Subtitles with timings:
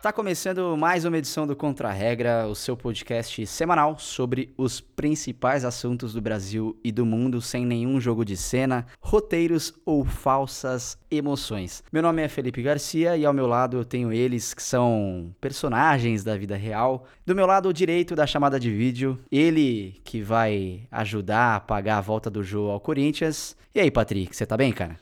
[0.00, 5.64] Tá começando mais uma edição do Contra Regra, o seu podcast semanal sobre os principais
[5.64, 11.82] assuntos do Brasil e do mundo sem nenhum jogo de cena, roteiros ou falsas emoções.
[11.92, 16.22] Meu nome é Felipe Garcia e ao meu lado eu tenho eles que são personagens
[16.22, 17.04] da vida real.
[17.26, 22.02] Do meu lado direito da chamada de vídeo, ele que vai ajudar a pagar a
[22.02, 23.56] volta do jogo ao Corinthians.
[23.74, 24.96] E aí, Patrick, você tá bem, cara?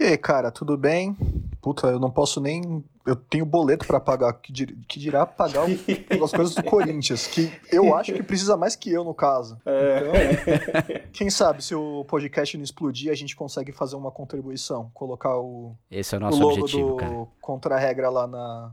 [0.00, 1.16] E aí, cara, tudo bem?
[1.62, 2.84] Puta, eu não posso nem.
[3.06, 4.76] Eu tenho boleto para pagar, que, dir...
[4.88, 5.64] que dirá pagar
[6.22, 9.56] as coisas do Corinthians, que eu acho que precisa mais que eu, no caso.
[9.64, 9.98] É.
[10.00, 15.38] Então, quem sabe se o podcast não explodir, a gente consegue fazer uma contribuição, colocar
[15.38, 17.26] o, Esse é o nosso o logo objetivo, do cara.
[17.40, 18.72] contra-regra lá na,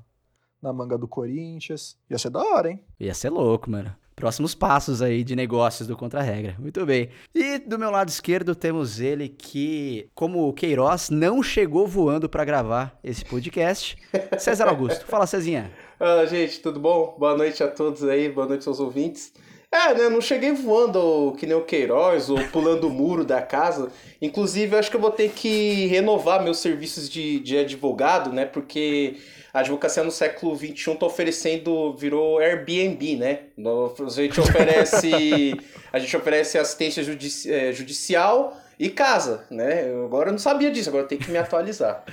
[0.59, 1.95] na manga do Corinthians.
[2.09, 2.83] Ia ser da hora, hein?
[2.99, 3.95] Ia ser louco, mano.
[4.19, 6.53] Próximos passos aí de negócios do Contra-Regra.
[6.59, 7.07] Muito bem.
[7.33, 12.43] E do meu lado esquerdo temos ele que, como o Queiroz, não chegou voando para
[12.43, 13.97] gravar esse podcast.
[14.37, 15.05] César Augusto.
[15.05, 15.71] Fala, Cezinha.
[15.97, 17.15] Ah, gente, tudo bom?
[17.17, 19.31] Boa noite a todos aí, boa noite aos ouvintes.
[19.71, 23.89] É, né, não cheguei voando que nem o Queiroz ou pulando o muro da casa.
[24.21, 28.43] Inclusive, eu acho que eu vou ter que renovar meus serviços de, de advogado, né?
[28.43, 29.15] Porque
[29.53, 33.39] a advocacia no século XXI está oferecendo, virou Airbnb, né?
[33.57, 35.57] A gente oferece,
[35.91, 39.89] a gente oferece assistência judici eh, judicial e casa, né?
[39.89, 42.03] Eu agora eu não sabia disso, agora eu tenho que me atualizar.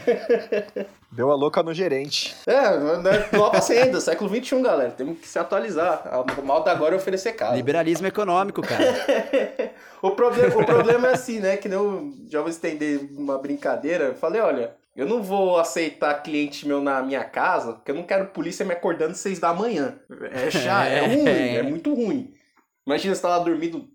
[1.12, 2.34] Deu a louca no gerente.
[2.46, 3.28] É, né?
[3.32, 4.90] nova senda, século XXI, galera.
[4.90, 6.02] Temos que se atualizar.
[6.38, 7.54] O mal da agora é oferecer casa.
[7.54, 8.84] Liberalismo econômico, cara.
[10.02, 11.56] o, problema, o problema é assim, né?
[11.56, 14.06] Que eu já vou estender uma brincadeira.
[14.06, 18.04] Eu falei, olha, eu não vou aceitar cliente meu na minha casa, porque eu não
[18.04, 20.00] quero polícia me acordando às seis da manhã.
[20.32, 22.34] É chato, é ruim, é muito ruim.
[22.86, 23.88] Imagina você tá lá dormindo,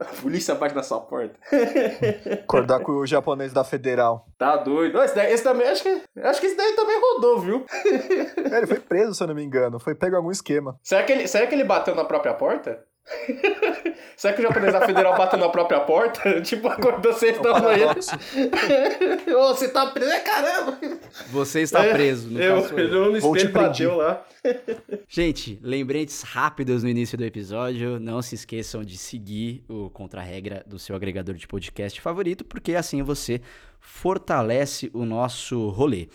[0.00, 1.38] a polícia bate na sua porta.
[2.44, 4.26] Acordar com o japonês da Federal.
[4.38, 5.00] Tá doido.
[5.02, 7.66] Esse, daí, esse também, acho que, acho que esse daí também rodou, viu?
[8.50, 9.78] É, ele foi preso, se eu não me engano.
[9.78, 10.78] Foi pego em algum esquema.
[10.82, 12.84] Será que ele, será que ele bateu na própria porta?
[14.16, 16.40] Será que o japonês da Federal bateu na própria porta?
[16.42, 17.94] tipo, acordou seis da manhã.
[19.36, 20.10] Ô, você tá preso?
[20.10, 20.78] É, caramba!
[21.30, 22.78] Você está preso, no eu, caso.
[22.78, 24.26] eu no Vou te espelho bateu lá.
[25.08, 27.98] Gente, lembretes rápidos no início do episódio.
[28.00, 33.02] Não se esqueçam de seguir o Contra-Regra do seu agregador de podcast favorito, porque assim
[33.02, 33.40] você
[33.80, 36.08] fortalece o nosso rolê.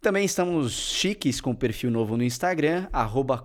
[0.00, 3.38] Também estamos chiques com perfil novo no Instagram, arroba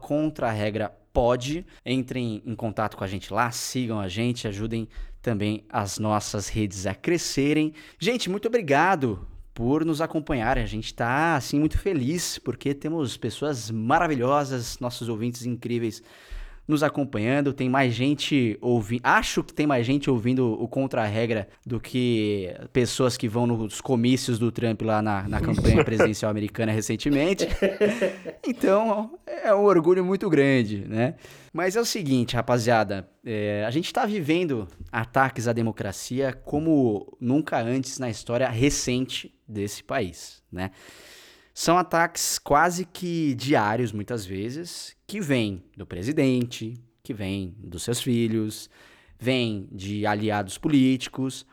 [1.18, 1.66] contraregrapod.
[1.86, 4.88] Entrem em contato com a gente lá, sigam a gente, ajudem
[5.22, 7.74] também as nossas redes a crescerem.
[8.00, 10.64] Gente, muito obrigado por nos acompanharem.
[10.64, 16.04] A gente está assim muito feliz porque temos pessoas maravilhosas, nossos ouvintes incríveis
[16.68, 17.54] nos acompanhando.
[17.54, 19.02] Tem mais gente ouvindo.
[19.04, 24.38] Acho que tem mais gente ouvindo o Contra-Regra do que pessoas que vão nos comícios
[24.38, 27.48] do Trump lá na, na campanha presidencial americana recentemente.
[28.50, 31.16] Então é um orgulho muito grande, né?
[31.54, 37.60] Mas é o seguinte, rapaziada, é, a gente está vivendo ataques à democracia como nunca
[37.60, 40.72] antes na história recente desse país, né?
[41.54, 48.02] São ataques quase que diários, muitas vezes, que vêm do presidente, que vêm dos seus
[48.02, 48.70] filhos,
[49.18, 51.46] vêm de aliados políticos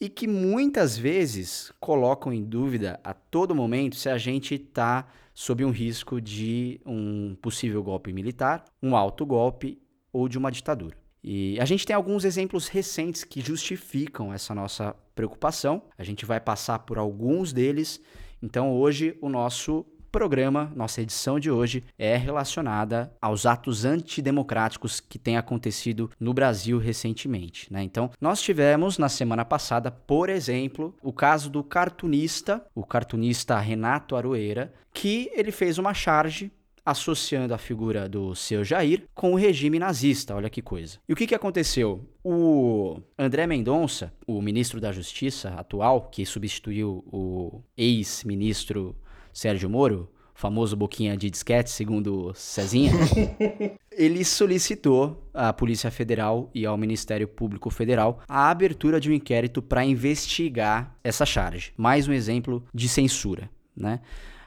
[0.00, 5.64] e que muitas vezes colocam em dúvida a todo momento se a gente está sob
[5.64, 9.78] um risco de um possível golpe militar, um alto golpe
[10.12, 10.96] ou de uma ditadura.
[11.22, 15.82] E a gente tem alguns exemplos recentes que justificam essa nossa preocupação.
[15.98, 18.00] A gente vai passar por alguns deles.
[18.40, 19.84] Então, hoje, o nosso
[20.16, 26.78] programa, nossa edição de hoje, é relacionada aos atos antidemocráticos que têm acontecido no Brasil
[26.78, 27.70] recentemente.
[27.70, 27.82] Né?
[27.82, 34.16] Então, nós tivemos na semana passada, por exemplo, o caso do cartunista, o cartunista Renato
[34.16, 36.50] Aroeira, que ele fez uma charge
[36.82, 40.34] associando a figura do seu Jair com o regime nazista.
[40.34, 40.98] Olha que coisa.
[41.06, 42.08] E o que, que aconteceu?
[42.24, 48.96] O André Mendonça, o ministro da Justiça atual, que substituiu o ex-ministro
[49.36, 52.90] Sérgio Moro, famoso boquinha de disquete, segundo Cezinha,
[53.92, 59.60] ele solicitou à Polícia Federal e ao Ministério Público Federal a abertura de um inquérito
[59.60, 61.74] para investigar essa charge.
[61.76, 64.00] Mais um exemplo de censura, né?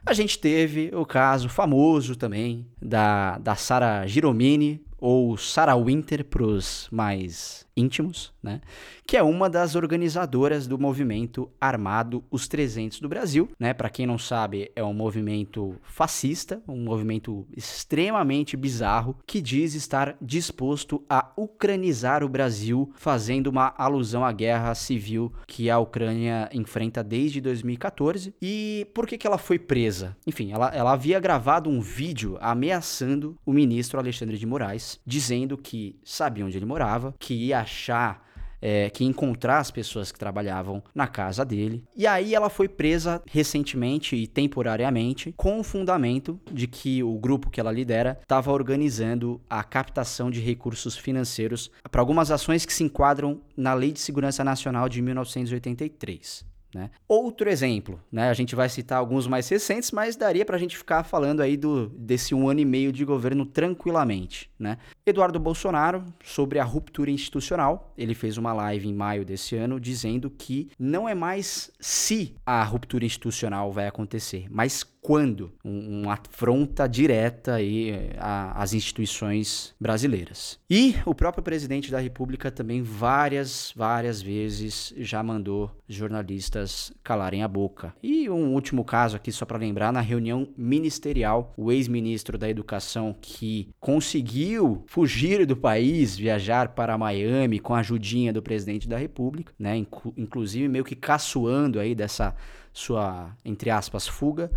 [0.04, 6.44] A gente teve o caso famoso também da, da Sara Giromini, ou Sarah Winter para
[6.44, 8.62] os mais íntimos, né?
[9.08, 13.74] Que é uma das organizadoras do movimento armado Os 300 do Brasil, né?
[13.74, 20.16] Para quem não sabe, é um movimento fascista, um movimento extremamente bizarro que diz estar
[20.22, 27.04] disposto a ucranizar o Brasil, fazendo uma alusão à guerra civil que a Ucrânia enfrenta
[27.04, 28.34] desde 2014.
[28.42, 30.16] E por que, que ela foi presa?
[30.28, 36.00] Enfim, ela, ela havia gravado um vídeo ameaçando o ministro Alexandre de Moraes, dizendo que
[36.04, 38.30] sabia onde ele morava, que ia achar
[38.62, 41.84] é, que encontrar as pessoas que trabalhavam na casa dele.
[41.96, 47.50] E aí ela foi presa recentemente e temporariamente com o fundamento de que o grupo
[47.50, 52.84] que ela lidera estava organizando a captação de recursos financeiros para algumas ações que se
[52.84, 56.49] enquadram na Lei de Segurança Nacional de 1983.
[56.74, 56.92] Né?
[57.08, 58.30] Outro exemplo, né?
[58.30, 61.58] a gente vai citar alguns mais recentes, mas daria para a gente ficar falando aí
[61.58, 64.50] do, desse um ano e meio de governo tranquilamente.
[64.60, 64.78] Né?
[65.06, 70.30] Eduardo Bolsonaro, sobre a ruptura institucional, ele fez uma live em maio desse ano dizendo
[70.30, 76.88] que não é mais se a ruptura institucional vai acontecer, mas quando um, uma afronta
[76.88, 80.60] direta aí às instituições brasileiras.
[80.70, 87.48] E o próprio presidente da República também várias, várias vezes já mandou jornalistas calarem a
[87.48, 87.94] boca.
[88.04, 93.16] E um último caso aqui só para lembrar, na reunião ministerial, o ex-ministro da Educação
[93.20, 99.54] que conseguiu fugir do país, viajar para Miami com a ajudinha do presidente da República,
[99.58, 99.78] né,
[100.18, 102.36] inclusive meio que caçoando aí dessa
[102.72, 104.52] sua entre aspas fuga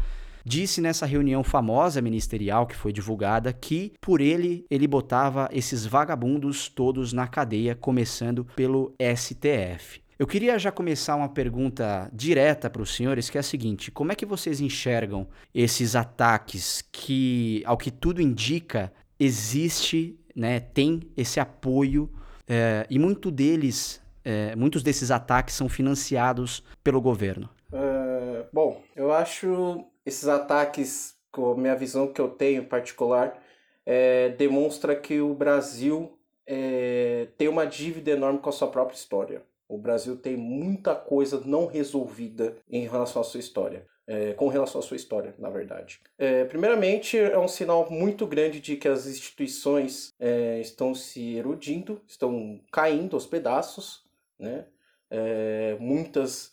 [0.44, 6.68] disse nessa reunião famosa ministerial que foi divulgada que por ele ele botava esses vagabundos
[6.68, 10.02] todos na cadeia, começando pelo STF.
[10.18, 14.12] Eu queria já começar uma pergunta direta para os senhores, que é a seguinte: como
[14.12, 21.40] é que vocês enxergam esses ataques que, ao que tudo indica, existe, né, tem esse
[21.40, 22.08] apoio
[22.46, 27.48] é, e muito deles, é, muitos desses ataques são financiados pelo governo?
[27.72, 33.42] Uh, bom, eu acho esses ataques, com a minha visão que eu tenho em particular,
[33.84, 39.42] é, demonstra que o Brasil é, tem uma dívida enorme com a sua própria história.
[39.68, 43.86] O Brasil tem muita coisa não resolvida em relação à sua história.
[44.04, 46.00] É, com relação à sua história, na verdade.
[46.18, 52.02] É, primeiramente, é um sinal muito grande de que as instituições é, estão se erudindo,
[52.06, 54.04] estão caindo aos pedaços,
[54.36, 54.66] né?
[55.08, 56.52] É, muitas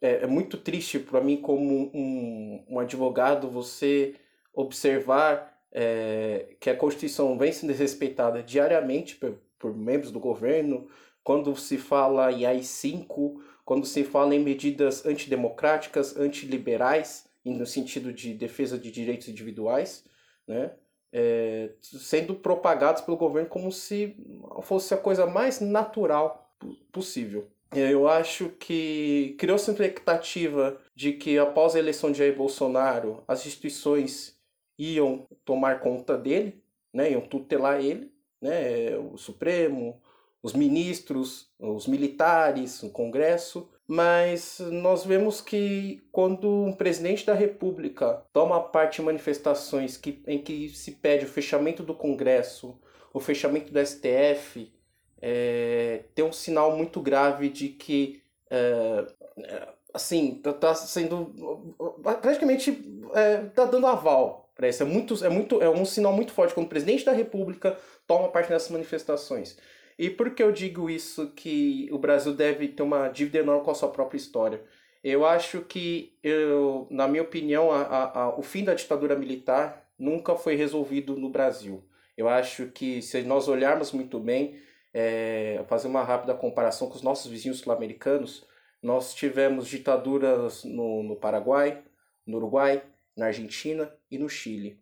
[0.00, 4.14] é, é, muito triste para mim, como um, um advogado, você
[4.54, 10.88] observar é, que a Constituição vem sendo desrespeitada diariamente por, por, membros do governo,
[11.22, 18.34] quando se fala em AI-5, quando se fala em medidas antidemocráticas, antiliberais, no sentido de
[18.34, 20.04] defesa de direitos individuais,
[20.46, 20.72] né?
[21.12, 24.16] É, sendo propagados pelo governo como se
[24.62, 26.54] fosse a coisa mais natural
[26.92, 27.50] possível.
[27.74, 33.46] Eu acho que criou-se a expectativa de que após a eleição de Jair Bolsonaro, as
[33.46, 34.36] instituições
[34.76, 36.60] iam tomar conta dele,
[36.92, 40.00] né, iam tutelar ele, né, o Supremo,
[40.42, 48.24] os ministros, os militares, o Congresso, mas nós vemos que quando um presidente da República
[48.32, 52.78] toma parte em manifestações que, em que se pede o fechamento do Congresso,
[53.12, 54.72] o fechamento do STF,
[55.20, 59.06] é, tem um sinal muito grave de que é,
[59.38, 61.74] é assim tá, tá, sendo
[62.22, 62.82] praticamente
[63.12, 64.82] é, tá dando aval para isso.
[64.82, 68.28] É muito é muito é um sinal muito forte quando o presidente da República toma
[68.28, 69.58] parte nessas manifestações.
[69.98, 73.70] E por que eu digo isso que o Brasil deve ter uma dívida enorme com
[73.70, 74.62] a sua própria história?
[75.02, 79.86] Eu acho que eu na minha opinião a, a, a, o fim da ditadura militar
[79.98, 81.84] nunca foi resolvido no Brasil.
[82.16, 84.58] Eu acho que se nós olharmos muito bem
[84.92, 88.46] é, fazer uma rápida comparação com os nossos vizinhos sul-americanos,
[88.82, 91.84] nós tivemos ditaduras no, no Paraguai,
[92.26, 92.82] no Uruguai,
[93.16, 94.80] na Argentina e no Chile.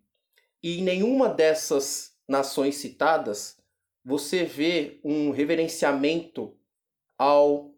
[0.63, 3.59] E em nenhuma dessas nações citadas
[4.05, 6.57] você vê um reverenciamento
[7.19, 7.75] ao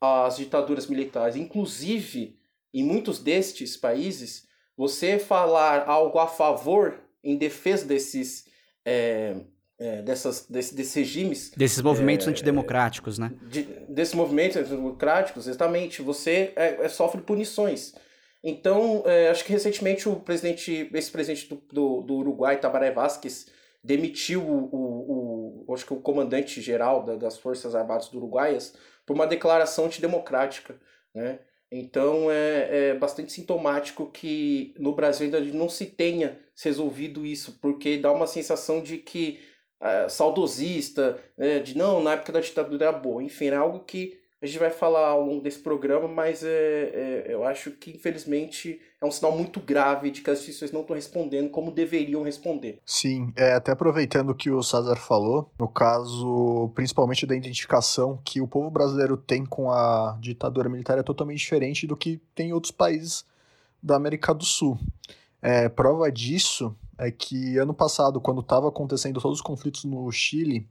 [0.00, 1.36] às ditaduras militares.
[1.36, 2.38] Inclusive,
[2.72, 8.46] em muitos destes países, você falar algo a favor, em defesa desses
[8.84, 9.40] é,
[9.78, 11.52] é, dessas, desse, desses regimes.
[11.56, 13.32] Desses movimentos é, antidemocráticos, né?
[13.42, 17.94] De, desses movimentos antidemocráticos, exatamente, você é, é sofre punições.
[18.42, 23.46] Então, é, acho que recentemente o presidente, esse presidente do, do, do Uruguai, Tabaré Vázquez,
[23.82, 28.74] demitiu o, o, o, acho que o comandante geral da, das Forças Armadas do Uruguaias
[29.06, 30.76] por uma declaração antidemocrática,
[31.14, 31.38] né?
[31.70, 37.98] Então é, é bastante sintomático que no Brasil ainda não se tenha resolvido isso, porque
[37.98, 39.40] dá uma sensação de que
[39.80, 43.22] é, saudosista, né, de não, na época da ditadura era boa.
[43.22, 47.26] Enfim, é algo que a gente vai falar ao longo desse programa, mas é, é,
[47.28, 50.94] eu acho que, infelizmente, é um sinal muito grave de que as instituições não estão
[50.94, 52.78] respondendo como deveriam responder.
[52.86, 58.40] Sim, é, até aproveitando o que o César falou, no caso, principalmente da identificação que
[58.40, 62.52] o povo brasileiro tem com a ditadura militar é totalmente diferente do que tem em
[62.52, 63.24] outros países
[63.82, 64.78] da América do Sul.
[65.42, 70.68] É, prova disso é que ano passado, quando estava acontecendo todos os conflitos no Chile,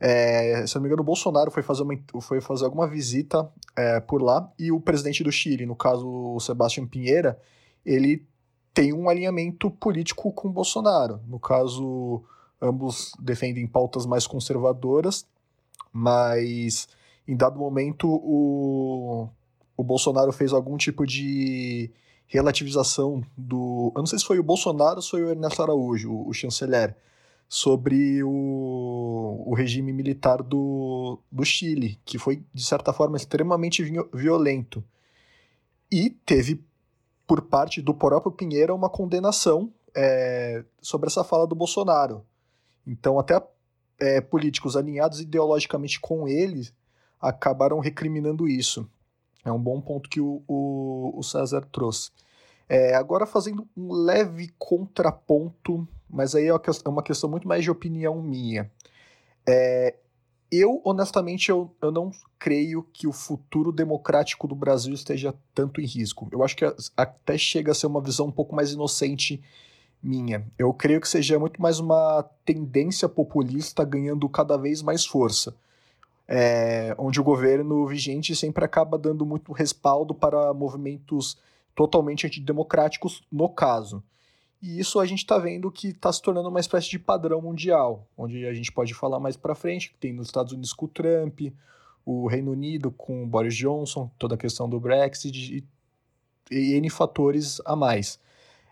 [0.00, 3.98] é, se não me engano, o Bolsonaro foi fazer, uma, foi fazer alguma visita é,
[3.98, 7.38] por lá e o presidente do Chile, no caso o Sebastião Pinheira,
[7.84, 8.24] ele
[8.72, 11.20] tem um alinhamento político com o Bolsonaro.
[11.26, 12.22] No caso,
[12.62, 15.26] ambos defendem pautas mais conservadoras,
[15.92, 16.86] mas
[17.26, 19.28] em dado momento o,
[19.76, 21.90] o Bolsonaro fez algum tipo de
[22.28, 23.92] relativização do.
[23.96, 26.94] Eu não sei se foi o Bolsonaro ou foi o Ernesto Araújo, o, o chanceler
[27.48, 33.82] sobre o, o regime militar do, do Chile, que foi, de certa forma, extremamente
[34.12, 34.84] violento.
[35.90, 36.62] E teve,
[37.26, 42.22] por parte do próprio Pinheiro, uma condenação é, sobre essa fala do Bolsonaro.
[42.86, 43.42] Então, até
[43.98, 46.68] é, políticos alinhados ideologicamente com ele
[47.18, 48.88] acabaram recriminando isso.
[49.44, 52.10] É um bom ponto que o, o, o César trouxe.
[52.68, 57.70] É, agora, fazendo um leve contraponto mas aí é, é uma questão muito mais de
[57.70, 58.70] opinião minha.
[59.46, 59.94] É,
[60.50, 65.86] eu, honestamente, eu, eu não creio que o futuro democrático do Brasil esteja tanto em
[65.86, 66.28] risco.
[66.32, 66.64] Eu acho que
[66.96, 69.42] até chega a ser uma visão um pouco mais inocente
[70.02, 70.46] minha.
[70.58, 75.54] Eu creio que seja muito mais uma tendência populista ganhando cada vez mais força.
[76.30, 81.38] É, onde o governo vigente sempre acaba dando muito respaldo para movimentos
[81.74, 84.02] totalmente antidemocráticos, no caso.
[84.60, 88.06] E isso a gente está vendo que está se tornando uma espécie de padrão mundial,
[88.16, 90.88] onde a gente pode falar mais para frente, que tem nos Estados Unidos com o
[90.88, 91.40] Trump,
[92.04, 95.64] o Reino Unido com o Boris Johnson, toda a questão do Brexit
[96.50, 98.18] e, e N fatores a mais.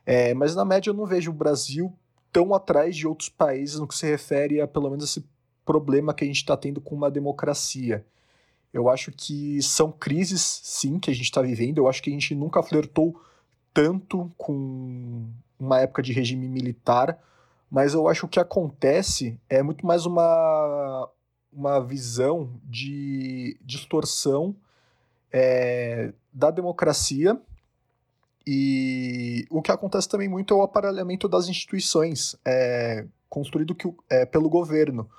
[0.04, 1.92] É, mas na média eu não vejo o Brasil
[2.32, 5.24] tão atrás de outros países no que se refere a pelo menos esse
[5.66, 8.06] problema que a gente está tendo com uma democracia.
[8.72, 11.78] Eu acho que são crises, sim, que a gente está vivendo.
[11.78, 13.20] Eu acho que a gente nunca flertou
[13.74, 17.18] tanto com uma época de regime militar,
[17.70, 21.10] mas eu acho que o que acontece é muito mais uma,
[21.52, 24.54] uma visão de distorção
[25.32, 27.38] é, da democracia
[28.46, 34.24] e o que acontece também muito é o aparelhamento das instituições, é, construído que, é,
[34.24, 35.10] pelo governo,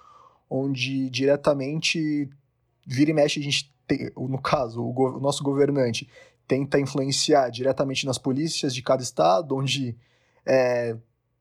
[0.49, 2.29] onde diretamente
[2.85, 6.09] vira e mexe a gente tem, no caso, o, o nosso governante
[6.47, 9.95] tenta influenciar diretamente nas polícias de cada estado, onde
[10.45, 10.95] é,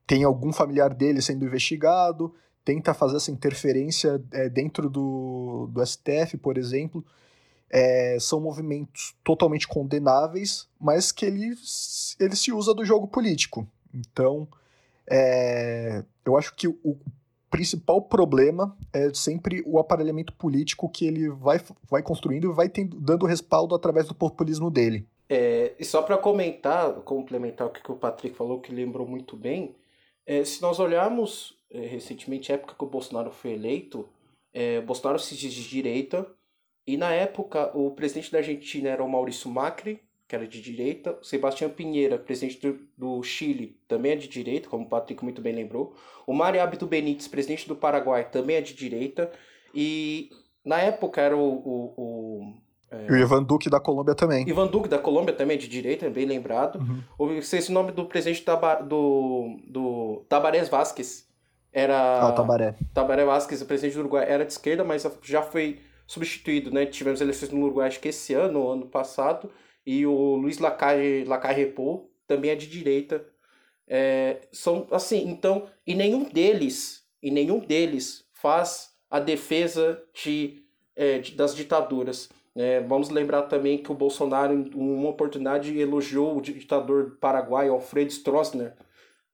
[0.05, 2.33] tem algum familiar dele sendo investigado,
[2.63, 7.05] tenta fazer essa interferência é, dentro do, do STF, por exemplo.
[7.69, 11.53] É, são movimentos totalmente condenáveis, mas que ele,
[12.17, 13.67] ele se usa do jogo político.
[13.93, 14.47] Então,
[15.09, 16.97] é, eu acho que o
[17.57, 21.59] principal problema é sempre o aparelhamento político que ele vai,
[21.89, 25.07] vai construindo e vai tendo, dando respaldo através do populismo dele.
[25.27, 29.75] É, e só para comentar, complementar o que o Patrick falou, que lembrou muito bem,
[30.23, 34.07] é, se nós olharmos é, recentemente a época que o Bolsonaro foi eleito,
[34.53, 36.27] é, Bolsonaro se diz de direita,
[36.85, 41.17] e na época o presidente da Argentina era o Maurício Macri, que era de direita,
[41.21, 45.41] o Sebastião Pinheira, presidente do, do, Chile, também é de direita, como o Patrick muito
[45.41, 49.31] bem lembrou, o Mário Abdo Benítez, presidente do Paraguai, também é de direita,
[49.73, 50.29] e
[50.65, 52.53] na época era o, o, o
[52.91, 53.05] é...
[53.07, 54.47] E o Ivan Duque da Colômbia também.
[54.47, 56.79] Ivan Duque da Colômbia também, de direita, bem lembrado.
[56.79, 57.03] Uhum.
[57.17, 58.43] O esse nome do presidente
[58.87, 61.27] do, do Tabaré Vázquez.
[61.71, 62.21] Era.
[62.21, 62.75] Ah, o Tabaré.
[62.93, 66.85] Tabaré Vázquez, o presidente do Uruguai, era de esquerda, mas já foi substituído, né?
[66.85, 69.51] Tivemos eleições no Uruguai, acho que esse ano, ano passado.
[69.87, 73.25] E o Luiz Lacalle, Lacalle Repou também é de direita.
[73.87, 80.61] É, são assim, então, e nenhum deles, e nenhum deles faz a defesa de,
[80.93, 82.27] é, de das ditaduras.
[82.53, 88.11] É, vamos lembrar também que o Bolsonaro, em uma oportunidade, elogiou o ditador paraguaio Alfredo
[88.11, 88.75] Stroessner,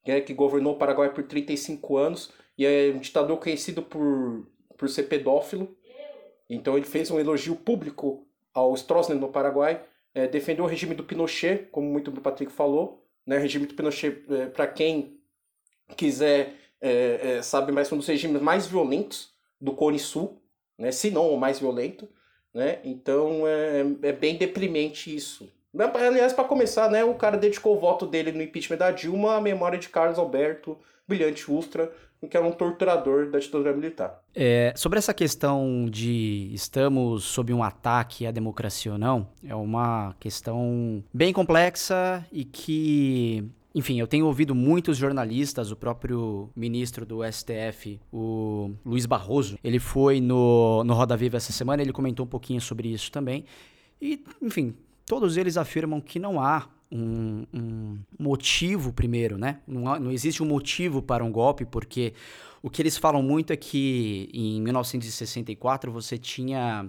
[0.06, 4.46] né, que governou o Paraguai por 35 anos, e é um ditador conhecido por,
[4.78, 5.76] por ser pedófilo.
[6.48, 9.82] Então ele fez um elogio público ao Stroessner no Paraguai,
[10.14, 13.04] é, defendeu o regime do Pinochet, como muito o Patrick falou.
[13.26, 15.18] Né, o regime do Pinochet, é, para quem
[15.96, 20.42] quiser é, é, sabe mais, um dos regimes mais violentos do Cone Sul,
[20.78, 22.08] né, se não o mais violento.
[22.52, 22.78] né?
[22.84, 25.52] Então é, é bem deprimente isso.
[25.76, 29.40] Aliás, para começar, né, o cara dedicou o voto dele no impeachment da Dilma à
[29.40, 31.92] memória de Carlos Alberto Brilhante Ustra,
[32.28, 34.22] que era um torturador da ditadura militar.
[34.34, 40.14] É, sobre essa questão de estamos sob um ataque à democracia ou não, é uma
[40.18, 43.44] questão bem complexa e que
[43.74, 49.80] enfim, eu tenho ouvido muitos jornalistas, o próprio ministro do STF, o Luiz Barroso, ele
[49.80, 53.44] foi no, no Roda Viva essa semana, ele comentou um pouquinho sobre isso também.
[54.00, 59.58] E, enfim, todos eles afirmam que não há um, um motivo, primeiro, né?
[59.66, 62.14] Não, não existe um motivo para um golpe, porque
[62.62, 66.88] o que eles falam muito é que em 1964 você tinha.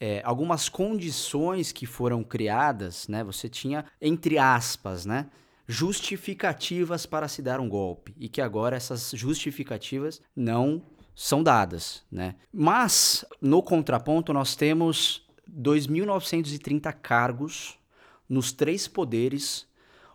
[0.00, 3.22] É, algumas condições que foram criadas, né?
[3.22, 5.26] Você tinha, entre aspas, né?
[5.68, 8.14] Justificativas para se dar um golpe.
[8.18, 10.82] E que agora essas justificativas não
[11.14, 12.34] são dadas, né?
[12.52, 17.78] Mas, no contraponto, nós temos 2.930 cargos
[18.34, 19.66] nos três poderes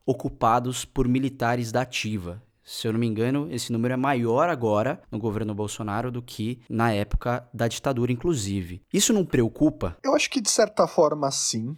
[0.05, 2.43] ocupados por militares da ativa.
[2.61, 6.59] Se eu não me engano, esse número é maior agora no governo Bolsonaro do que
[6.69, 8.81] na época da ditadura, inclusive.
[8.93, 9.97] Isso não preocupa?
[10.03, 11.75] Eu acho que de certa forma sim,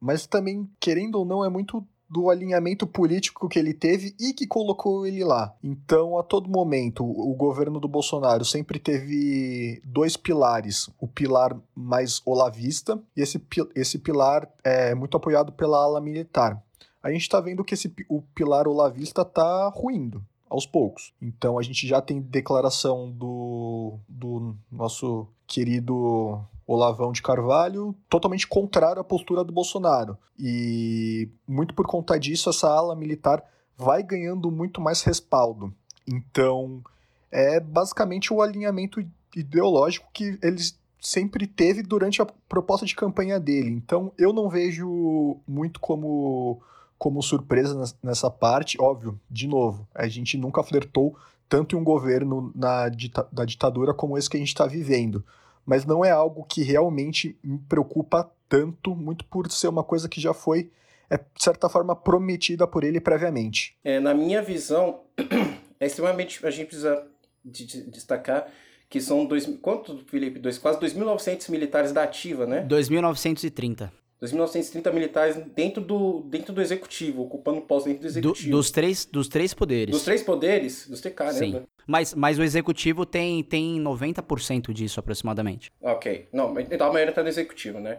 [0.00, 4.46] mas também, querendo ou não, é muito do alinhamento político que ele teve e que
[4.46, 5.54] colocou ele lá.
[5.62, 12.22] Então, a todo momento, o governo do Bolsonaro sempre teve dois pilares: o pilar mais
[12.24, 13.40] olavista e esse,
[13.74, 16.62] esse pilar é muito apoiado pela ala militar.
[17.02, 21.12] A gente está vendo que esse, o pilar olavista está ruindo aos poucos.
[21.20, 29.00] Então a gente já tem declaração do, do nosso querido Olavão de Carvalho, totalmente contrário
[29.00, 30.16] à postura do Bolsonaro.
[30.38, 33.44] E muito por conta disso, essa ala militar
[33.76, 35.72] vai ganhando muito mais respaldo.
[36.06, 36.82] Então,
[37.30, 39.04] é basicamente o alinhamento
[39.34, 43.70] ideológico que eles sempre teve durante a proposta de campanha dele.
[43.70, 46.60] Então, eu não vejo muito como
[46.96, 51.14] como surpresa nessa parte, óbvio, de novo, a gente nunca flertou
[51.48, 52.88] tanto em um governo na
[53.30, 55.22] da ditadura como esse que a gente está vivendo
[55.64, 60.20] mas não é algo que realmente me preocupa tanto, muito por ser uma coisa que
[60.20, 60.70] já foi,
[61.10, 63.76] é, de certa forma, prometida por ele previamente.
[63.84, 65.00] É, na minha visão,
[65.80, 66.44] é extremamente.
[66.46, 67.06] A gente precisa
[67.44, 68.48] de, de destacar
[68.88, 69.46] que são dois.
[69.60, 70.38] Quanto, Felipe?
[70.38, 72.66] Dois, quase 2.900 militares da ativa, né?
[72.68, 73.90] 2.930.
[74.22, 78.50] 2.930 militares dentro do, dentro do executivo, ocupando postos dentro do executivo.
[78.50, 79.94] Do, dos, três, dos três poderes.
[79.94, 80.88] Dos três poderes?
[80.88, 81.38] Dos três, caramba.
[81.38, 81.62] Sim.
[81.86, 85.70] Mas, mas o executivo tem, tem 90% disso aproximadamente.
[85.82, 86.28] Ok.
[86.32, 87.98] Não, então a maioria está no executivo, né?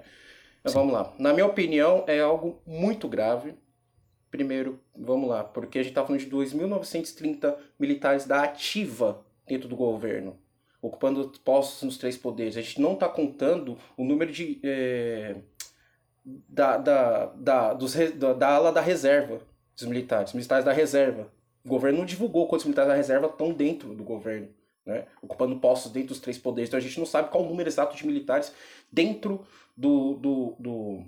[0.64, 1.14] Mas vamos lá.
[1.20, 3.54] Na minha opinião, é algo muito grave.
[4.32, 9.76] Primeiro, vamos lá, porque a gente está falando de 2.930 militares da ativa dentro do
[9.76, 10.38] governo,
[10.82, 12.58] ocupando postos nos três poderes.
[12.58, 14.60] A gente não está contando o número de.
[14.64, 15.36] É
[16.26, 19.42] da, da, da, dos, da, da ala da reserva
[19.76, 21.32] dos militares, militares da reserva.
[21.64, 24.50] O governo não divulgou quantos militares da reserva estão dentro do governo,
[24.86, 25.06] né?
[25.22, 26.70] ocupando postos dentro dos três poderes.
[26.70, 28.54] Então a gente não sabe qual o número exato de militares
[28.92, 31.06] dentro do, do, do,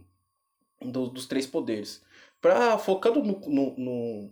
[0.82, 2.04] do dos três poderes.
[2.42, 4.32] Pra, focando no, no, no,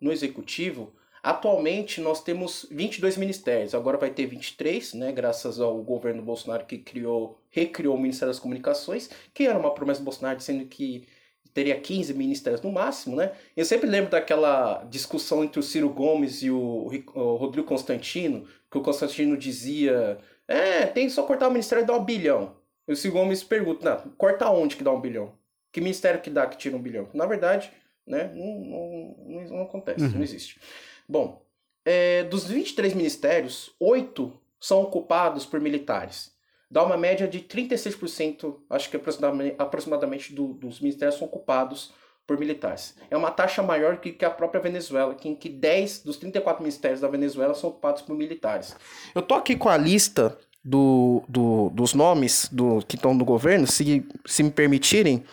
[0.00, 6.22] no executivo, Atualmente nós temos 22 ministérios, agora vai ter 23, né, graças ao governo
[6.22, 10.64] Bolsonaro que criou, recriou o Ministério das Comunicações, que era uma promessa do Bolsonaro dizendo
[10.66, 11.06] que
[11.52, 13.32] teria 15 ministérios no máximo, né?
[13.56, 18.78] Eu sempre lembro daquela discussão entre o Ciro Gomes e o, o Rodrigo Constantino, que
[18.78, 22.54] o Constantino dizia, é, tem só cortar o ministério e dar um bilhão.
[22.86, 25.32] E o Ciro Gomes pergunta, não, corta onde que dá um bilhão?
[25.72, 27.08] Que ministério que dá que tira um bilhão?
[27.12, 27.72] Na verdade,
[28.06, 30.12] né, não, não, não, não acontece, uhum.
[30.12, 30.60] não existe.
[31.08, 31.42] Bom,
[31.84, 36.32] é, dos 23 ministérios, 8 são ocupados por militares.
[36.70, 41.92] Dá uma média de 36%, acho que aproximadamente, aproximadamente do, dos ministérios são ocupados
[42.26, 42.94] por militares.
[43.10, 46.62] É uma taxa maior que, que a própria Venezuela, que, em que 10 dos 34
[46.62, 48.76] ministérios da Venezuela são ocupados por militares.
[49.14, 53.66] Eu tô aqui com a lista do, do, dos nomes do, que estão no governo,
[53.66, 55.24] se, se me permitirem.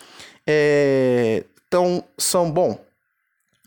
[0.46, 2.78] É, então, são, bom,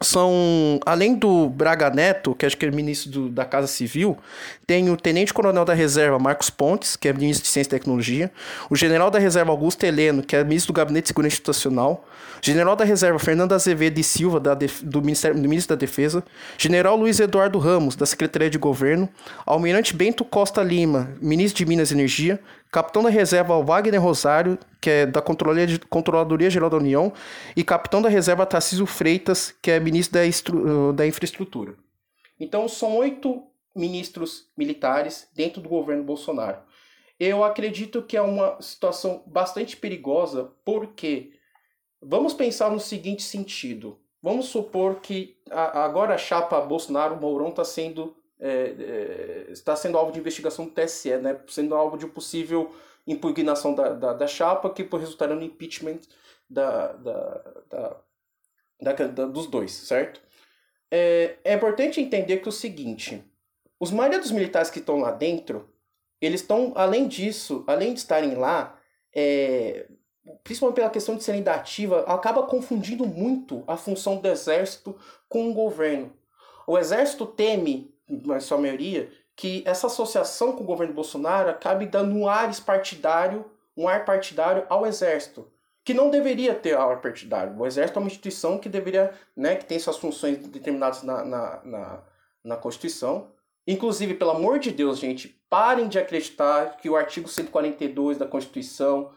[0.02, 4.18] são, além do Braga Neto, que acho que é ministro do, da Casa Civil,
[4.66, 8.32] tem o Tenente Coronel da Reserva Marcos Pontes, que é ministro de Ciência e Tecnologia,
[8.70, 12.06] o General da Reserva Augusto Heleno, que é ministro do Gabinete de Segurança Institucional,
[12.42, 16.24] General da Reserva Fernando Azevedo e Silva, da do, Ministério, do Ministro da Defesa,
[16.58, 19.10] General Luiz Eduardo Ramos, da Secretaria de Governo,
[19.46, 22.40] Almirante Bento Costa Lima, ministro de Minas e Energia,
[22.72, 27.12] capitão da reserva Wagner Rosário, que é da Controladoria, Geral da União,
[27.56, 31.76] e capitão da reserva Tarcísio Freitas, que é ministro da, uh, da Infraestrutura.
[32.40, 33.44] Então são oito
[33.76, 36.58] ministros militares dentro do governo Bolsonaro.
[37.20, 41.32] eu acredito que é uma situação bastante perigosa, porque
[42.02, 44.00] vamos pensar no seguinte sentido.
[44.22, 50.20] Vamos supor que agora a chapa Bolsonaro-Mourão está sendo, é, é, está sendo alvo de
[50.20, 51.40] investigação do TSE, né?
[51.48, 52.74] sendo alvo de possível
[53.06, 56.00] impugnação da, da, da chapa que resultará no impeachment
[56.50, 60.22] da, da, da, da dos dois, certo?
[60.92, 63.24] É, é importante entender que é o seguinte,
[63.80, 65.70] os maioria dos militares que estão lá dentro,
[66.20, 68.80] eles estão, além disso, além de estarem lá,
[69.14, 69.88] é,
[70.44, 74.96] principalmente pela questão de serem da ativa, acaba confundindo muito a função do exército
[75.28, 76.14] com o governo.
[76.68, 82.16] O exército teme, na sua maioria, que essa associação com o governo Bolsonaro acabe dando
[82.16, 83.46] um ar partidário,
[83.78, 85.48] um ar partidário ao exército,
[85.86, 87.58] que não deveria ter ar partidário.
[87.58, 91.62] O exército é uma instituição que deveria, né, que tem suas funções determinadas na, na,
[91.64, 92.04] na,
[92.44, 93.32] na Constituição.
[93.66, 99.12] Inclusive, pelo amor de Deus, gente, parem de acreditar que o artigo 142 da Constituição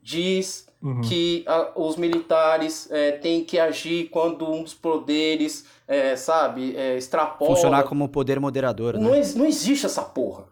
[0.00, 1.00] diz uhum.
[1.02, 6.96] que a, os militares é, têm que agir quando um dos poderes, é, sabe, é,
[6.96, 7.54] extrapola.
[7.54, 8.94] Funcionar como poder moderador.
[8.94, 9.22] Não, né?
[9.36, 10.44] não existe essa porra.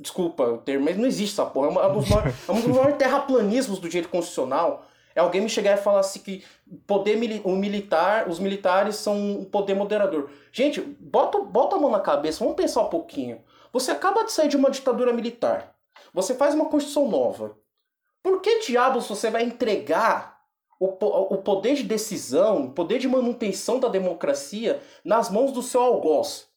[0.00, 1.68] Desculpa o termo, mas não existe essa porra.
[1.68, 4.86] É, uma, é um dos maiores, é um dos maiores terraplanismos do direito constitucional.
[5.14, 6.42] É alguém me chegar e falar assim que
[6.86, 10.30] poder o militar, os militares são o poder moderador.
[10.52, 13.40] Gente, bota, bota a mão na cabeça, vamos pensar um pouquinho.
[13.72, 15.74] Você acaba de sair de uma ditadura militar.
[16.14, 17.56] Você faz uma constituição nova.
[18.22, 20.40] Por que diabos você vai entregar
[20.78, 20.88] o,
[21.38, 26.48] poder de decisão, o poder de manutenção da democracia nas mãos do seu algoz?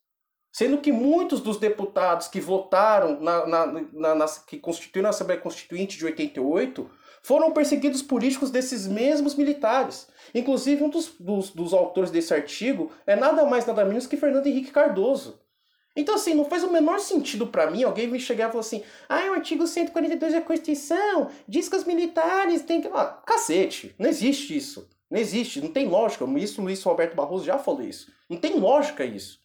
[0.52, 5.42] Sendo que muitos dos deputados que votaram, na, na, na, na, que constituíram a Assembleia
[5.42, 6.90] Constituinte de 88,
[7.24, 10.08] foram perseguidos políticos desses mesmos militares.
[10.36, 14.46] Inclusive, um dos, dos, dos autores desse artigo é nada mais nada menos que Fernando
[14.46, 15.40] Henrique Cardoso.
[15.96, 18.84] Então, assim, não faz o menor sentido para mim alguém me chegar e falar assim:
[19.08, 22.88] ah, o artigo 142 da Constituição diz que os militares têm que.
[22.88, 24.90] Ah, cacete, não existe isso.
[25.10, 26.26] Não existe, não tem lógica.
[26.40, 28.12] Isso o Luiz Roberto Barroso já falou isso.
[28.28, 29.40] Não tem lógica isso.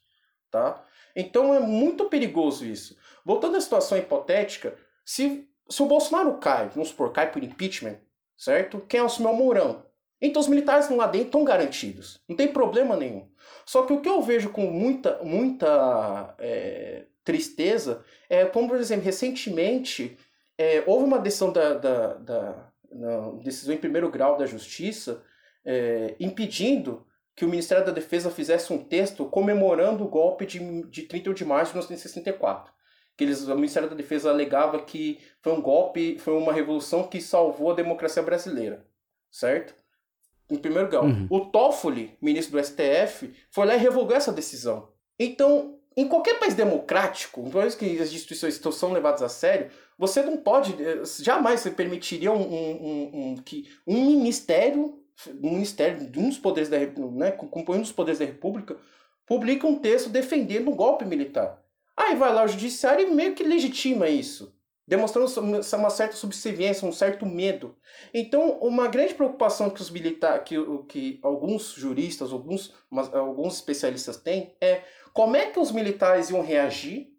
[0.50, 0.82] Tá?
[1.14, 2.96] Então é muito perigoso isso.
[3.22, 7.98] Voltando à situação hipotética, se, se o Bolsonaro cai, vamos supor, cai por impeachment,
[8.34, 8.80] certo?
[8.88, 9.84] Quem é o Mourão.
[10.20, 12.18] Então os militares lá dentro estão garantidos.
[12.26, 13.28] Não tem problema nenhum.
[13.68, 19.04] Só que o que eu vejo com muita, muita é, tristeza é como, por exemplo,
[19.04, 20.16] recentemente
[20.56, 22.70] é, houve uma decisão da, da, da
[23.42, 25.22] decisão em primeiro grau da Justiça
[25.66, 31.02] é, impedindo que o Ministério da Defesa fizesse um texto comemorando o golpe de, de
[31.02, 32.72] 31 de março de 1964.
[33.18, 37.20] Que eles, o Ministério da Defesa alegava que foi um golpe, foi uma revolução que
[37.20, 38.86] salvou a democracia brasileira,
[39.30, 39.74] certo?
[40.50, 41.04] Em primeiro grau.
[41.04, 41.26] Uhum.
[41.30, 44.88] O Toffoli, ministro do STF, foi lá e revogou essa decisão.
[45.18, 50.22] Então, em qualquer país democrático, uma vez que as instituições são levadas a sério, você
[50.22, 55.02] não pode, eh, jamais você permitiria um, um, um, que um ministério,
[55.42, 58.76] um ministério de um dos poderes da né, compondo os poderes da República,
[59.26, 61.60] publique um texto defendendo um golpe militar.
[61.96, 64.56] Aí vai lá o judiciário e meio que legitima isso
[64.88, 65.30] demonstrando
[65.76, 67.76] uma certa subserviência, um certo medo.
[68.12, 70.56] Então, uma grande preocupação que os militares, que,
[70.88, 72.74] que alguns juristas, alguns,
[73.12, 74.80] alguns especialistas têm é
[75.12, 77.12] como é que os militares iam reagir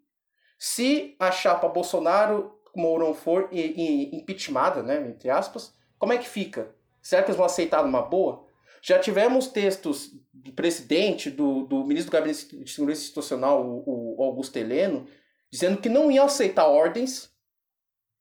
[0.58, 6.74] se a chapa Bolsonaro Mourão for impeachmentada, né, entre aspas, como é que fica?
[7.00, 8.46] Será que eles vão aceitar numa boa?
[8.82, 14.24] Já tivemos textos do presidente, do, do ministro do Gabinete de Segurança Institucional, o, o
[14.24, 15.06] Augusto Heleno,
[15.52, 17.30] dizendo que não ia aceitar ordens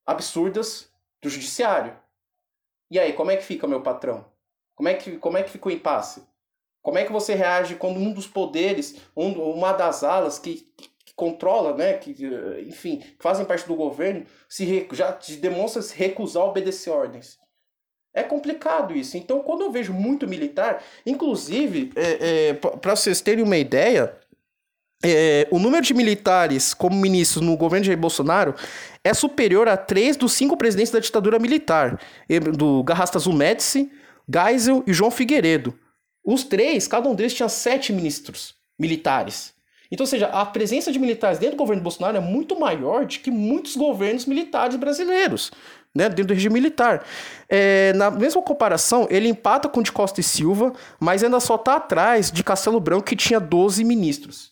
[0.09, 0.89] absurdas
[1.21, 1.95] do judiciário.
[2.89, 4.25] E aí, como é que fica, meu patrão?
[4.75, 6.23] Como é que, como é que fica o impasse?
[6.81, 10.67] Como é que você reage quando um dos poderes, um, uma das alas que,
[11.05, 12.15] que controla, né, que,
[12.65, 17.37] enfim, fazem parte do governo, se já demonstra se recusar a obedecer ordens?
[18.11, 19.15] É complicado isso.
[19.15, 24.17] Então, quando eu vejo muito militar, inclusive, é, é, para vocês terem uma ideia,
[25.03, 28.53] é, o número de militares como ministros no governo de Jair Bolsonaro
[29.03, 31.99] é superior a três dos cinco presidentes da ditadura militar,
[32.55, 33.91] do Garrastazu Médici,
[34.31, 35.77] Geisel e João Figueiredo.
[36.23, 39.53] Os três, cada um deles tinha sete ministros militares.
[39.91, 43.19] Então, ou seja, a presença de militares dentro do governo Bolsonaro é muito maior do
[43.19, 45.51] que muitos governos militares brasileiros,
[45.95, 47.03] né, dentro do regime militar.
[47.47, 51.77] É, na mesma comparação, ele empata com de Costa e Silva, mas ainda só está
[51.77, 54.51] atrás de Castelo Branco, que tinha 12 ministros.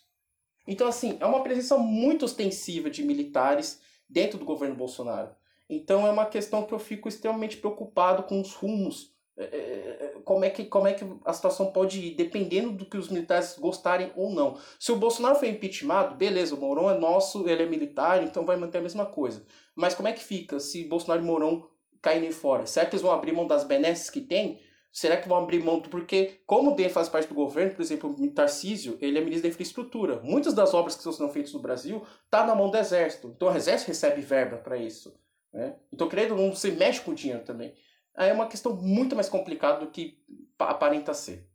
[0.68, 3.80] Então, assim, é uma presença muito ostensiva de militares
[4.10, 5.30] dentro do governo Bolsonaro.
[5.70, 10.14] Então, é uma questão que eu fico extremamente preocupado com os rumos, é, é, é
[10.24, 13.58] como é que como é que a situação pode ir, dependendo do que os militares
[13.60, 14.58] gostarem ou não.
[14.80, 18.58] Se o Bolsonaro foi impeachmentado, beleza, o Mourão é nosso, ele é militar, então vai
[18.58, 19.46] manter a mesma coisa.
[19.76, 21.68] Mas como é que fica se Bolsonaro e Mourão
[22.02, 22.66] caírem fora?
[22.66, 24.60] Será que eles vão abrir mão das benesses que tem?
[24.92, 25.82] Será que vão abrir mão?
[25.82, 29.44] Porque, como o DEM faz parte do governo, por exemplo, o Tarcísio, ele é ministro
[29.44, 30.20] da infraestrutura.
[30.24, 33.32] Muitas das obras que estão sendo feitas no Brasil tá na mão do Exército.
[33.36, 35.14] Então, o Exército recebe verba para isso.
[35.54, 35.76] Né?
[35.94, 37.74] Então, querendo ou não, você mexe com o dinheiro também.
[38.16, 40.18] Aí é uma questão muito mais complicada do que
[40.58, 41.48] aparenta ser.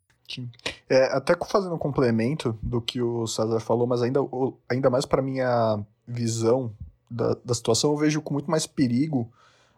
[0.88, 4.20] É, até fazendo um complemento do que o César falou, mas ainda,
[4.68, 6.72] ainda mais para minha visão
[7.10, 9.30] da, da situação, eu vejo com muito mais perigo,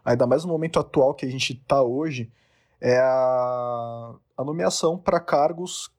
[0.03, 2.31] ainda mais no momento atual que a gente está hoje,
[2.79, 5.89] é a, a nomeação para cargos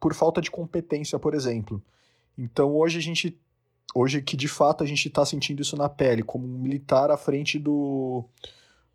[0.00, 1.82] por falta de competência, por exemplo.
[2.36, 3.38] Então hoje a gente,
[3.94, 7.16] hoje que de fato a gente está sentindo isso na pele, como um militar à
[7.16, 8.24] frente do,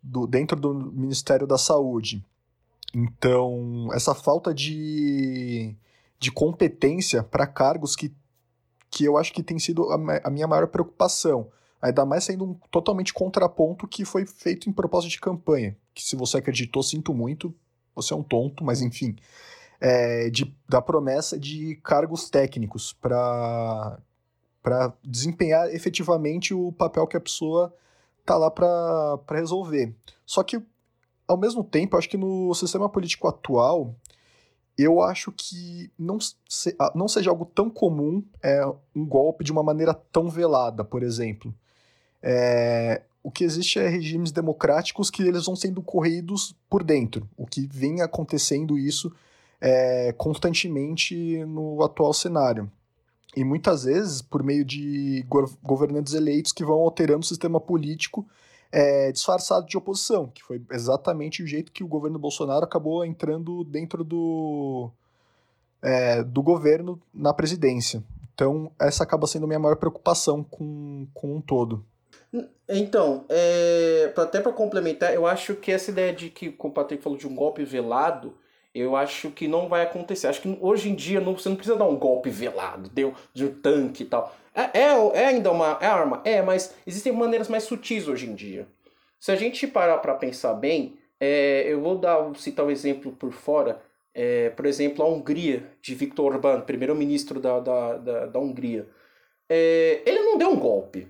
[0.02, 2.24] do dentro do Ministério da Saúde.
[2.94, 5.74] Então essa falta de,
[6.18, 8.12] de competência para cargos que,
[8.90, 11.48] que eu acho que tem sido a, a minha maior preocupação.
[11.80, 15.76] Ainda mais sendo um totalmente contraponto que foi feito em propósito de campanha.
[15.98, 17.52] Que se você acreditou, sinto muito,
[17.92, 19.16] você é um tonto, mas enfim.
[19.80, 23.98] É, de, da promessa de cargos técnicos para
[25.02, 27.74] desempenhar efetivamente o papel que a pessoa
[28.24, 29.92] tá lá para resolver.
[30.24, 30.62] Só que,
[31.26, 33.92] ao mesmo tempo, acho que no sistema político atual,
[34.76, 39.64] eu acho que não, se, não seja algo tão comum é, um golpe de uma
[39.64, 41.52] maneira tão velada, por exemplo.
[42.22, 47.46] É, o que existe é regimes democráticos que eles vão sendo corridos por dentro, o
[47.46, 49.12] que vem acontecendo isso
[49.60, 52.70] é, constantemente no atual cenário.
[53.36, 55.24] E muitas vezes por meio de
[55.62, 58.26] governantes eleitos que vão alterando o sistema político
[58.70, 63.64] é, disfarçado de oposição, que foi exatamente o jeito que o governo Bolsonaro acabou entrando
[63.64, 64.90] dentro do,
[65.82, 68.02] é, do governo na presidência.
[68.34, 71.84] Então, essa acaba sendo a minha maior preocupação com, com um todo.
[72.68, 77.18] Então, é, até para complementar, eu acho que essa ideia de que o Patrick falou
[77.18, 78.36] de um golpe velado,
[78.74, 80.26] eu acho que não vai acontecer.
[80.26, 83.46] Acho que hoje em dia não, você não precisa dar um golpe velado, deu de
[83.46, 84.36] um tanque e tal.
[84.54, 88.34] É, é, é ainda uma é arma, é, mas existem maneiras mais sutis hoje em
[88.34, 88.66] dia.
[89.18, 93.32] Se a gente parar para pensar bem, é, eu vou dar citar um exemplo por
[93.32, 93.80] fora.
[94.14, 98.86] É, por exemplo, a Hungria, de Viktor Orbán, primeiro-ministro da, da, da, da Hungria.
[99.48, 101.08] É, ele não deu um golpe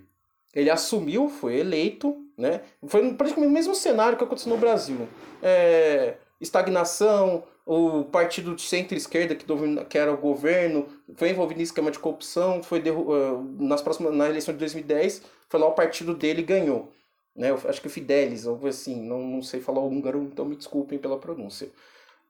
[0.53, 2.61] ele assumiu, foi eleito, né?
[2.87, 5.07] Foi praticamente o mesmo cenário que aconteceu no Brasil.
[5.41, 9.45] É, estagnação, o partido de centro-esquerda que,
[9.89, 14.13] que era o governo foi envolvido em esquema de corrupção, foi derru ah, nas próximas
[14.15, 16.91] na eleição de 2010, foi lá o partido dele ganhou.
[17.35, 17.51] Né?
[17.51, 20.97] Eu acho que o Fidelis, algo assim, não, não sei falar húngaro, então me desculpem
[20.97, 21.69] pela pronúncia.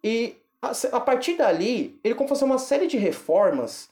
[0.04, 3.90] E a, a partir dali, ele começou a fazer uma série de reformas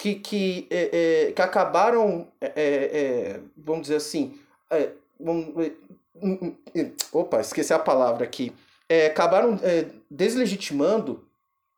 [0.00, 4.38] que, que, é, é, que acabaram, é, é, é vamos dizer assim,
[5.18, 5.48] vamos,
[6.16, 8.50] hum, hum, hum, opa, esqueci a palavra aqui,
[9.06, 9.60] acabaram
[10.10, 11.22] deslegitimando,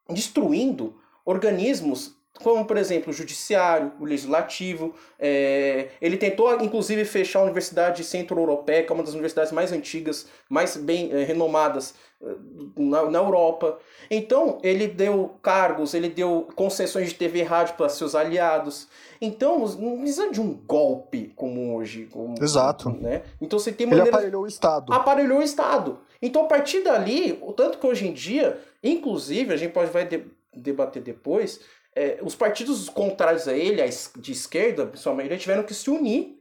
[0.08, 4.94] destruindo organismos como por exemplo o judiciário, o legislativo.
[5.18, 10.26] É, ele tentou inclusive fechar a Universidade Centro-Europeia, que é uma das universidades mais antigas,
[10.48, 12.34] mais bem é, renomadas é,
[12.76, 13.78] na, na Europa.
[14.10, 18.88] Então ele deu cargos, ele deu concessões de TV e rádio para seus aliados.
[19.20, 22.08] Então não precisa de um golpe como hoje.
[22.10, 22.90] Como, Exato.
[22.90, 23.22] Né?
[23.40, 24.08] Então você tem maneiras...
[24.08, 24.92] Ele aparelhou o Estado.
[24.92, 25.98] Aparelhou o Estado.
[26.20, 30.08] Então a partir dali, o tanto que hoje em dia, inclusive, a gente pode vai
[30.54, 31.60] debater depois,
[31.94, 33.82] é, os partidos contrários a ele,
[34.16, 36.38] de esquerda, principalmente, tiveram que se unir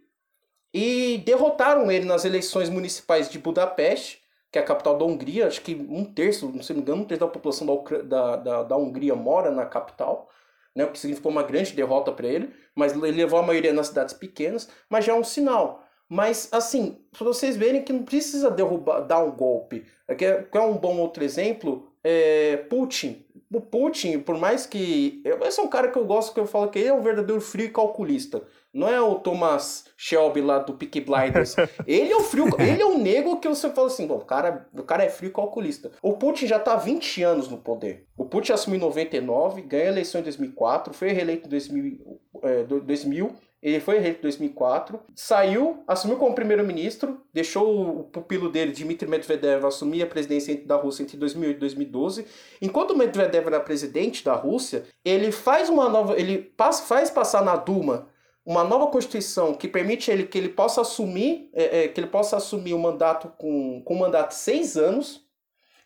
[0.74, 5.48] e derrotaram ele nas eleições municipais de Budapeste, que é a capital da Hungria.
[5.48, 8.64] Acho que um terço, não sei me engano, um terço da população da, da, da,
[8.64, 10.30] da Hungria mora na capital,
[10.74, 13.88] né, o que significou uma grande derrota para ele, mas ele levou a maioria nas
[13.88, 15.86] cidades pequenas, mas já é um sinal.
[16.08, 19.86] Mas, assim, para vocês verem que não precisa derrubar, dar um golpe.
[20.18, 21.90] Quer, quer um bom outro exemplo?
[22.04, 25.22] É Putin o Putin, por mais que.
[25.46, 27.42] Esse é um cara que eu gosto, que eu falo que ele é um verdadeiro
[27.42, 28.42] frio calculista.
[28.74, 31.56] Não é o Thomas Shelby lá do Peak Blinders.
[31.86, 32.48] ele é o frio.
[32.58, 35.34] ele é o negro que você fala assim: bom, o cara, o cara é frio
[35.34, 35.92] calculista.
[36.02, 38.08] O Putin já tá há 20 anos no poder.
[38.16, 42.64] O Putin assumiu em 99, ganha a eleição em 2004, foi reeleito em 2000, é,
[42.64, 49.08] 2000 ele foi reeleito em 2004, saiu, assumiu como primeiro-ministro, deixou o pupilo dele, Dmitry
[49.08, 52.26] Medvedev, assumir a presidência da Rússia entre 2008 e 2012.
[52.60, 58.10] Enquanto Medvedev era presidente da Rússia, ele faz uma nova, ele faz passar na Duma
[58.44, 62.38] uma nova constituição que permite ele que ele possa assumir, é, é, que ele possa
[62.38, 65.24] assumir o um mandato com, com um mandato de seis anos.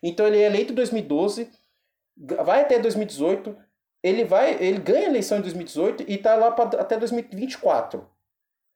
[0.02, 1.50] Então ele é eleito em 2012,
[2.44, 3.54] vai até 2018,
[4.06, 8.06] ele vai, ele ganha a eleição em 2018 e tá lá pra, até 2024.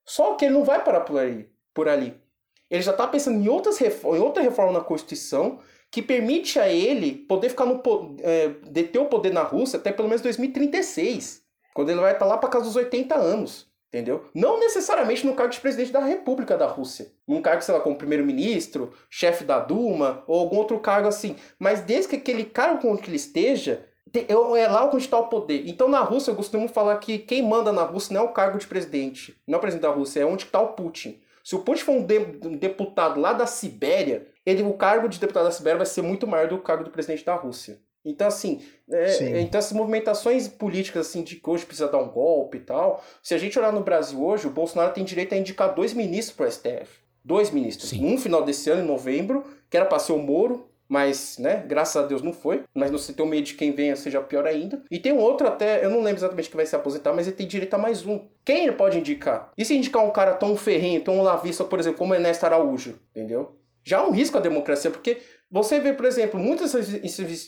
[0.04, 1.48] Só que ele não vai parar por ali.
[1.72, 2.20] Por ali.
[2.68, 7.14] Ele já está pensando em, outras em outra reforma na Constituição que permite a ele
[7.14, 7.80] poder ficar no
[8.22, 11.42] é, deter o poder na Rússia até pelo menos 2036,
[11.74, 13.70] quando ele vai estar tá lá para casa dos 80 anos.
[13.88, 14.28] Entendeu?
[14.32, 17.10] Não necessariamente no cargo de presidente da República da Rússia.
[17.26, 21.34] Num cargo, sei lá, como primeiro-ministro, chefe da Duma, ou algum outro cargo assim.
[21.58, 25.64] Mas desde que aquele cargo onde ele esteja, é lá onde está o poder.
[25.66, 28.58] Então na Rússia eu costumo falar que quem manda na Rússia não é o cargo
[28.58, 31.20] de presidente, não é o presidente da Rússia, é onde está o Putin.
[31.42, 35.18] Se o Putin for um, de, um, deputado lá da Sibéria, ele, o cargo de
[35.18, 37.80] deputado da Sibéria vai ser muito maior do que o cargo do presidente da Rússia.
[38.04, 42.58] Então, assim, é, então essas movimentações políticas assim, de que hoje precisa dar um golpe
[42.58, 43.04] e tal.
[43.22, 46.36] Se a gente olhar no Brasil hoje, o Bolsonaro tem direito a indicar dois ministros
[46.36, 47.00] para o STF.
[47.22, 47.90] Dois ministros.
[47.90, 48.06] Sim.
[48.06, 51.96] Um final desse ano, em novembro, que era para ser o Moro, mas, né, graças
[51.96, 52.64] a Deus não foi.
[52.74, 54.82] Mas você tem o medo de quem venha seja pior ainda.
[54.90, 57.36] E tem um outro até, eu não lembro exatamente que vai se aposentar, mas ele
[57.36, 58.26] tem direito a mais um.
[58.44, 59.52] Quem ele pode indicar?
[59.56, 63.56] E se indicar um cara tão ferrenho, tão lavista, por exemplo, como Ernesto Araújo, entendeu?
[63.84, 66.72] Já é um risco à democracia, porque você vê, por exemplo, muitas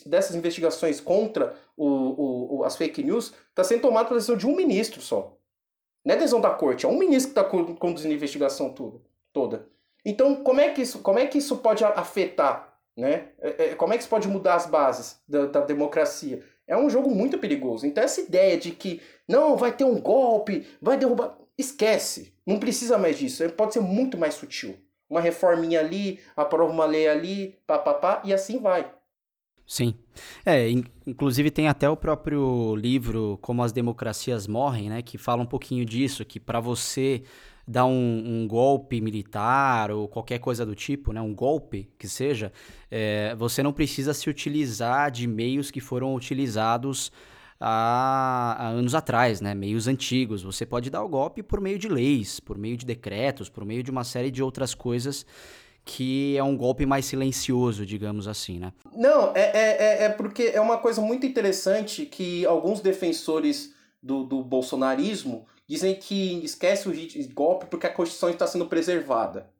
[0.05, 4.55] dessas investigações contra o, o, as fake news está sendo tomada pela decisão de um
[4.55, 5.37] ministro só.
[6.05, 8.73] Não é decisão da corte, é um ministro que está conduzindo a investigação
[9.33, 9.67] toda.
[10.05, 13.29] Então, como é que isso, como é que isso pode afetar né?
[13.39, 16.43] É, é, como é que isso pode mudar as bases da, da, democracia?
[16.67, 17.85] É um jogo muito perigoso.
[17.85, 21.37] Então, essa ideia de que não vai ter um golpe, vai derrubar.
[21.57, 22.33] Esquece.
[22.45, 23.47] Não precisa mais disso.
[23.51, 24.75] Pode ser muito mais sutil.
[25.09, 28.91] Uma reforminha ali, aprova uma lei ali, papapá, e assim vai.
[29.65, 29.95] Sim.
[30.45, 30.67] É,
[31.05, 35.01] inclusive tem até o próprio livro Como as Democracias Morrem, né?
[35.01, 37.23] Que fala um pouquinho disso, que para você
[37.67, 42.51] dar um, um, golpe militar ou qualquer coisa do tipo, né, um golpe que seja,
[42.91, 47.11] é, você não precisa se utilizar de meios que foram utilizados
[47.59, 50.43] há, há, anos atrás, né, meios antigos.
[50.43, 53.81] Você pode dar o golpe por meio de leis, por meio de decretos, por meio
[53.81, 55.25] de uma série de outras coisas
[55.85, 58.71] que é um golpe mais silencioso, digamos assim, né?
[58.95, 64.23] Não, é, é, é, é porque é uma coisa muito interessante que alguns defensores do,
[64.23, 69.51] do bolsonarismo dizem que esquece o golpe porque a Constituição está sendo preservada.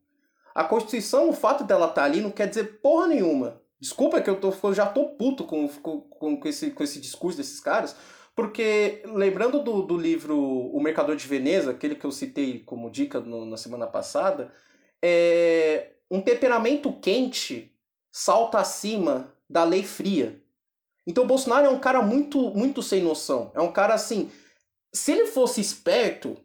[0.54, 3.62] A Constituição, o fato dela estar tá ali, não quer dizer porra nenhuma.
[3.80, 7.38] Desculpa que eu, tô, eu já tô puto com, com, com, esse, com esse discurso
[7.38, 7.96] desses caras,
[8.36, 13.20] porque lembrando do, do livro O Mercador de Veneza, aquele que eu citei como dica
[13.20, 14.54] no, na semana passada,
[15.02, 17.76] é, um temperamento quente
[18.12, 20.42] salta acima da lei fria.
[21.06, 23.52] Então o Bolsonaro é um cara muito, muito sem noção.
[23.54, 24.32] É um cara assim,
[24.94, 26.38] se ele fosse esperto,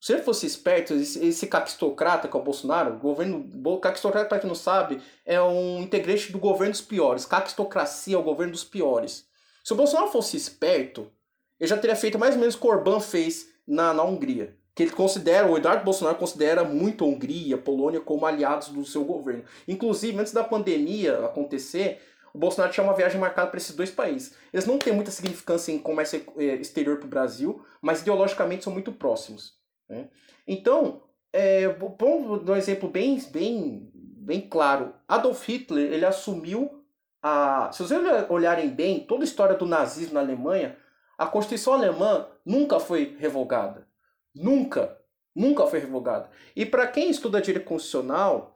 [0.00, 3.80] se ele fosse esperto, esse, esse caquistocrata que é o Bolsonaro, o governo.
[3.80, 7.24] Caquistocrata, para quem não sabe, é um integrante do governo dos piores.
[7.24, 9.26] Caquistocracia é o governo dos piores.
[9.64, 11.10] Se o Bolsonaro fosse esperto,
[11.58, 14.56] ele já teria feito mais ou menos o que Orbán fez na, na Hungria.
[14.74, 18.84] Que ele considera, o Eduardo Bolsonaro considera muito a Hungria, a Polônia como aliados do
[18.84, 19.42] seu governo.
[19.66, 22.00] Inclusive, antes da pandemia acontecer,
[22.36, 24.36] o Bolsonaro tinha uma viagem marcada para esses dois países.
[24.52, 28.72] Eles não têm muita significância em comércio eh, exterior para o Brasil, mas ideologicamente são
[28.74, 29.54] muito próximos.
[29.88, 30.10] Né?
[30.46, 34.92] Então, é, um exemplo bem, bem, bem claro.
[35.08, 36.84] Adolf Hitler ele assumiu
[37.22, 37.70] a.
[37.72, 40.76] Se vocês olharem bem, toda a história do nazismo na Alemanha,
[41.16, 43.88] a Constituição alemã nunca foi revogada.
[44.34, 44.94] Nunca.
[45.34, 46.28] Nunca foi revogada.
[46.54, 48.52] E para quem estuda direito constitucional,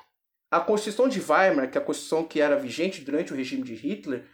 [0.50, 3.74] a Constituição de Weimar, que é a Constituição que era vigente durante o regime de
[3.74, 4.24] Hitler,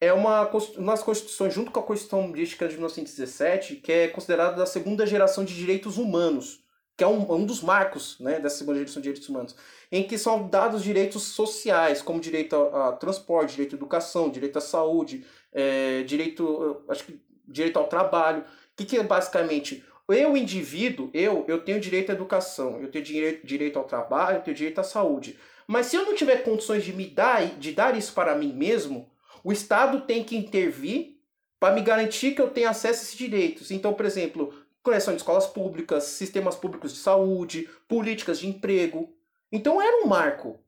[0.00, 4.66] é uma, das constituições, junto com a Constituição Política de 1917, que é considerada da
[4.66, 6.62] segunda geração de direitos humanos,
[6.96, 9.56] que é um, um dos marcos né, dessa segunda geração de direitos humanos,
[9.90, 14.58] em que são dados direitos sociais, como direito a, a transporte, direito à educação, direito
[14.58, 18.44] à saúde, é, direito, acho que, direito ao trabalho,
[18.76, 23.46] que, que é basicamente eu, indivíduo, eu, eu tenho direito à educação, eu tenho direito,
[23.46, 25.38] direito ao trabalho, eu tenho direito à saúde.
[25.66, 29.10] Mas se eu não tiver condições de me dar, de dar isso para mim mesmo,
[29.42, 31.18] o Estado tem que intervir
[31.58, 33.70] para me garantir que eu tenho acesso a esses direitos.
[33.70, 39.12] Então, por exemplo, criação de escolas públicas, sistemas públicos de saúde, políticas de emprego.
[39.50, 40.58] Então era um marco.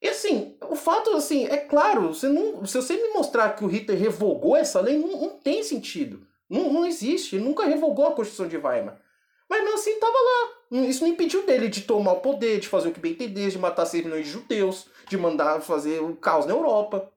[0.00, 3.66] E assim, o fato, assim, é claro, você não, se você me mostrar que o
[3.66, 6.24] Hitler revogou essa lei, não, não tem sentido.
[6.48, 7.34] Não, não existe.
[7.34, 9.00] Ele nunca revogou a Constituição de Weimar.
[9.48, 10.57] Mas mesmo assim estava lá.
[10.70, 13.58] Isso não impediu dele de tomar o poder, de fazer o que bem entender, de
[13.58, 17.10] matar 6 milhões de judeus, de mandar fazer o caos na Europa.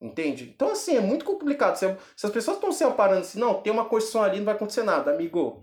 [0.00, 0.52] Entende?
[0.54, 1.76] Então, assim, é muito complicado.
[1.76, 4.54] Se, se as pessoas estão se amparando assim, não, tem uma Constituição ali, não vai
[4.54, 5.62] acontecer nada, amigo.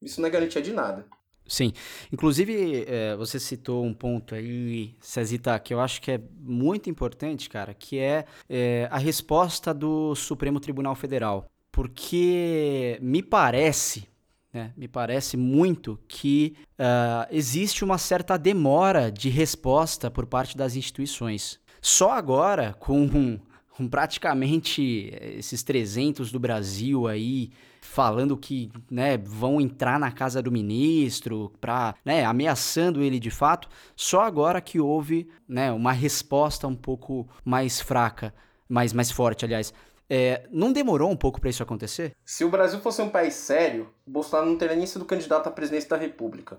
[0.00, 1.06] Isso não é garantia de nada.
[1.50, 1.72] Sim.
[2.12, 7.50] Inclusive, é, você citou um ponto aí, Cezita, que eu acho que é muito importante,
[7.50, 11.50] cara, que é, é a resposta do Supremo Tribunal Federal.
[11.72, 14.06] Porque me parece,
[14.52, 20.76] né, me parece muito que uh, existe uma certa demora de resposta por parte das
[20.76, 21.60] instituições.
[21.80, 23.38] Só agora, com,
[23.70, 30.52] com praticamente esses 300 do Brasil aí falando que né, vão entrar na casa do
[30.52, 36.76] ministro, pra, né, ameaçando ele de fato, só agora que houve né, uma resposta um
[36.76, 38.34] pouco mais fraca,
[38.68, 39.72] mais, mais forte, aliás.
[40.12, 42.16] É, não demorou um pouco para isso acontecer?
[42.24, 45.88] Se o Brasil fosse um país sério, Bolsonaro não teria nem sido candidato à presidência
[45.88, 46.58] da República.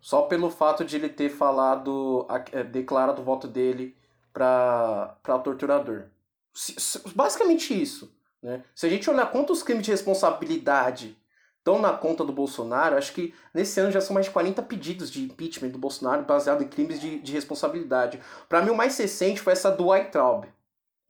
[0.00, 3.96] Só pelo fato de ele ter falado, é, declarado o voto dele
[4.32, 6.04] para torturador.
[7.16, 8.14] Basicamente isso.
[8.40, 8.62] Né?
[8.74, 11.16] Se a gente olhar quantos crimes de responsabilidade
[11.58, 15.10] estão na conta do Bolsonaro, acho que nesse ano já são mais de 40 pedidos
[15.10, 18.20] de impeachment do Bolsonaro baseado em crimes de, de responsabilidade.
[18.48, 20.44] Para mim, o mais recente foi essa do Weintraub.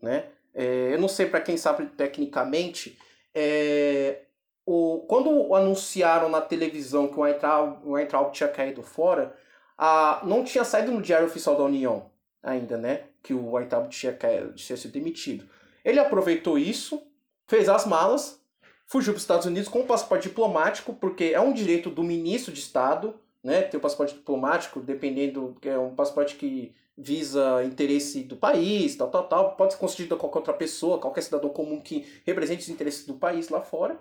[0.01, 0.27] Né?
[0.55, 2.99] É, eu não sei para quem sabe tecnicamente,
[3.35, 4.23] é,
[4.65, 9.37] o, quando anunciaram na televisão que o Weintraub, o tinha caído fora,
[9.77, 12.11] a, não tinha saído no Diário Oficial da União
[12.43, 13.05] ainda, né?
[13.23, 14.17] Que o Weintraub tinha,
[14.55, 15.49] tinha sido demitido.
[15.85, 17.03] Ele aproveitou isso
[17.47, 18.41] fez as malas,
[18.87, 22.53] fugiu para os Estados Unidos com o passaporte diplomático, porque é um direito do ministro
[22.53, 28.23] de Estado, né, ter o passaporte diplomático, dependendo, que é um passaporte que visa interesse
[28.23, 31.81] do país, tal, tal, tal, pode ser concedido a qualquer outra pessoa, qualquer cidadão comum
[31.81, 33.99] que represente os interesses do país lá fora.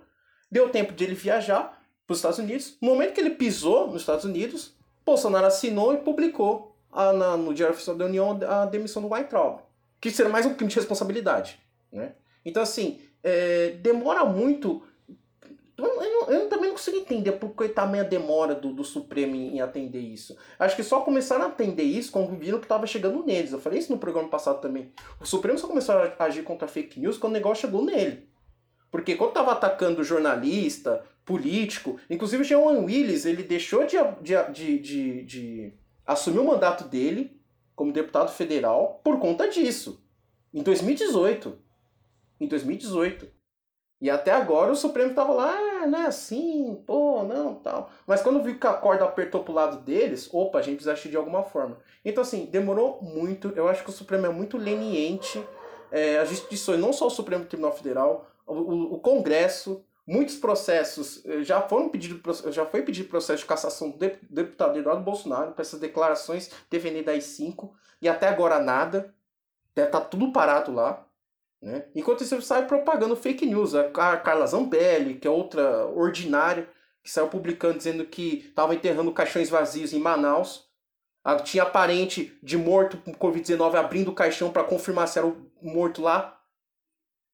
[0.49, 2.77] Deu tempo de ele viajar para os Estados Unidos.
[2.81, 4.75] No momento que ele pisou nos Estados Unidos,
[5.05, 9.59] Bolsonaro assinou e publicou a, na, no Diário Oficial da União a demissão do Weintraub,
[9.99, 11.59] que será mais um crime de responsabilidade.
[11.91, 12.13] Né?
[12.45, 14.83] Então, assim, é, demora muito.
[15.86, 19.57] Eu, eu, eu, também não consigo entender por que tamanha demora do, do Supremo em,
[19.57, 20.38] em, atender isso.
[20.57, 23.51] Acho que só começaram a atender isso quando viram que estava chegando neles.
[23.51, 24.91] Eu falei isso no programa passado também.
[25.19, 28.27] O Supremo só começou a agir contra fake news quando o negócio chegou nele.
[28.91, 34.79] Porque quando estava atacando jornalista, político, inclusive o Jean Willis, ele deixou de, de, de,
[34.79, 35.73] de, de
[36.05, 37.39] assumir o mandato dele
[37.75, 40.03] como deputado federal por conta disso.
[40.53, 41.63] Em 2018
[42.43, 43.27] em 2018.
[44.01, 45.57] E até agora o Supremo estava lá,
[45.88, 47.89] não é assim, pô, não, tal.
[48.05, 51.09] Mas quando viu que a corda apertou pro lado deles, opa, a gente precisa agir
[51.09, 51.77] de alguma forma.
[52.03, 53.53] Então, assim, demorou muito.
[53.55, 55.43] Eu acho que o Supremo é muito leniente.
[55.91, 61.25] É, as instituições, não só o Supremo Tribunal Federal, o, o, o Congresso, muitos processos
[61.25, 63.97] eh, já foram pedidos, já foi pedido processo de cassação do
[64.29, 69.13] deputado Eduardo Bolsonaro para essas declarações TVN das 5 e até agora nada.
[69.73, 71.05] Tá tudo parado lá.
[71.64, 71.86] Né?
[71.95, 73.74] Enquanto isso, sai propagando fake news.
[73.74, 76.68] A Carla Zambelli, que é outra ordinária,
[77.01, 80.68] que saiu publicando dizendo que estava enterrando caixões vazios em Manaus.
[81.45, 86.01] Tinha parente de morto com Covid-19 abrindo o caixão para confirmar se era o morto
[86.01, 86.38] lá.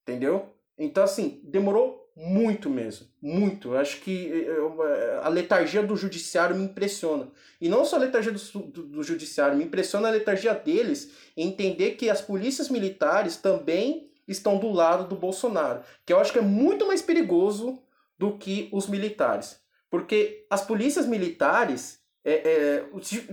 [0.04, 0.54] Entendeu?
[0.78, 3.08] Então, assim, demorou muito mesmo.
[3.20, 3.76] Muito.
[3.76, 7.32] Acho que eh, eh, a letargia do judiciário me impressiona.
[7.60, 11.48] E não só a letargia do, do, do judiciário, me impressiona a letargia deles em
[11.48, 16.40] entender que as polícias militares também estão do lado do Bolsonaro, que eu acho que
[16.40, 17.82] é muito mais perigoso
[18.18, 19.62] do que os militares.
[19.90, 22.86] Porque as polícias militares, é, é,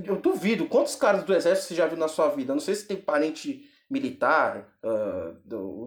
[0.04, 2.54] eu duvido, quantos caras do exército você já viu na sua vida?
[2.54, 5.86] Não sei se tem parente militar, uh, do,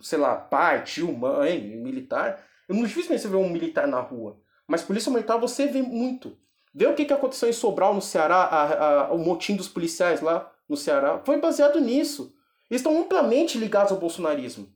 [0.00, 2.44] sei lá, pai, tio, mãe, militar.
[2.68, 4.38] Eu não dificilmente você vê um militar na rua.
[4.66, 6.36] Mas polícia militar você vê muito.
[6.72, 10.20] Vê o que, que aconteceu em Sobral, no Ceará, a, a, o motim dos policiais
[10.20, 11.20] lá no Ceará.
[11.24, 12.33] Foi baseado nisso
[12.70, 14.68] estão amplamente ligados ao bolsonarismo.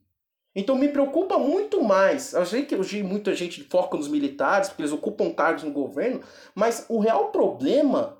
[0.55, 2.33] Então me preocupa muito mais.
[2.33, 6.21] Eu sei que hoje muita gente foca nos militares, porque eles ocupam cargos no governo,
[6.55, 8.17] mas o real problema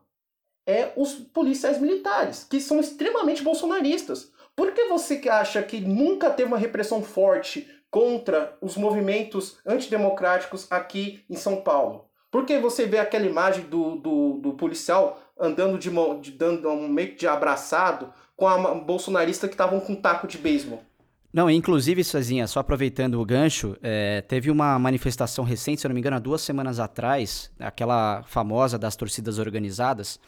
[0.67, 4.31] é os policiais militares, que são extremamente bolsonaristas.
[4.55, 11.23] Por que você acha que nunca teve uma repressão forte contra os movimentos antidemocráticos aqui
[11.29, 12.09] em São Paulo?
[12.29, 15.89] Por que você vê aquela imagem do, do, do policial andando de,
[16.21, 20.37] de dando um meio de abraçado com a bolsonarista que estavam com um taco de
[20.37, 20.83] beisebol.
[21.31, 25.93] Não, inclusive, Sozinha, só aproveitando o gancho, é, teve uma manifestação recente, se eu não
[25.93, 30.19] me engano, há duas semanas atrás, aquela famosa das torcidas organizadas,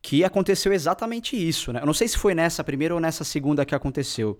[0.00, 1.80] que aconteceu exatamente isso, né?
[1.80, 4.38] Eu não sei se foi nessa primeira ou nessa segunda que aconteceu,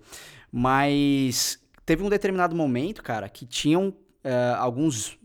[0.49, 5.19] mas teve um determinado momento, cara, que tinham é, alguns,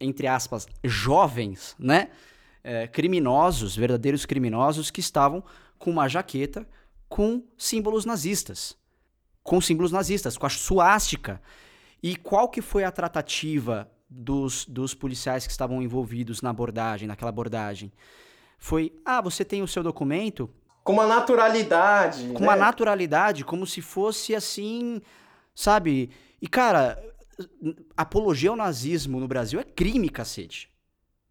[0.00, 2.08] entre aspas, jovens, né?
[2.62, 5.42] É, criminosos, verdadeiros criminosos, que estavam
[5.78, 6.66] com uma jaqueta
[7.08, 8.76] com símbolos nazistas.
[9.42, 11.40] Com símbolos nazistas, com a suástica.
[12.02, 17.28] E qual que foi a tratativa dos, dos policiais que estavam envolvidos na abordagem, naquela
[17.28, 17.92] abordagem.
[18.58, 20.50] Foi, ah, você tem o seu documento?
[20.82, 22.26] Com uma naturalidade.
[22.32, 22.48] Com né?
[22.48, 25.00] uma naturalidade, como se fosse assim,
[25.54, 26.10] sabe?
[26.42, 27.00] E, cara,
[27.96, 30.68] apologia ao nazismo no Brasil é crime, cacete.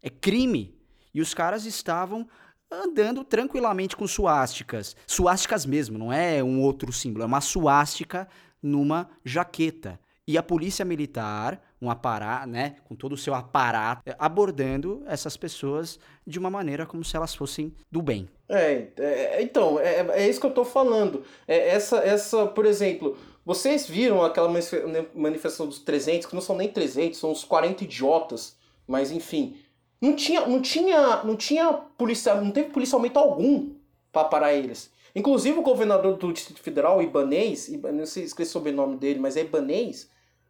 [0.02, 0.74] É crime.
[1.14, 2.26] E os caras estavam
[2.70, 4.94] andando tranquilamente com suásticas.
[5.06, 8.28] Suásticas mesmo, não é um outro símbolo, é uma suástica
[8.62, 9.98] numa jaqueta.
[10.26, 15.98] E a polícia militar, um aparato, né, com todo o seu aparato, abordando essas pessoas
[16.24, 18.28] de uma maneira como se elas fossem do bem.
[18.48, 21.24] É, é então, é, é, isso que eu tô falando.
[21.48, 24.48] É, essa, essa, por exemplo, vocês viram aquela
[25.14, 28.56] manifestação dos 300, que não são nem 300, são uns 40 idiotas,
[28.86, 29.56] mas enfim,
[30.00, 33.70] não tinha, não tinha, não tinha polícia, não teve policiamento algum
[34.10, 34.90] para parar eles.
[35.14, 39.40] Inclusive o governador do Distrito Federal, Ibanês, não sei esqueci o sobrenome dele, mas é
[39.40, 40.08] Ibanês,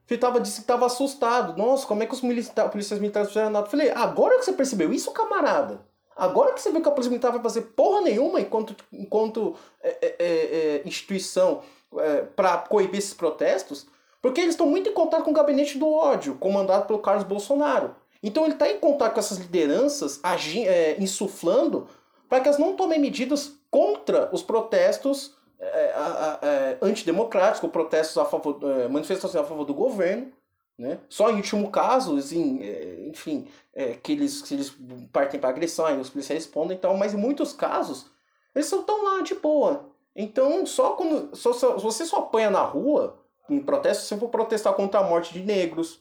[0.09, 1.57] ele tava, disse que estava assustado.
[1.57, 3.67] Nossa, como é que os milita policiais militares fizeram nada?
[3.67, 5.87] Eu falei, agora que você percebeu isso, camarada?
[6.17, 9.89] Agora que você viu que a polícia militar vai fazer porra nenhuma enquanto, enquanto é,
[9.89, 11.63] é, é, é instituição
[11.97, 13.87] é, para coibir esses protestos?
[14.21, 17.95] Porque eles estão muito em contato com o gabinete do ódio, comandado pelo Carlos Bolsonaro.
[18.23, 21.89] Então ele está em contato com essas lideranças, agindo, é, insuflando,
[22.29, 25.95] para que elas não tomem medidas contra os protestos é,
[26.43, 30.33] é, antidemocráticos, protestos a favor, é, manifestações a favor do governo.
[30.79, 30.99] Né?
[31.11, 34.75] Só em último caso, assim, é, enfim, é, que, eles, que eles
[35.13, 38.07] partem para agressão, aí os policiais respondem então, mas em muitos casos,
[38.55, 39.91] eles são tão lá de boa.
[40.17, 41.37] Então, só quando.
[41.37, 43.19] Só, só, você só apanha na rua,
[43.49, 46.00] em protesto, se você for protestar contra a morte de negros,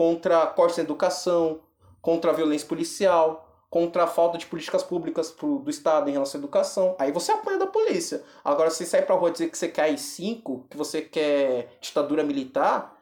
[0.00, 1.60] contra cortes na educação,
[2.00, 6.38] contra a violência policial, contra a falta de políticas públicas pro, do Estado em relação
[6.38, 6.96] à educação.
[6.98, 8.24] Aí você apanha da polícia.
[8.42, 12.98] Agora, se sair pra rua dizer que você quer AI-5, que você quer ditadura militar,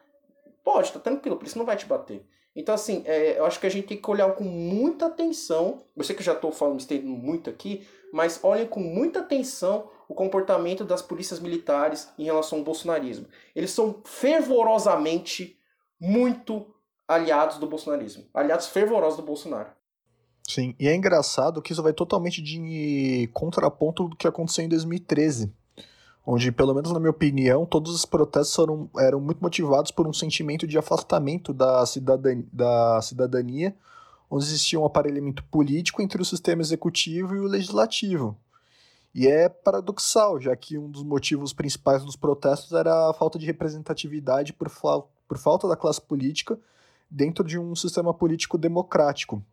[0.61, 2.21] pode, tá tranquilo, a polícia não vai te bater.
[2.53, 5.85] Então, assim, é, eu acho que a gente tem que olhar com muita atenção.
[5.95, 10.13] Eu sei que eu já estou falando muito aqui, mas olhem com muita atenção o
[10.13, 13.25] comportamento das polícias militares em relação ao bolsonarismo.
[13.55, 15.57] Eles são fervorosamente
[15.97, 16.75] muito
[17.09, 19.69] aliados do bolsonarismo, aliados fervorosos do Bolsonaro.
[20.47, 25.51] Sim, e é engraçado que isso vai totalmente de contraponto do que aconteceu em 2013,
[26.25, 30.13] onde, pelo menos na minha opinião, todos os protestos foram, eram muito motivados por um
[30.13, 33.75] sentimento de afastamento da cidadania, da cidadania,
[34.29, 38.37] onde existia um aparelhamento político entre o sistema executivo e o legislativo.
[39.15, 43.47] E é paradoxal, já que um dos motivos principais dos protestos era a falta de
[43.47, 44.69] representatividade por,
[45.27, 46.59] por falta da classe política
[47.09, 49.43] dentro de um sistema político democrático.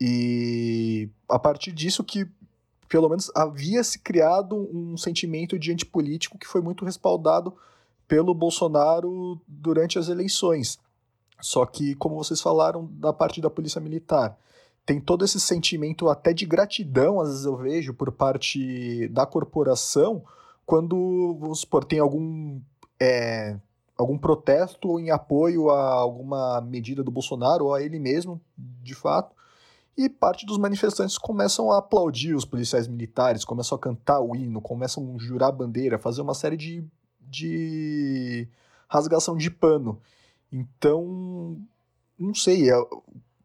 [0.00, 2.28] E a partir disso que,
[2.88, 7.54] pelo menos, havia se criado um sentimento de antipolítico que foi muito respaldado
[8.06, 10.78] pelo Bolsonaro durante as eleições.
[11.40, 14.38] Só que, como vocês falaram da parte da polícia militar,
[14.84, 20.22] tem todo esse sentimento até de gratidão, às vezes eu vejo, por parte da corporação,
[20.64, 22.60] quando, vamos supor, tem algum
[23.00, 23.56] é,
[23.96, 29.34] algum protesto em apoio a alguma medida do Bolsonaro ou a ele mesmo, de fato.
[29.96, 34.60] E parte dos manifestantes começam a aplaudir os policiais militares, começam a cantar o hino,
[34.60, 36.84] começam a jurar bandeira, fazer uma série de,
[37.20, 38.46] de
[38.88, 39.98] rasgação de pano.
[40.52, 41.58] Então,
[42.18, 42.74] não sei, é,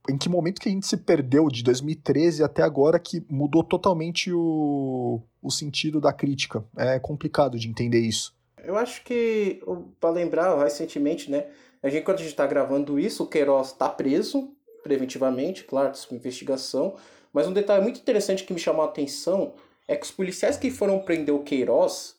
[0.09, 4.31] em que momento que a gente se perdeu de 2013 até agora que mudou totalmente
[4.33, 6.65] o, o sentido da crítica.
[6.75, 8.35] É complicado de entender isso.
[8.64, 9.62] Eu acho que,
[9.99, 11.47] para lembrar, recentemente, né?
[11.82, 16.14] A gente, quando a gente está gravando isso, o Queiroz está preso preventivamente, claro, isso
[16.14, 16.95] investigação.
[17.34, 19.53] Mas um detalhe muito interessante que me chamou a atenção
[19.88, 22.16] é que os policiais que foram prender o Queiroz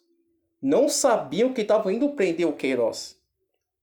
[0.60, 3.18] não sabiam que estavam indo prender o Queiroz.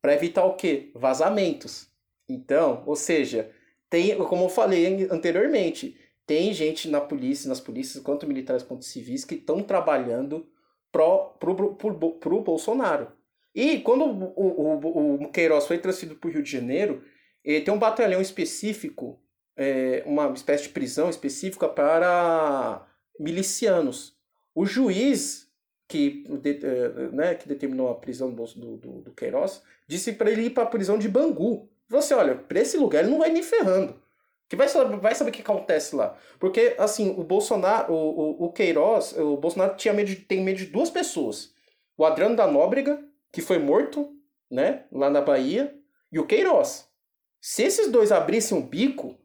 [0.02, 0.92] Para evitar o quê?
[0.96, 1.88] Vazamentos.
[2.28, 3.52] Então, ou seja,
[3.90, 9.26] tem, como eu falei anteriormente, tem gente na polícia, nas polícias, quanto militares quanto civis,
[9.26, 10.48] que estão trabalhando
[10.92, 13.12] pro, pro, pro, pro, Bolsonaro.
[13.54, 17.04] E quando o, o, o, Queiroz foi transferido para o Rio de Janeiro,
[17.44, 19.20] ele tem um batalhão específico,
[19.56, 22.88] é, uma espécie de prisão específica para
[23.20, 24.18] milicianos.
[24.54, 25.50] O juiz
[25.88, 30.44] que, de, é, né, que determinou a prisão do, do, do Queiroz disse para ele
[30.44, 31.68] ir para a prisão de Bangu.
[31.90, 33.99] Você olha, para esse lugar ele não vai nem ferrando.
[34.50, 36.18] Que vai saber, vai saber o que acontece lá.
[36.40, 40.58] Porque, assim, o Bolsonaro, o, o, o Queiroz, o Bolsonaro tinha medo de, tem medo
[40.58, 41.54] de duas pessoas.
[41.96, 43.00] O Adriano da Nóbrega,
[43.32, 44.10] que foi morto,
[44.50, 45.76] né, lá na Bahia,
[46.12, 46.88] e o Queiroz.
[47.40, 49.16] Se esses dois abrissem um bico,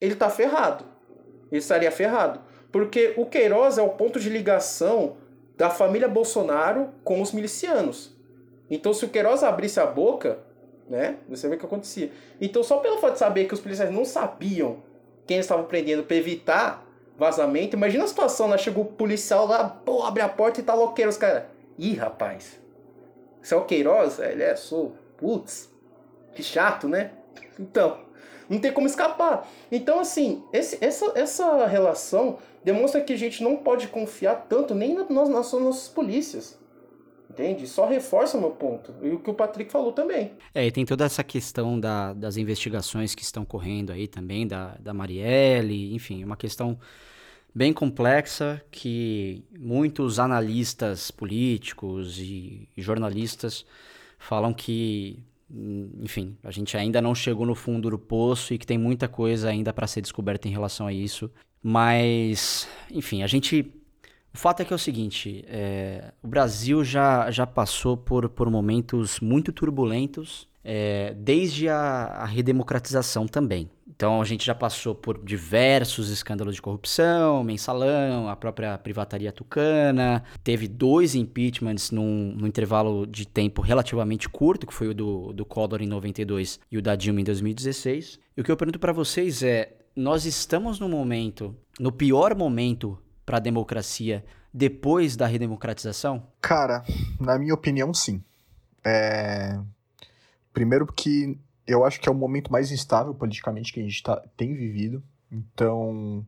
[0.00, 0.84] ele tá ferrado.
[1.50, 2.42] Ele estaria ferrado.
[2.72, 5.16] Porque o Queiroz é o ponto de ligação
[5.56, 8.16] da família Bolsonaro com os milicianos.
[8.68, 10.40] Então, se o Queiroz abrisse a boca,
[10.88, 11.16] né?
[11.28, 12.10] Você vê o que acontecia.
[12.40, 14.82] Então, só pelo fato de saber que os policiais não sabiam
[15.26, 18.58] quem eles estavam prendendo para evitar vazamento, imagina a situação, né?
[18.58, 21.44] Chegou o policial lá, pô, abre a porta e tá loqueiro os caras.
[21.78, 22.58] Ih, rapaz,
[23.40, 24.20] você é o Queiroz?
[24.20, 24.96] É, ele é, sou.
[25.16, 25.70] Putz,
[26.34, 27.12] que chato, né?
[27.58, 27.98] Então,
[28.48, 29.48] não tem como escapar.
[29.70, 34.94] Então, assim, esse, essa, essa relação demonstra que a gente não pode confiar tanto nem
[34.94, 36.58] nas, nas, nas nossas polícias.
[37.32, 37.66] Entende?
[37.66, 38.94] Só reforça o meu ponto.
[39.02, 40.32] E o que o Patrick falou também.
[40.54, 44.76] É, e tem toda essa questão da, das investigações que estão correndo aí também, da,
[44.78, 46.78] da Marielle, enfim, uma questão
[47.54, 53.64] bem complexa que muitos analistas políticos e, e jornalistas
[54.18, 55.18] falam que,
[56.02, 59.48] enfim, a gente ainda não chegou no fundo do poço e que tem muita coisa
[59.48, 61.30] ainda para ser descoberta em relação a isso.
[61.62, 63.72] Mas, enfim, a gente
[64.34, 68.50] o fato é que é o seguinte, é, o Brasil já, já passou por, por
[68.50, 73.68] momentos muito turbulentos, é, desde a, a redemocratização também.
[73.94, 80.24] Então a gente já passou por diversos escândalos de corrupção, mensalão, a própria privataria tucana,
[80.42, 85.44] teve dois impeachments num, num intervalo de tempo relativamente curto, que foi o do, do
[85.44, 88.18] Collor em 92 e o da Dilma em 2016.
[88.36, 92.98] E o que eu pergunto para vocês é, nós estamos no momento, no pior momento
[93.24, 96.26] para a democracia depois da redemocratização?
[96.40, 96.84] Cara,
[97.20, 98.22] na minha opinião, sim.
[98.84, 99.58] É...
[100.52, 104.22] Primeiro porque eu acho que é o momento mais instável politicamente que a gente tá,
[104.36, 105.02] tem vivido.
[105.30, 106.26] Então,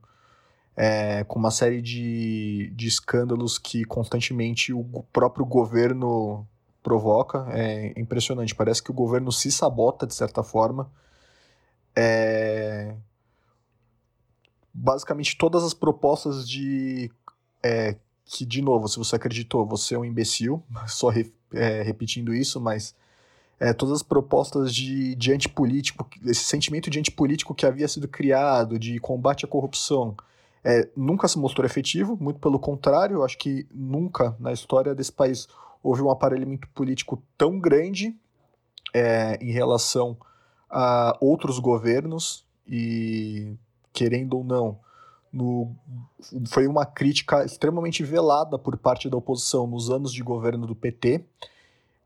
[0.77, 6.47] é, com uma série de, de escândalos que constantemente o próprio governo
[6.83, 8.55] provoca, é impressionante.
[8.55, 10.91] Parece que o governo se sabota de certa forma.
[11.97, 12.95] É,
[14.75, 17.11] basicamente todas as propostas de.
[17.63, 17.97] É,
[18.27, 22.61] que, de novo, se você acreditou, você é um imbecil, só re, é, repetindo isso,
[22.61, 22.95] mas
[23.61, 28.79] é, todas as propostas de, de antipolítico, esse sentimento de antipolítico que havia sido criado,
[28.79, 30.17] de combate à corrupção,
[30.65, 35.13] é, nunca se mostrou efetivo, muito pelo contrário, eu acho que nunca na história desse
[35.13, 35.47] país
[35.83, 38.17] houve um aparelhamento político tão grande
[38.95, 40.17] é, em relação
[40.71, 43.55] a outros governos e
[43.95, 44.79] querendo ou não,
[45.33, 45.75] no,
[46.47, 51.25] foi uma crítica extremamente velada por parte da oposição nos anos de governo do PT.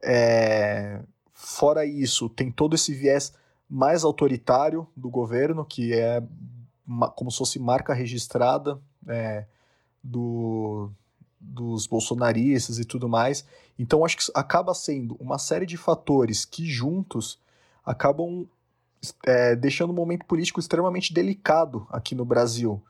[0.02, 1.00] É,
[1.32, 3.32] fora isso, tem todo esse viés
[3.68, 6.22] mais autoritário do governo, que é
[6.86, 9.44] uma, como se fosse marca registrada é,
[10.02, 10.90] do,
[11.38, 13.44] dos bolsonaristas e tudo mais.
[13.78, 17.38] Então, acho que acaba sendo uma série de fatores que juntos
[17.84, 18.46] acabam
[19.24, 22.82] é, deixando um momento político extremamente delicado aqui no Brasil.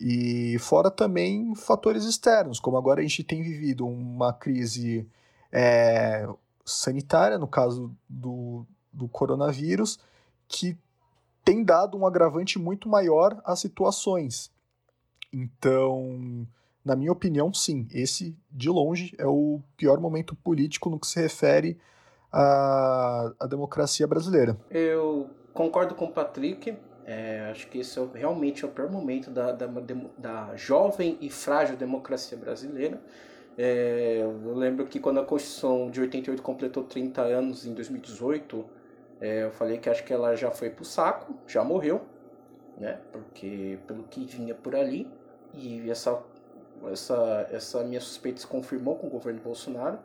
[0.00, 5.06] E fora também fatores externos, como agora a gente tem vivido uma crise
[5.52, 6.26] é,
[6.64, 9.98] sanitária, no caso do, do coronavírus,
[10.48, 10.76] que
[11.44, 14.50] tem dado um agravante muito maior às situações.
[15.32, 16.46] Então,
[16.84, 21.20] na minha opinião, sim, esse de longe é o pior momento político no que se
[21.20, 21.78] refere
[22.32, 24.58] à, à democracia brasileira.
[24.70, 26.76] Eu concordo com o Patrick.
[27.06, 29.66] É, acho que esse é realmente é o pior momento da, da,
[30.18, 33.00] da jovem e frágil democracia brasileira.
[33.58, 38.64] É, eu lembro que quando a Constituição de 88 completou 30 anos em 2018,
[39.20, 42.00] é, eu falei que acho que ela já foi pro saco, já morreu,
[42.78, 42.98] né?
[43.12, 45.06] Porque pelo que vinha por ali,
[45.54, 46.22] e essa,
[46.90, 49.98] essa, essa minha suspeita se confirmou com o governo Bolsonaro.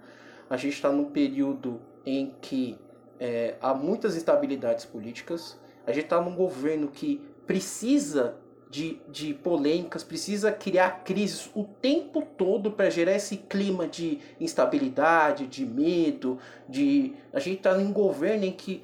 [0.49, 2.77] A gente está num período em que
[3.19, 5.59] é, há muitas instabilidades políticas.
[5.85, 8.37] A gente está num governo que precisa
[8.69, 15.47] de, de polêmicas, precisa criar crises o tempo todo para gerar esse clima de instabilidade,
[15.47, 18.83] de medo, de a gente está num governo em que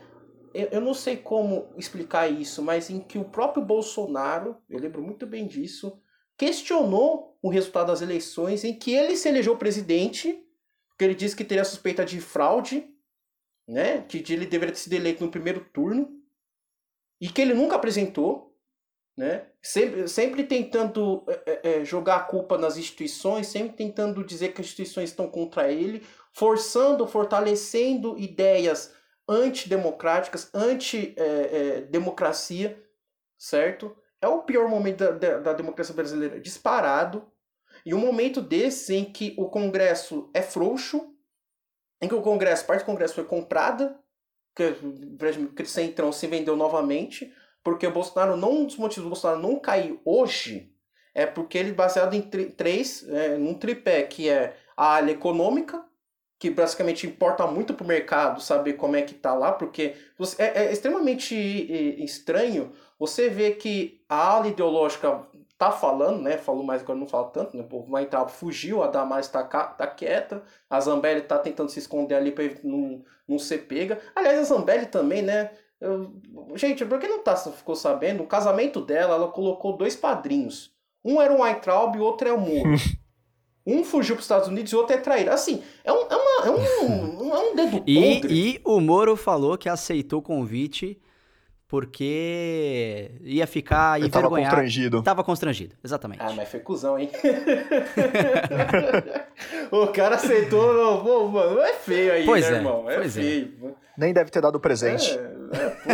[0.53, 5.01] eu, eu não sei como explicar isso, mas em que o próprio Bolsonaro, eu lembro
[5.01, 5.99] muito bem disso,
[6.37, 10.43] questionou o resultado das eleições, em que ele se elegeu presidente,
[10.89, 12.85] porque ele disse que teria suspeita de fraude,
[13.67, 14.01] né?
[14.01, 16.09] Que ele deveria ter sido eleito no primeiro turno
[17.19, 18.51] e que ele nunca apresentou,
[19.15, 19.47] né?
[19.61, 24.67] Sempre, sempre tentando é, é, jogar a culpa nas instituições, sempre tentando dizer que as
[24.67, 26.03] instituições estão contra ele,
[26.33, 28.95] forçando, fortalecendo ideias
[29.27, 32.77] antidemocráticas, anti-democracia, é,
[33.37, 33.95] certo?
[34.19, 37.27] É o pior momento da, da, da democracia brasileira disparado.
[37.85, 41.10] E um momento desse em que o Congresso é frouxo,
[42.01, 43.97] em que o Congresso, parte do Congresso foi comprada,
[44.55, 47.31] que o Centrão se vendeu novamente,
[47.63, 50.73] porque o Bolsonaro, não, um dos motivos do Bolsonaro não cair hoje,
[51.13, 55.85] é porque ele baseado em três, é, num tripé, que é a área econômica,
[56.39, 59.93] que basicamente importa muito pro mercado saber como é que tá lá, porque
[60.39, 61.35] é, é extremamente
[62.03, 65.27] estranho você ver que a ala ideológica
[65.61, 66.39] tá falando, né?
[66.39, 67.63] Falou mais agora não fala tanto, né?
[67.71, 72.31] O entrar, fugiu, a Damares tá, tá quieta, a Zambelli tá tentando se esconder ali
[72.31, 73.99] pra não, não ser pega.
[74.15, 75.51] Aliás, a Zambelli também, né?
[75.79, 76.19] Eu,
[76.55, 78.23] gente, por que não tá, ficou sabendo?
[78.23, 80.73] O casamento dela, ela colocou dois padrinhos.
[81.05, 82.71] Um era um Weintraub e o outro é o Moro.
[83.63, 85.29] Um fugiu para os Estados Unidos e o outro é traído.
[85.29, 89.55] Assim, é um, é uma, é um, é um dedo e, e o Moro falou
[89.55, 90.99] que aceitou o convite
[91.71, 94.35] porque ia ficar Ele envergonhado.
[94.35, 95.01] Tava constrangido.
[95.01, 96.21] Tava constrangido, exatamente.
[96.21, 97.09] Ah, mas foi cuzão, hein?
[99.71, 102.89] o cara aceitou, pô, mano, é feio aí, pois né, é, irmão?
[102.89, 103.53] É feio.
[103.63, 103.71] É.
[103.97, 105.17] Nem deve ter dado presente.
[105.17, 105.91] É, é pô.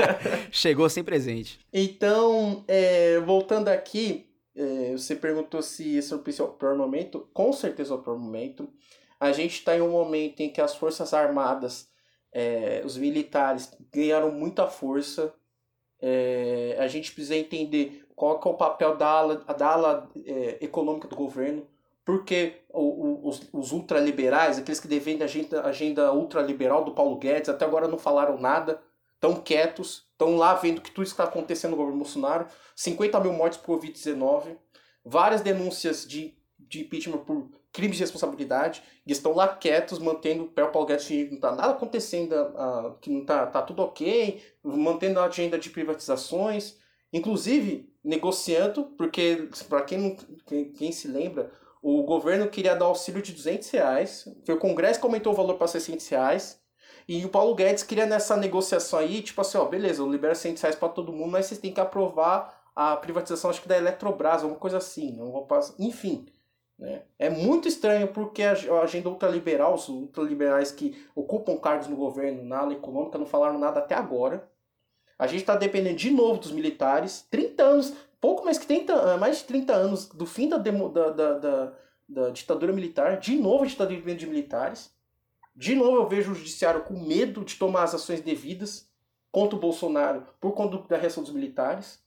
[0.50, 1.60] Chegou sem presente.
[1.70, 7.28] Então, é, voltando aqui, é, você perguntou se esse é o pior momento.
[7.34, 8.70] Com certeza é o pior momento.
[9.20, 11.89] A gente está em um momento em que as Forças Armadas,
[12.32, 15.32] é, os militares, ganharam muita força.
[16.00, 21.08] É, a gente precisa entender qual é o papel da ala, da ala é, econômica
[21.08, 21.66] do governo.
[22.04, 27.16] Porque o, o, os, os ultraliberais, aqueles que defendem a agenda, agenda ultraliberal do Paulo
[27.16, 28.82] Guedes, até agora não falaram nada,
[29.14, 32.46] estão quietos, estão lá vendo que tudo está acontecendo no governo Bolsonaro.
[32.74, 34.56] 50 mil mortes por Covid-19,
[35.04, 40.48] várias denúncias de, de impeachment por crimes de responsabilidade, e estão lá quietos, mantendo o
[40.48, 44.42] pé Paulo Guedes que não está nada acontecendo, uh, que não está tá tudo ok,
[44.62, 46.76] mantendo a agenda de privatizações,
[47.12, 50.16] inclusive negociando, porque para quem, não,
[50.46, 51.52] quem, quem se lembra,
[51.82, 56.08] o governo queria dar auxílio de 200 reais, o Congresso aumentou o valor para 600
[56.08, 56.60] reais,
[57.08, 60.54] e o Paulo Guedes queria nessa negociação aí, tipo assim, ó, beleza, eu libero 100
[60.56, 64.42] reais para todo mundo, mas vocês têm que aprovar a privatização, acho que da Eletrobras,
[64.42, 65.16] alguma coisa assim.
[65.16, 65.74] Não vou passar...
[65.78, 66.26] Enfim,
[66.80, 67.02] né?
[67.18, 68.52] é muito estranho porque a
[68.82, 73.80] agenda ultraliberal, os ultraliberais que ocupam cargos no governo, na área econômica, não falaram nada
[73.80, 74.48] até agora.
[75.18, 77.26] A gente está dependendo de novo dos militares.
[77.30, 80.88] 30 anos, pouco mais que 30, eh, mais de 30 anos do fim da, demo,
[80.88, 81.72] da, da, da,
[82.08, 83.18] da ditadura militar.
[83.18, 84.90] De novo a gente está dependendo de militares.
[85.54, 88.90] De novo eu vejo o judiciário com medo de tomar as ações devidas
[89.30, 92.02] contra o Bolsonaro por conta da reação dos militares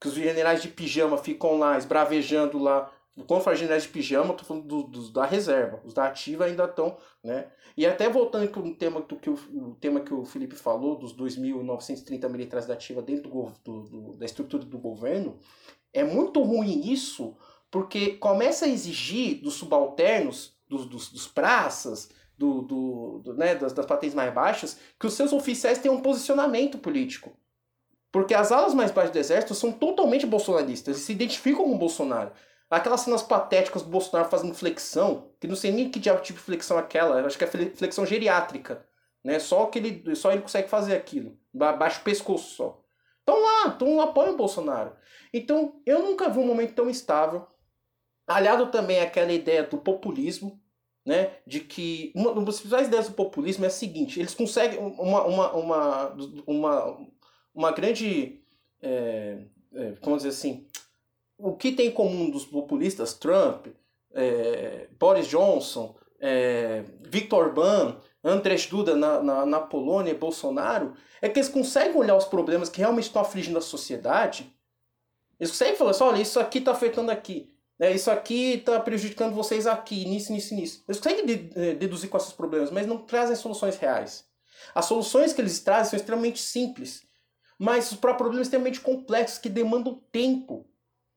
[0.00, 2.90] que os generais de pijama ficam lá esbravejando lá
[3.24, 6.64] contra os generais de pijama, tô falando dos do, da reserva, os da ativa ainda
[6.64, 7.46] estão, né?
[7.76, 10.96] E até voltando com o tema do que o, o tema que o Felipe falou
[10.96, 15.38] dos 2.930 militares da ativa dentro do, do, da estrutura do governo,
[15.92, 17.36] é muito ruim isso,
[17.70, 23.72] porque começa a exigir dos subalternos, dos, dos, dos praças, do, do, do, né, das,
[23.72, 27.32] das patentes mais baixas, que os seus oficiais tenham um posicionamento político.
[28.12, 32.32] Porque as alas mais baixas do exército são totalmente bolsonaristas se identificam com o Bolsonaro.
[32.68, 36.44] Aquelas cenas patéticas do Bolsonaro fazendo flexão, que não sei nem que diabo tipo de
[36.44, 38.84] flexão é aquela, acho que é flexão geriátrica.
[39.22, 39.38] Né?
[39.38, 41.38] Só, que ele, só ele consegue fazer aquilo.
[41.52, 42.82] Baixo pescoço só.
[43.20, 44.96] Estão lá, estão apoiam o Bolsonaro.
[45.32, 47.46] Então, eu nunca vi um momento tão estável.
[48.26, 50.60] Aliado também àquela ideia do populismo,
[51.04, 51.38] né?
[51.46, 55.24] De que uma, uma das principais ideias do populismo é a seguinte: eles conseguem uma,
[55.24, 57.06] uma, uma, uma
[57.56, 58.42] uma grande.
[58.82, 59.38] É,
[59.74, 60.65] é, vamos dizer assim.
[61.38, 63.66] O que tem em comum dos populistas Trump,
[64.14, 71.28] é, Boris Johnson, é, Viktor Orbán, Andrzej Duda na, na, na, Polônia e Bolsonaro, é
[71.28, 74.50] que eles conseguem olhar os problemas que realmente estão afligindo a sociedade.
[75.38, 77.52] Eles conseguem falar assim: olha, isso aqui está afetando aqui.
[77.78, 80.82] É, isso aqui está prejudicando vocês aqui, nisso, nisso, nisso.
[80.88, 84.24] Eles conseguem de, deduzir com esses problemas, mas não trazem soluções reais.
[84.74, 87.06] As soluções que eles trazem são extremamente simples
[87.58, 90.66] mas para problemas extremamente complexos que demandam tempo.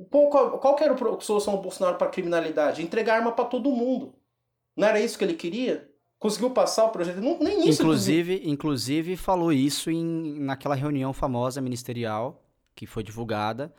[0.10, 2.82] Qual, qual que era a solução do Bolsonaro para a criminalidade?
[2.82, 4.14] Entregar arma para todo mundo.
[4.76, 5.89] Não era isso que ele queria?
[6.18, 7.20] Conseguiu passar o projeto?
[7.22, 7.82] Não, nem isso.
[7.82, 12.41] Inclusive, inclusive falou isso em, naquela reunião famosa ministerial
[12.76, 13.74] que foi divulgada.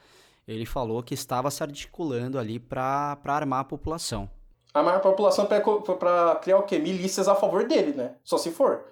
[0.47, 4.29] Ele falou que estava se articulando ali para armar a população.
[4.75, 6.79] Armar a população para criar o quê?
[6.79, 8.17] Milícias a favor dele, né?
[8.23, 8.85] Só se for.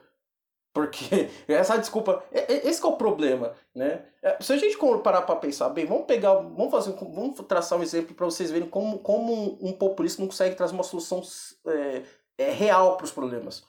[0.72, 4.04] Porque essa desculpa, esse é o problema, né?
[4.22, 7.82] É, se a gente parar para pensar bem, vamos pegar, vamos fazer, vamos traçar um
[7.82, 11.22] exemplo para vocês verem como, como um populista não consegue trazer uma solução
[11.66, 12.02] é,
[12.36, 13.64] é real para os problemas.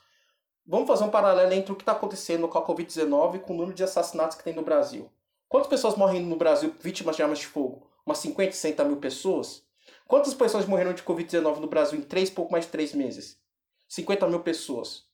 [0.66, 3.58] Vamos fazer um paralelo entre o que está acontecendo com a Covid-19 e com o
[3.58, 5.12] número de assassinatos que tem no Brasil.
[5.48, 7.90] Quantas pessoas morrem no Brasil vítimas de armas de fogo?
[8.06, 9.64] Umas 50, 60 mil pessoas?
[10.08, 13.40] Quantas pessoas morreram de Covid-19 no Brasil em três, pouco mais de três meses?
[13.88, 15.06] 50 mil pessoas,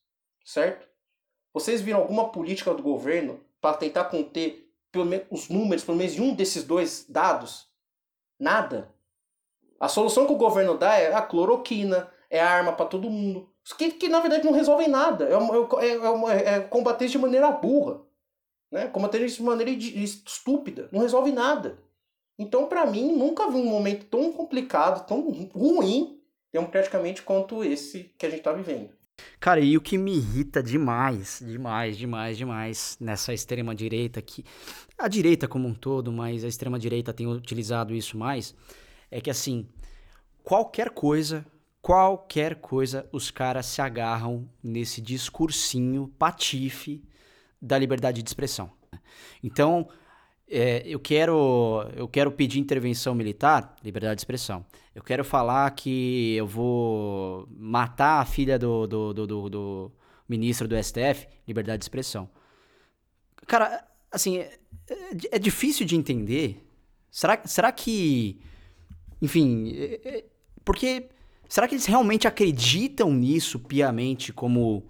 [0.44, 0.86] certo?
[1.56, 6.20] Vocês viram alguma política do governo para tentar conter menos, os números, pelo menos de
[6.20, 7.66] um desses dois dados?
[8.38, 8.94] Nada.
[9.80, 13.50] A solução que o governo dá é a cloroquina, é arma para todo mundo.
[13.78, 15.30] que, que na verdade não resolvem nada.
[15.30, 18.02] É, é, é, uma, é combater de maneira burra.
[18.70, 18.88] Né?
[18.88, 20.90] Combater de maneira estúpida.
[20.92, 21.78] Não resolve nada.
[22.38, 25.22] Então, para mim, nunca vi um momento tão complicado, tão
[25.54, 26.20] ruim,
[26.52, 28.94] democraticamente, quanto esse que a gente está vivendo.
[29.40, 34.44] Cara, e o que me irrita demais, demais, demais, demais nessa extrema direita que
[34.98, 38.54] a direita como um todo, mas a extrema direita tem utilizado isso mais,
[39.10, 39.68] é que assim,
[40.42, 41.46] qualquer coisa,
[41.80, 47.02] qualquer coisa os caras se agarram nesse discursinho patife
[47.60, 48.70] da liberdade de expressão.
[49.42, 49.88] Então,
[50.48, 54.64] é, eu quero eu quero pedir intervenção militar, liberdade de expressão.
[54.94, 59.92] Eu quero falar que eu vou matar a filha do, do, do, do, do
[60.28, 62.28] ministro do STF, liberdade de expressão.
[63.46, 64.58] Cara, assim, é,
[65.32, 66.64] é difícil de entender.
[67.10, 68.40] Será, será que.
[69.20, 69.72] Enfim.
[69.76, 70.24] É, é,
[70.64, 71.08] porque.
[71.48, 74.84] Será que eles realmente acreditam nisso piamente como.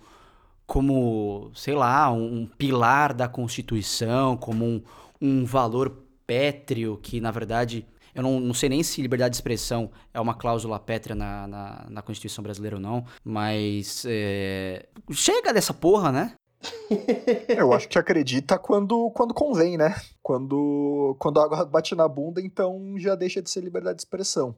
[0.66, 4.82] Como, sei lá, um pilar da Constituição, como um,
[5.20, 9.90] um valor pétreo que, na verdade, eu não, não, sei nem se liberdade de expressão
[10.12, 14.86] é uma cláusula pétrea na, na, na Constituição brasileira ou não, mas é...
[15.12, 16.34] chega dessa porra, né?
[17.48, 19.94] eu acho que acredita quando, quando convém, né?
[20.22, 24.56] Quando, quando a água bate na bunda, então já deixa de ser liberdade de expressão.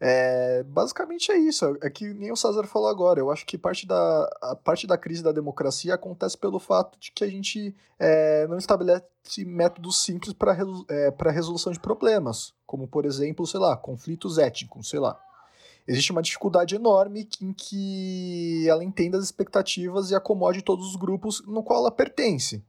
[0.00, 3.20] É, basicamente é isso, é que nem o César falou agora.
[3.20, 7.12] Eu acho que parte da, a parte da crise da democracia acontece pelo fato de
[7.12, 9.04] que a gente é, não estabelece
[9.38, 10.56] métodos simples para
[10.88, 15.18] é, resolução de problemas, como por exemplo, sei lá, conflitos étnicos, sei lá.
[15.86, 21.42] Existe uma dificuldade enorme em que ela entenda as expectativas e acomode todos os grupos
[21.46, 22.64] no qual ela pertence.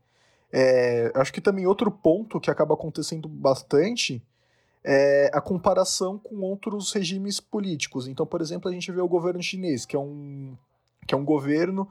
[0.51, 4.21] É, acho que também outro ponto que acaba acontecendo bastante
[4.87, 8.07] é a comparação com outros regimes políticos.
[8.07, 10.55] Então, por exemplo, a gente vê o governo chinês, que é um,
[11.07, 11.89] que é um governo,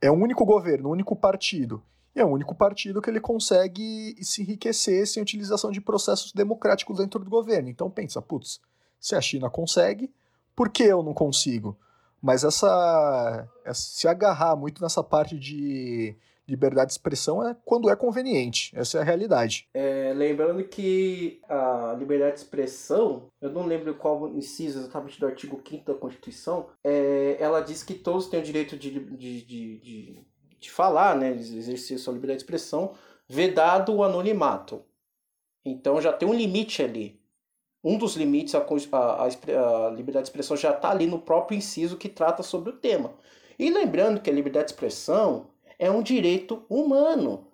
[0.00, 1.80] é um único governo, um único partido.
[2.16, 6.98] E é o único partido que ele consegue se enriquecer sem utilização de processos democráticos
[6.98, 7.68] dentro do governo.
[7.68, 8.60] Então pensa, putz,
[8.98, 10.12] se a China consegue,
[10.54, 11.78] por que eu não consigo?
[12.20, 16.16] Mas essa, se agarrar muito nessa parte de
[16.46, 18.72] liberdade de expressão é quando é conveniente.
[18.74, 19.68] Essa é a realidade.
[19.74, 25.60] É, lembrando que a liberdade de expressão, eu não lembro qual inciso exatamente do artigo
[25.66, 30.26] 5 da Constituição, é, ela diz que todos têm o direito de, de, de, de,
[30.58, 32.94] de falar, né, de exercer sua liberdade de expressão,
[33.28, 34.84] vedado o anonimato.
[35.64, 37.20] Então já tem um limite ali.
[37.84, 41.96] Um dos limites, a, a, a liberdade de expressão já está ali no próprio inciso
[41.96, 43.12] que trata sobre o tema.
[43.58, 45.51] E lembrando que a liberdade de expressão
[45.82, 47.48] é um direito humano.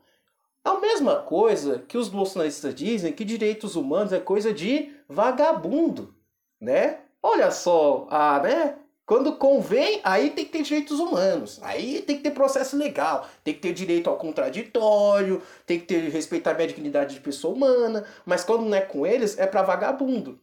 [0.63, 6.15] É a mesma coisa que os bolsonaristas dizem que direitos humanos é coisa de vagabundo,
[6.61, 6.99] né?
[7.23, 8.77] Olha só, ah, né?
[9.07, 13.55] Quando convém, aí tem que ter direitos humanos, aí tem que ter processo legal, tem
[13.55, 18.45] que ter direito ao contraditório, tem que ter respeitar a dignidade de pessoa humana, mas
[18.45, 20.39] quando não é com eles, é para vagabundo,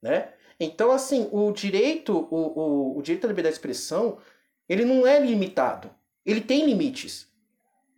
[0.00, 0.30] né?
[0.58, 4.16] Então, assim, o direito, o, o, o direito à liberdade de expressão,
[4.66, 5.90] ele não é limitado
[6.28, 7.26] ele tem limites.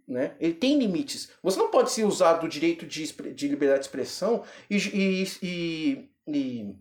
[0.06, 0.32] Né?
[0.40, 1.30] Ele tem limites.
[1.42, 6.08] Você não pode se usar do direito de, de liberdade de expressão e, e, e,
[6.28, 6.76] e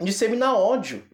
[0.00, 1.04] disseminar ódio.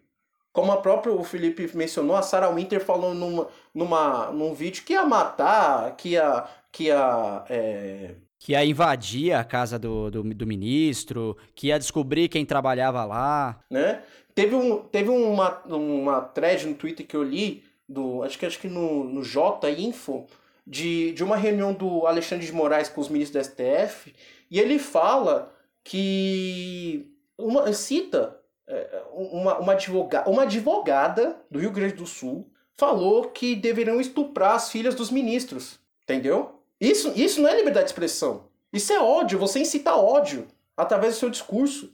[0.52, 4.92] Como a própria o Felipe mencionou, a Sarah Winter falou numa, numa, num vídeo que
[4.92, 6.44] ia matar, que ia.
[6.70, 8.14] Que ia é...
[8.38, 13.58] Que ia invadir a casa do, do, do, ministro, que ia descobrir quem trabalhava lá.
[13.70, 14.02] Né?
[14.34, 18.58] Teve, um, teve uma, uma thread no Twitter que eu li do acho que acho
[18.58, 20.26] que no, no J Info
[20.66, 24.14] de, de uma reunião do Alexandre de Moraes com os ministros do STF
[24.50, 31.94] e ele fala que uma cita é, uma, uma, advoga, uma advogada do Rio Grande
[31.94, 36.60] do Sul falou que deveriam estuprar as filhas dos ministros, entendeu?
[36.80, 38.48] Isso, isso não é liberdade de expressão.
[38.72, 41.92] Isso é ódio, você incita ódio através do seu discurso.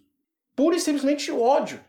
[0.57, 1.81] Pura e simplesmente ódio.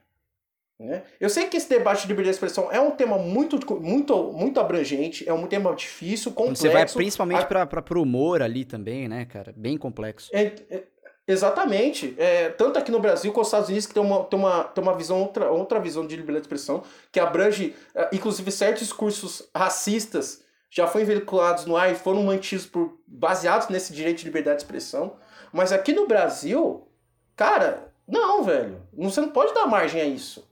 [0.82, 1.04] Né?
[1.20, 4.60] Eu sei que esse debate de liberdade de expressão é um tema muito, muito, muito
[4.60, 6.64] abrangente, é um tema difícil, complexo.
[6.64, 7.66] Você vai principalmente a...
[7.68, 9.54] para o humor ali também, né, cara?
[9.56, 10.32] Bem complexo.
[10.34, 10.84] É, é,
[11.28, 12.16] exatamente.
[12.18, 14.84] É, tanto aqui no Brasil como nos Estados Unidos que tem uma, tem uma, tem
[14.84, 19.48] uma visão, outra, outra visão de liberdade de expressão, que abrange, é, inclusive, certos discursos
[19.56, 24.58] racistas já foram veiculados no ar e foram mantidos por baseados nesse direito de liberdade
[24.58, 25.18] de expressão.
[25.54, 26.88] Mas aqui no Brasil,
[27.36, 28.82] cara, não, velho.
[28.94, 30.50] Você não pode dar margem a isso.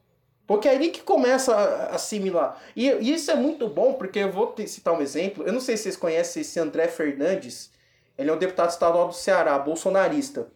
[0.49, 2.59] Porque é ali que começa a assimilar.
[2.75, 5.43] E, e isso é muito bom, porque eu vou te, citar um exemplo.
[5.45, 7.69] Eu não sei se vocês conhecem esse André Fernandes.
[8.17, 10.47] Ele é um deputado estadual do Ceará, bolsonarista.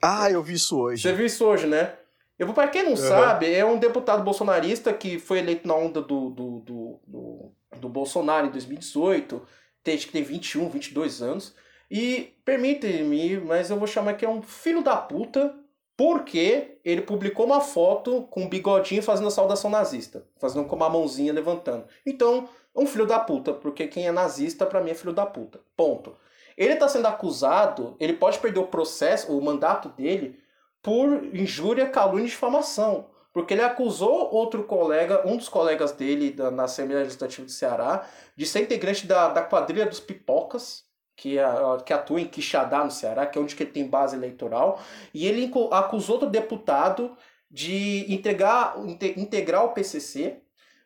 [0.00, 1.02] Ah, eu vi isso hoje.
[1.02, 1.92] Você viu isso hoje, né?
[2.38, 2.96] Eu, para quem não uhum.
[2.96, 7.88] sabe, é um deputado bolsonarista que foi eleito na onda do, do, do, do, do
[7.88, 9.42] Bolsonaro em 2018,
[9.82, 11.52] tem, que tem 21, 22 anos.
[11.90, 15.52] E permite-me, mas eu vou chamar que é um filho da puta,
[15.96, 20.88] porque ele publicou uma foto com um bigodinho fazendo a saudação nazista, fazendo com uma
[20.88, 21.86] mãozinha levantando.
[22.04, 25.60] Então, um filho da puta, porque quem é nazista para mim é filho da puta.
[25.76, 26.16] Ponto.
[26.56, 30.38] Ele está sendo acusado, ele pode perder o processo, o mandato dele,
[30.82, 33.10] por injúria, calúnia e difamação.
[33.32, 38.06] Porque ele acusou outro colega, um dos colegas dele da, na Assembleia Legislativa do Ceará,
[38.36, 40.84] de ser integrante da, da quadrilha dos pipocas,
[41.16, 41.44] que, é,
[41.84, 44.80] que atua em Quixadá, no Ceará, que é onde que ele tem base eleitoral.
[45.12, 47.16] E ele acusou outro deputado
[47.50, 48.74] de integrar,
[49.16, 50.40] integrar o PCC.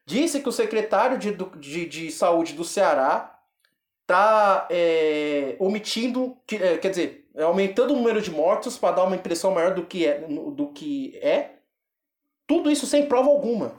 [0.05, 3.37] Disse que o secretário de, de, de saúde do Ceará
[4.03, 9.53] está é, omitindo, é, quer dizer, aumentando o número de mortos para dar uma impressão
[9.53, 11.57] maior do que é, do que é.
[12.47, 13.75] Tudo isso sem prova alguma.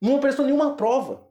[0.00, 1.27] Não prestou nenhuma prova.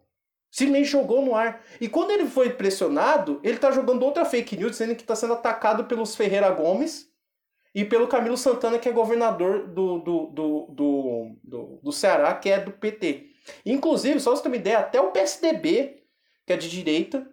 [0.58, 1.64] Simplesmente jogou no ar.
[1.80, 5.34] E quando ele foi pressionado, ele está jogando outra fake news, dizendo que está sendo
[5.34, 7.08] atacado pelos Ferreira Gomes
[7.76, 12.50] e pelo Camilo Santana, que é governador do, do, do, do, do, do Ceará, que
[12.50, 13.28] é do PT.
[13.64, 16.04] Inclusive, só você ter uma ideia, até o PSDB,
[16.44, 17.32] que é de direita,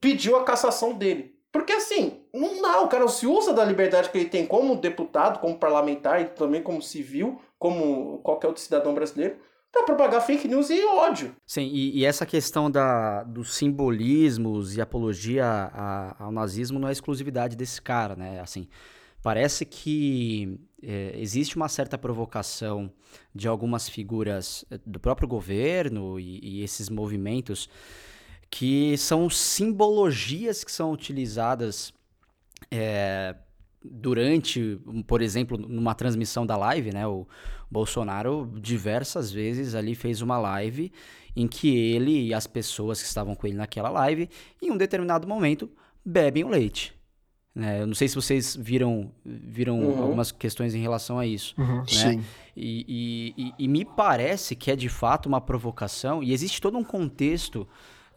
[0.00, 1.36] pediu a cassação dele.
[1.50, 5.40] Porque assim, não dá, o cara se usa da liberdade que ele tem como deputado,
[5.40, 9.36] como parlamentar e também como civil, como qualquer outro cidadão brasileiro,
[9.72, 11.34] para propagar fake news e ódio.
[11.46, 16.92] Sim, e, e, essa questão da, dos simbolismos e apologia a, ao nazismo não é
[16.92, 18.40] exclusividade desse cara, né?
[18.40, 18.68] Assim,
[19.22, 22.90] parece que é, existe uma certa provocação
[23.34, 27.68] de algumas figuras eh, do próprio governo e, e esses movimentos
[28.50, 31.92] que são simbologias que são utilizadas
[32.70, 33.36] é,
[33.82, 37.06] durante, por exemplo, numa transmissão da live, né?
[37.06, 37.26] O
[37.70, 40.92] Bolsonaro diversas vezes ali fez uma live
[41.34, 44.28] em que ele e as pessoas que estavam com ele naquela live,
[44.60, 45.70] em um determinado momento,
[46.04, 46.94] bebem o leite.
[47.54, 47.80] Né?
[47.82, 50.02] Eu não sei se vocês viram, viram uhum.
[50.02, 51.54] algumas questões em relação a isso.
[51.58, 51.84] Uhum, né?
[51.86, 52.24] Sim.
[52.56, 56.76] E, e, e, e me parece que é de fato uma provocação, e existe todo
[56.76, 57.66] um contexto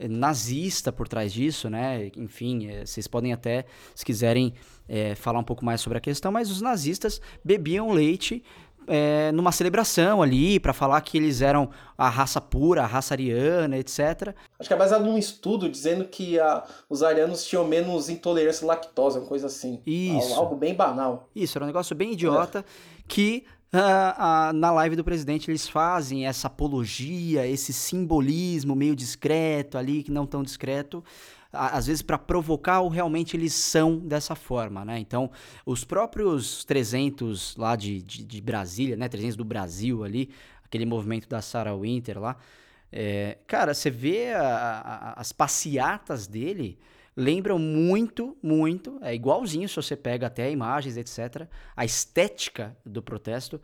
[0.08, 2.12] nazista por trás disso, né?
[2.18, 4.54] Enfim, é, vocês podem até, se quiserem,
[4.88, 8.44] é, falar um pouco mais sobre a questão, mas os nazistas bebiam leite
[8.88, 13.78] é, numa celebração ali, para falar que eles eram a raça pura, a raça ariana,
[13.78, 14.34] etc.
[14.60, 18.68] Acho que é baseado num estudo dizendo que a, os arianos tinham menos intolerância à
[18.68, 19.82] lactose, uma coisa assim.
[19.86, 20.34] Isso.
[20.34, 21.30] Algo bem banal.
[21.36, 22.64] Isso, era um negócio bem idiota é.
[23.08, 29.80] que Uh, uh, na live do presidente eles fazem essa apologia, esse simbolismo meio discreto
[29.80, 31.04] ali, que não tão discreto,
[31.52, 35.00] às vezes para provocar ou realmente eles são dessa forma, né?
[35.00, 35.32] Então,
[35.66, 39.08] os próprios 300 lá de, de, de Brasília, né?
[39.08, 40.30] 300 do Brasil ali,
[40.64, 42.38] aquele movimento da Sarah Winter lá,
[42.92, 46.78] é, cara, você vê a, a, as passeatas dele,
[47.16, 51.48] lembram muito, muito, é igualzinho se você pega até imagens, etc.
[51.76, 53.62] A estética do protesto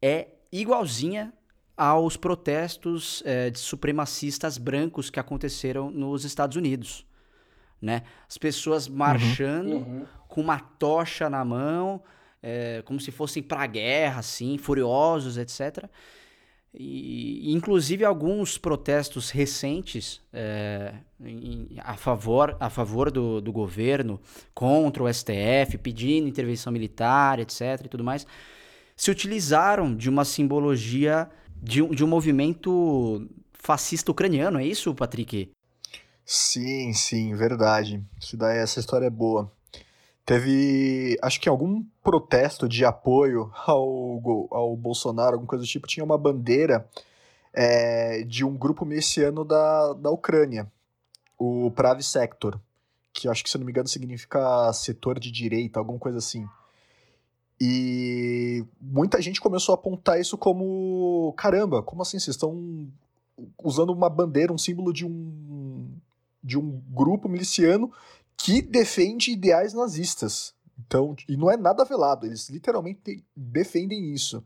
[0.00, 1.32] é igualzinha
[1.76, 7.06] aos protestos é, de supremacistas brancos que aconteceram nos Estados Unidos.
[7.80, 8.02] Né?
[8.28, 8.96] As pessoas uhum.
[8.96, 10.06] marchando uhum.
[10.28, 12.02] com uma tocha na mão,
[12.42, 15.88] é, como se fossem para a guerra, assim, furiosos, etc.
[16.74, 24.18] E, inclusive alguns protestos recentes é, em, a favor, a favor do, do governo,
[24.54, 27.82] contra o STF, pedindo intervenção militar, etc.
[27.84, 28.26] e tudo mais,
[28.96, 31.28] se utilizaram de uma simbologia
[31.62, 35.50] de, de um movimento fascista ucraniano, é isso, Patrick?
[36.24, 38.02] Sim, sim, verdade.
[38.18, 39.52] Isso daí, essa história é boa.
[40.24, 46.04] Teve, acho que algum protesto de apoio ao, ao Bolsonaro, alguma coisa do tipo, tinha
[46.04, 46.88] uma bandeira
[47.52, 50.70] é, de um grupo miliciano da, da Ucrânia,
[51.38, 52.58] o Pravi Sector,
[53.12, 56.48] que acho que, se não me engano, significa setor de direita, alguma coisa assim.
[57.60, 62.18] E muita gente começou a apontar isso como: caramba, como assim?
[62.18, 62.88] Vocês estão
[63.62, 65.88] usando uma bandeira, um símbolo de um,
[66.42, 67.92] de um grupo miliciano
[68.42, 70.52] que defende ideais nazistas.
[70.84, 74.44] Então, e não é nada velado, eles literalmente defendem isso.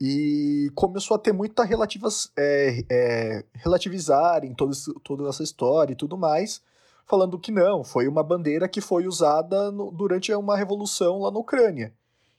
[0.00, 4.72] E começou a ter muita relativas, é, é, relativizarem toda,
[5.04, 6.62] toda essa história e tudo mais,
[7.06, 11.38] falando que não, foi uma bandeira que foi usada no, durante uma revolução lá na
[11.38, 11.92] Ucrânia.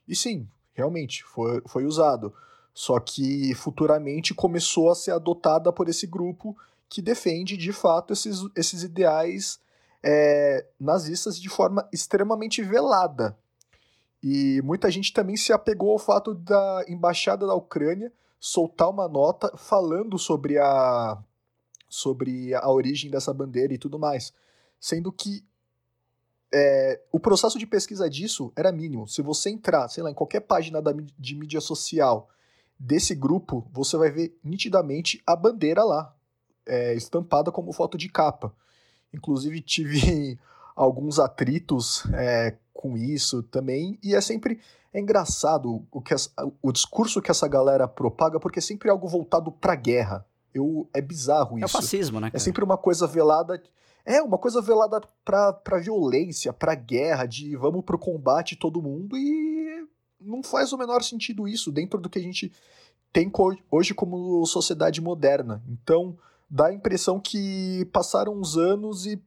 [0.08, 2.34] E sim, realmente, foi, foi usado.
[2.74, 6.58] Só que futuramente começou a ser adotada por esse grupo
[6.90, 9.60] que defende de fato esses, esses ideais
[10.04, 13.38] é, nazistas de forma extremamente velada.
[14.24, 19.56] E muita gente também se apegou ao fato da embaixada da Ucrânia soltar uma nota
[19.58, 21.18] falando sobre a
[21.88, 24.34] sobre a origem dessa bandeira e tudo mais.
[24.80, 25.44] Sendo que
[26.54, 29.08] é, o processo de pesquisa disso era mínimo.
[29.08, 32.30] Se você entrar, sei lá, em qualquer página da, de mídia social
[32.80, 36.16] desse grupo, você vai ver nitidamente a bandeira lá,
[36.66, 38.54] é, estampada como foto de capa.
[39.14, 40.40] Inclusive, tive
[40.76, 44.60] alguns atritos é, com isso também, e é sempre
[44.94, 46.30] é engraçado o, que essa,
[46.62, 50.26] o discurso que essa galera propaga, porque é sempre algo voltado pra guerra.
[50.54, 51.64] Eu, é bizarro isso.
[51.64, 52.28] É o fascismo, né?
[52.28, 52.38] É cara?
[52.38, 53.62] É sempre uma coisa velada.
[54.06, 59.16] É, uma coisa velada pra, pra violência, pra guerra, de vamos pro combate todo mundo,
[59.16, 59.88] e
[60.20, 62.52] não faz o menor sentido isso dentro do que a gente
[63.14, 63.32] tem
[63.70, 65.64] hoje como sociedade moderna.
[65.70, 66.18] Então,
[66.52, 69.24] dá a impressão que passaram uns anos e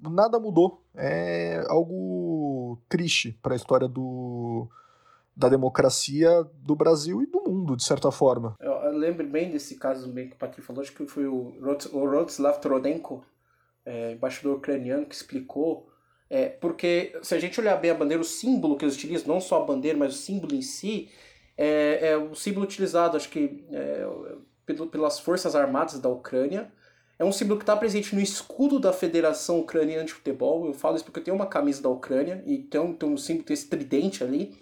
[0.00, 0.86] nada mudou.
[0.94, 4.68] É algo triste para a história do,
[5.36, 8.54] da democracia do Brasil e do mundo, de certa forma.
[8.60, 11.56] Eu, eu lembro bem desse caso bem que o Patrick falou, acho que foi o,
[11.92, 13.24] o Rostislav Trodenko,
[13.84, 15.90] é, embaixador ucraniano, que explicou.
[16.28, 19.40] É, porque se a gente olhar bem a bandeira, o símbolo que eles utilizam, não
[19.40, 21.10] só a bandeira, mas o símbolo em si,
[21.58, 24.06] é, é o símbolo utilizado, acho que é,
[24.90, 26.70] pelas Forças Armadas da Ucrânia,
[27.18, 30.66] é um símbolo que está presente no escudo da Federação Ucraniana de Futebol.
[30.66, 33.44] Eu falo isso porque eu tenho uma camisa da Ucrânia e tem, tem um símbolo,
[33.44, 34.56] tem esse tridente ali.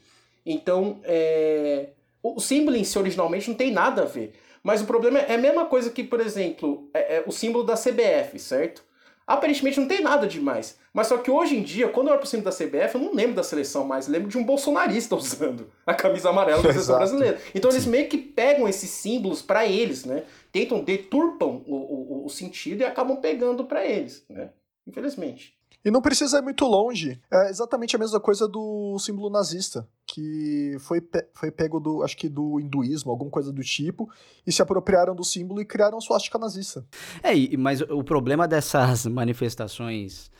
[0.44, 1.90] Então, é...
[2.20, 4.34] o símbolo em si originalmente não tem nada a ver.
[4.60, 7.74] Mas o problema é a mesma coisa que, por exemplo, é, é o símbolo da
[7.74, 8.82] CBF, certo?
[9.28, 10.78] Aparentemente não tem nada demais.
[10.90, 13.14] Mas só que hoje em dia, quando eu olho pro símbolo da CBF, eu não
[13.14, 16.96] lembro da seleção mais, eu lembro de um bolsonarista usando a camisa amarela da seleção
[16.96, 17.38] brasileira.
[17.54, 20.24] Então eles meio que pegam esses símbolos para eles, né?
[20.50, 24.48] tentam deturpam o, o, o sentido e acabam pegando para eles, né?
[24.86, 25.57] Infelizmente.
[25.88, 27.18] E não precisa ir muito longe.
[27.32, 32.14] É exatamente a mesma coisa do símbolo nazista, que foi, pe foi pego do, acho
[32.14, 34.06] que do hinduísmo, alguma coisa do tipo,
[34.46, 36.86] e se apropriaram do símbolo e criaram suástica nazista.
[37.22, 40.30] É, mas o problema dessas manifestações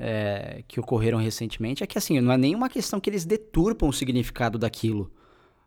[0.00, 3.92] é, que ocorreram recentemente é que, assim, não é nenhuma questão que eles deturpam o
[3.92, 5.12] significado daquilo.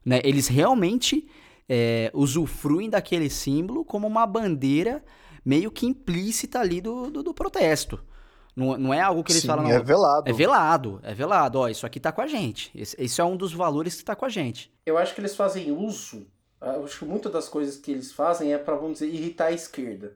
[0.06, 0.20] Né?
[0.26, 1.26] Eles realmente
[1.70, 5.02] é, usufruem daquele símbolo como uma bandeira
[5.46, 8.12] meio que implícita ali do, do, do protesto.
[8.56, 9.64] Não, não, é algo que eles Sim, falam.
[9.64, 10.30] Não, é velado.
[10.30, 11.60] É velado, é velado.
[11.60, 12.72] Ó, isso aqui tá com a gente.
[12.76, 14.72] Esse, esse, é um dos valores que tá com a gente.
[14.86, 16.28] Eu acho que eles fazem uso.
[16.62, 19.52] Eu acho que muitas das coisas que eles fazem é para, vamos dizer, irritar a
[19.52, 20.16] esquerda.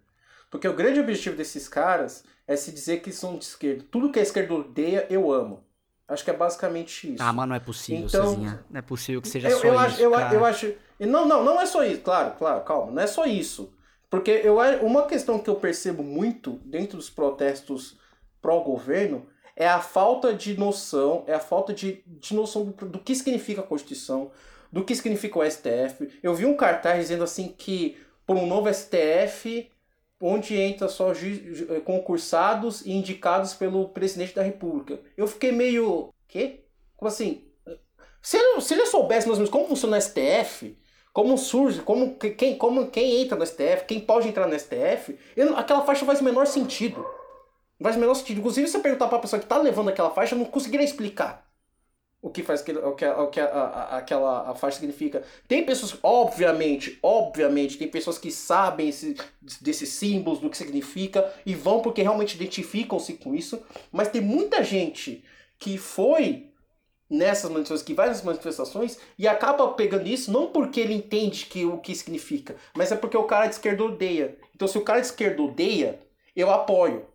[0.51, 3.85] Porque o grande objetivo desses caras é se dizer que são de esquerda.
[3.89, 5.63] Tudo que a esquerda odeia, eu amo.
[6.07, 7.23] Acho que é basicamente isso.
[7.23, 8.65] Ah, mas não é possível, então, Cezinha.
[8.69, 9.81] Não é possível que seja eu, só eu isso.
[9.81, 10.73] Acho, eu, eu acho.
[10.99, 13.73] Não, não, não é só isso, claro, claro, calma, não é só isso.
[14.09, 17.97] Porque eu, uma questão que eu percebo muito dentro dos protestos
[18.45, 19.25] pró-governo
[19.55, 23.61] é a falta de noção, é a falta de, de noção do, do que significa
[23.61, 24.29] a Constituição,
[24.71, 26.19] do que significa o STF.
[26.21, 29.71] Eu vi um cartaz dizendo assim que por um novo STF
[30.21, 34.99] onde entra só eh, concursados e indicados pelo presidente da República.
[35.17, 36.13] Eu fiquei meio.
[36.27, 36.65] Quê?
[36.95, 37.45] Como assim?
[38.21, 40.77] Se ele, se ele soubesse mais ou menos como funciona o STF,
[41.13, 45.49] como surge, como quem, como quem entra no STF, quem pode entrar no STF, ele,
[45.55, 47.05] aquela faixa faz o menor sentido.
[47.79, 48.39] Não faz o menor sentido.
[48.39, 51.45] Inclusive, se você perguntar para a pessoa que está levando aquela faixa, não conseguiria explicar
[52.25, 55.21] o que faz aquele, o que, o que a, a, aquela a faixa significa.
[55.47, 59.15] Tem pessoas, obviamente, obviamente, tem pessoas que sabem esse,
[59.61, 63.61] desses símbolos, do que significa, e vão porque realmente identificam-se com isso,
[63.91, 65.23] mas tem muita gente
[65.59, 66.49] que foi
[67.07, 71.63] nessas manifestações, que vai nessas manifestações e acaba pegando isso não porque ele entende que,
[71.63, 74.35] o que significa, mas é porque o cara de esquerda odeia.
[74.55, 75.99] Então, se o cara de esquerda odeia,
[76.35, 77.05] eu apoio.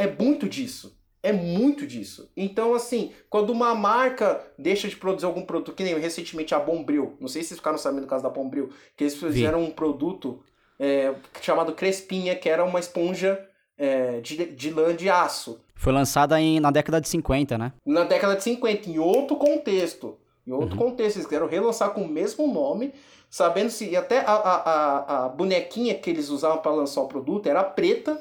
[0.00, 0.98] É muito disso.
[1.22, 2.30] É muito disso.
[2.34, 7.14] Então, assim, quando uma marca deixa de produzir algum produto, que nem recentemente a Bombril,
[7.20, 10.42] não sei se vocês ficaram sabendo do caso da Bombril, que eles fizeram um produto
[10.78, 13.46] é, chamado Crespinha, que era uma esponja
[13.76, 15.60] é, de, de lã de aço.
[15.74, 17.72] Foi lançada em, na década de 50, né?
[17.84, 20.16] Na década de 50, em outro contexto.
[20.46, 20.90] Em outro uhum.
[20.90, 22.94] contexto, eles quiseram relançar com o mesmo nome,
[23.28, 23.90] sabendo se.
[23.90, 27.62] E até a, a, a, a bonequinha que eles usavam para lançar o produto era
[27.62, 28.18] preta,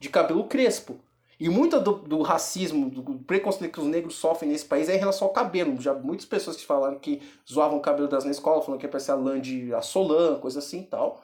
[0.00, 0.98] de cabelo crespo.
[1.40, 4.98] E muito do, do, racismo, do preconceito que os negros sofrem nesse país é em
[4.98, 5.80] relação ao cabelo.
[5.80, 8.90] Já muitas pessoas que falaram que zoavam o cabelo das na escola, falando que ia
[8.90, 11.22] parecer a lã de Assolan, coisa assim e tal.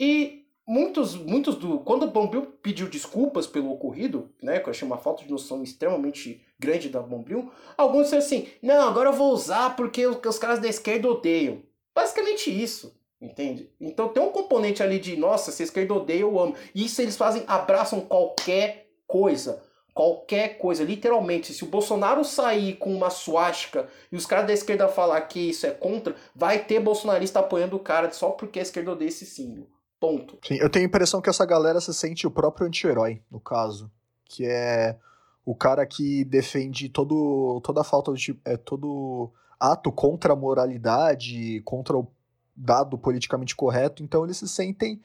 [0.00, 1.80] E muitos, muitos do.
[1.80, 4.60] Quando o Bombril pediu desculpas pelo ocorrido, né?
[4.60, 8.88] Que eu achei uma falta de noção extremamente grande da Bombril, alguns disseram assim: não,
[8.88, 11.62] agora eu vou usar porque os caras da esquerda odeiam.
[11.94, 12.96] Basicamente isso.
[13.20, 13.70] Entende?
[13.80, 16.56] Então tem um componente ali de, nossa, se a esquerda odeia, eu amo.
[16.74, 18.81] Isso eles fazem, abraçam qualquer
[19.12, 19.62] coisa,
[19.92, 24.88] qualquer coisa, literalmente, se o Bolsonaro sair com uma suástica e os caras da esquerda
[24.88, 28.92] falar que isso é contra, vai ter bolsonarista apoiando o cara só porque a esquerda
[28.92, 29.68] odeia esse símbolo.
[30.00, 30.38] Ponto.
[30.42, 33.92] Sim, eu tenho a impressão que essa galera se sente o próprio anti-herói, no caso.
[34.24, 34.96] Que é
[35.44, 38.36] o cara que defende todo, toda falta de.
[38.44, 39.30] É, todo
[39.60, 42.08] ato contra a moralidade, contra o
[42.56, 44.02] dado politicamente correto.
[44.02, 45.00] Então eles se sentem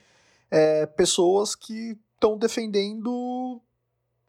[0.50, 3.62] é, pessoas que estão defendendo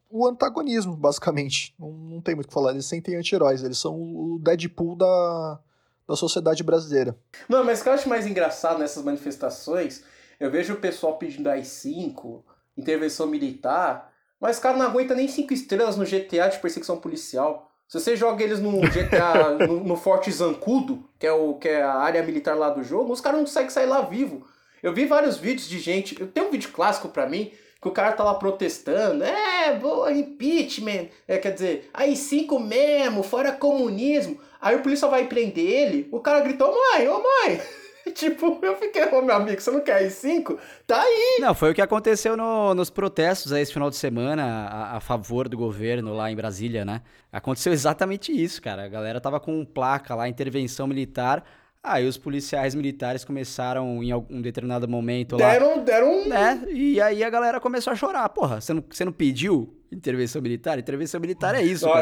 [0.09, 1.75] o antagonismo, basicamente.
[1.79, 2.71] Não, não tem muito o que falar.
[2.71, 3.63] Eles sentem anti-heróis.
[3.63, 5.59] Eles são o Deadpool da,
[6.07, 7.17] da sociedade brasileira.
[7.47, 10.03] Não, mas o que eu acho mais engraçado nessas manifestações
[10.39, 12.41] eu vejo o pessoal pedindo AI-5,
[12.77, 17.69] intervenção militar, mas o cara não aguenta nem 5 estrelas no GTA de perseguição policial.
[17.89, 21.81] Se você joga eles no GTA, no, no, Forte Zancudo, que é, o, que é
[21.81, 24.47] a área militar lá do jogo, os caras não conseguem sair lá vivo.
[24.81, 26.19] Eu vi vários vídeos de gente.
[26.19, 29.23] Eu tenho um vídeo clássico para mim que o cara tá lá protestando.
[29.23, 31.07] É, boa, impeachment.
[31.27, 34.39] É, quer dizer, aí cinco mesmo, fora comunismo.
[34.61, 36.09] Aí o polícia vai prender ele.
[36.11, 37.61] O cara gritou: mãe, ô mãe,
[38.13, 40.59] tipo, eu fiquei, ô meu amigo, você não quer ir cinco?
[40.85, 41.37] Tá aí!
[41.39, 44.99] Não, foi o que aconteceu no, nos protestos aí esse final de semana a, a,
[44.99, 47.01] favor do governo lá em Brasília, né?
[47.31, 48.83] Aconteceu exatamente isso, cara.
[48.83, 51.45] A galera tava com placa lá, intervenção militar.
[51.83, 55.51] Aí os policiais militares começaram em algum determinado momento lá.
[55.51, 56.27] Deram, deram.
[56.27, 56.65] Né?
[56.69, 58.27] E aí a galera começou a chorar.
[58.29, 60.77] Porra, você não, você não pediu intervenção militar?
[60.77, 61.93] Intervenção militar é isso, não,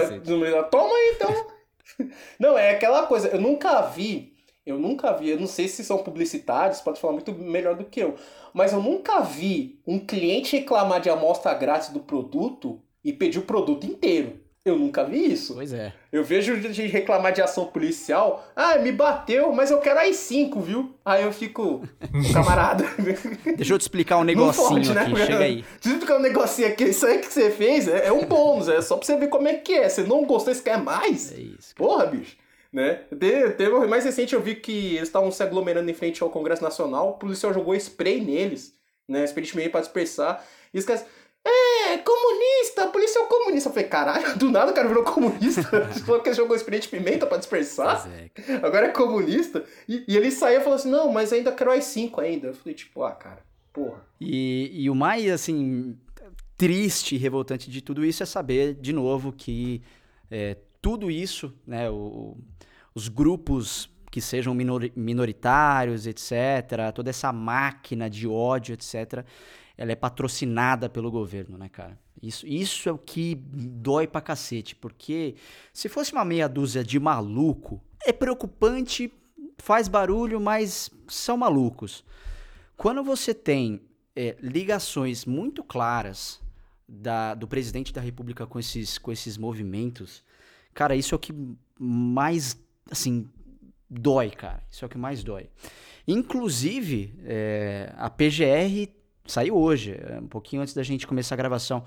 [0.64, 1.48] Toma aí então.
[2.40, 3.28] não, é aquela coisa.
[3.28, 4.38] Eu nunca vi
[4.68, 8.02] eu nunca vi, eu não sei se são publicitários, pode falar muito melhor do que
[8.02, 8.16] eu,
[8.54, 13.44] mas eu nunca vi um cliente reclamar de amostra grátis do produto e pedir o
[13.44, 14.42] produto inteiro.
[14.68, 15.54] Eu nunca vi isso.
[15.54, 15.94] Pois é.
[16.12, 18.46] Eu vejo gente reclamar de ação policial.
[18.54, 20.94] Ah, me bateu, mas eu quero as 5, viu?
[21.06, 21.88] Aí eu fico,
[22.34, 22.84] camarada.
[23.56, 25.04] Deixa eu te explicar um negocinho né?
[25.04, 25.56] aqui, chega aí.
[25.56, 26.84] Deixa eu te explicar um negocinho aqui.
[26.84, 29.48] Isso aí que você fez é, é um bônus, é só pra você ver como
[29.48, 29.88] é que é.
[29.88, 31.32] Você não gostou, você quer mais?
[31.32, 31.74] É isso.
[31.74, 31.90] Cara.
[31.90, 32.36] Porra, bicho.
[32.74, 33.04] Né?
[33.10, 36.62] De, teve, mais recente eu vi que eles estavam se aglomerando em frente ao Congresso
[36.62, 38.74] Nacional, o policial jogou spray neles,
[39.08, 39.24] né?
[39.24, 41.06] Spray de para dispersar, e os caras.
[41.48, 43.70] É, comunista, policial comunista.
[43.70, 45.64] Eu falei, caralho, do nada o cara virou comunista.
[46.06, 48.08] Falou que ele jogou spray de pimenta pra dispersar.
[48.12, 48.56] É.
[48.56, 49.64] Agora é comunista.
[49.88, 52.48] E, e ele saiu e falou assim: não, mas ainda quero as 5 ainda.
[52.48, 53.40] Eu falei, tipo, ah, cara,
[53.72, 54.06] porra.
[54.20, 55.98] E, e o mais, assim,
[56.58, 59.82] triste e revoltante de tudo isso é saber, de novo, que
[60.30, 62.36] é, tudo isso, né, o,
[62.94, 64.56] os grupos que sejam
[64.96, 69.24] minoritários, etc., toda essa máquina de ódio, etc.,
[69.78, 72.00] ela é patrocinada pelo governo, né, cara?
[72.22, 75.36] Isso, isso é o que dói pra cacete, porque
[75.72, 79.14] se fosse uma meia dúzia de maluco, é preocupante,
[79.60, 82.04] faz barulho, mas são malucos.
[82.76, 83.82] Quando você tem
[84.16, 86.42] é, ligações muito claras
[86.88, 90.24] da, do presidente da República com esses, com esses movimentos,
[90.74, 91.34] cara, isso é o que
[91.80, 92.58] mais
[92.90, 93.30] assim,
[93.90, 94.64] dói, cara.
[94.72, 95.50] Isso é o que mais dói.
[96.08, 98.97] Inclusive, é, a PGR
[99.28, 101.84] saiu hoje, é, um pouquinho antes da gente começar a gravação.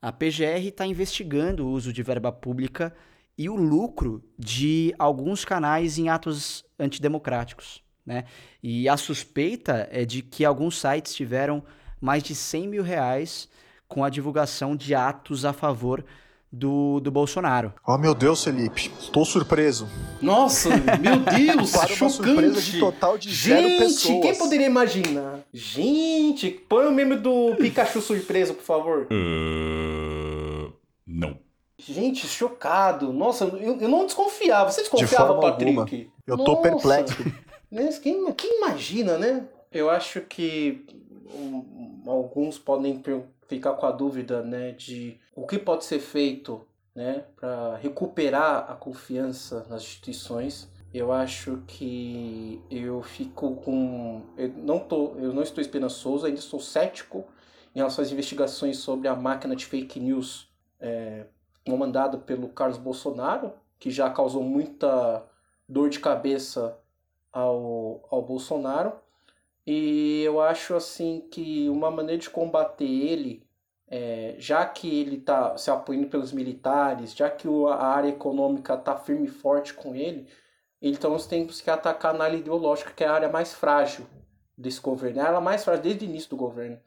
[0.00, 2.94] A PGR está investigando o uso de verba pública
[3.36, 7.82] e o lucro de alguns canais em atos antidemocráticos.
[8.04, 8.24] Né?
[8.62, 11.62] E a suspeita é de que alguns sites tiveram
[12.00, 13.48] mais de 100 mil reais
[13.88, 16.04] com a divulgação de atos a favor
[16.52, 17.72] do, do Bolsonaro.
[17.86, 18.90] Oh, meu Deus, Felipe.
[18.98, 19.88] Estou surpreso.
[20.22, 22.02] Nossa, meu Deus, Para chocante.
[22.02, 24.22] Uma surpresa de total de Gente, zero pessoas.
[24.22, 25.40] quem poderia imaginar?
[25.52, 29.06] Gente, põe o meme do Pikachu surpreso, por favor.
[29.10, 30.72] Uh,
[31.06, 31.38] não.
[31.78, 33.12] Gente, chocado.
[33.12, 34.70] Nossa, eu, eu não desconfiava.
[34.70, 35.78] Você desconfiava, de Patrick?
[35.78, 36.06] Alguma.
[36.26, 36.62] Eu tô Nossa.
[36.62, 37.16] perplexo.
[38.00, 39.44] Quem, quem imagina, né?
[39.72, 40.86] Eu acho que
[41.34, 43.02] um, alguns podem
[43.48, 48.74] ficar com a dúvida né, de o que pode ser feito né, para recuperar a
[48.74, 50.66] confiança nas instituições.
[50.94, 54.22] Eu acho que eu fico com.
[54.34, 57.26] Eu não, tô, eu não estou esperançoso, ainda estou cético
[57.74, 60.48] em relação às investigações sobre a máquina de fake news
[60.80, 61.26] é,
[61.66, 65.22] comandada pelo Carlos Bolsonaro, que já causou muita
[65.68, 66.78] dor de cabeça
[67.30, 68.92] ao, ao Bolsonaro.
[69.66, 73.45] E eu acho assim que uma maneira de combater ele,
[73.88, 78.96] é, já que ele está se apoiando pelos militares, já que a área econômica está
[78.96, 80.26] firme e forte com ele,
[80.80, 84.06] então nós temos que atacar na área ideológica, que é a área mais frágil
[84.56, 85.20] desse governo.
[85.20, 86.78] É mais frágil desde o início do governo.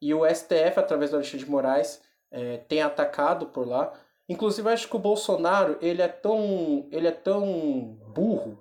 [0.00, 2.00] E o STF, através do Alexandre de Moraes,
[2.30, 3.92] é, tem atacado por lá.
[4.28, 8.58] Inclusive, acho que o Bolsonaro ele é tão, ele é tão burro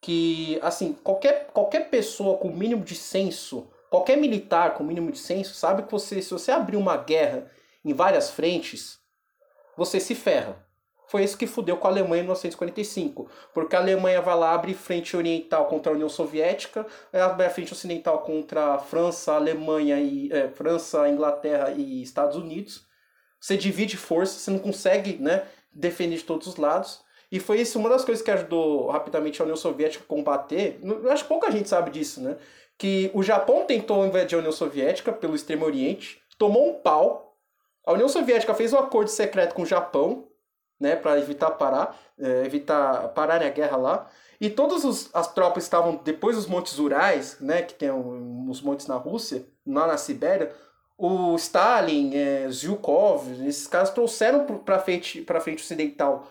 [0.00, 5.18] que, assim, qualquer, qualquer pessoa com o mínimo de senso, qualquer militar com mínimo de
[5.18, 7.50] senso, sabe que você, se você abrir uma guerra
[7.82, 8.98] em várias frentes,
[9.76, 10.64] você se ferra.
[11.08, 13.30] foi isso que fudeu com a Alemanha em 1945.
[13.54, 17.72] Porque a Alemanha vai lá, abre frente oriental contra a União Soviética, abre a frente
[17.72, 22.84] ocidental contra a França, a Alemanha e é, França, Inglaterra e Estados Unidos.
[23.40, 27.02] Você divide forças, você não consegue né, defender de todos os lados.
[27.36, 30.80] E foi isso uma das coisas que ajudou rapidamente a União Soviética a combater.
[31.10, 32.38] Acho que pouca gente sabe disso, né?
[32.78, 37.36] Que o Japão tentou invadir a União Soviética pelo Extremo Oriente, tomou um pau.
[37.84, 40.28] A União Soviética fez um acordo secreto com o Japão,
[40.80, 44.10] né, para evitar parar, é, evitar pararem a guerra lá.
[44.40, 48.86] E todas os, as tropas estavam depois dos Montes Urais, né, que tem os montes
[48.86, 50.52] na Rússia, lá na Sibéria.
[50.96, 52.46] O Stalin, é,
[53.46, 56.26] esses caras trouxeram para frente, para frente ocidental,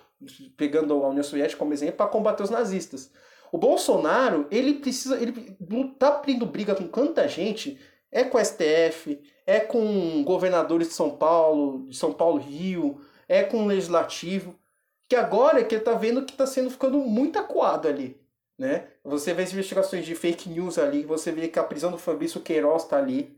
[0.55, 3.11] pegando a União Soviética como exemplo, para combater os nazistas.
[3.51, 5.55] O Bolsonaro, ele precisa, ele
[5.97, 7.79] tá abrindo briga com tanta gente,
[8.11, 13.43] é com o STF, é com governadores de São Paulo, de São Paulo Rio, é
[13.43, 14.57] com o legislativo,
[15.07, 18.19] que agora é que ele está vendo que está sendo ficando muito acuado ali.
[18.57, 18.87] Né?
[19.03, 22.41] Você vê as investigações de fake news ali, você vê que a prisão do Fabrício
[22.41, 23.37] Queiroz está ali.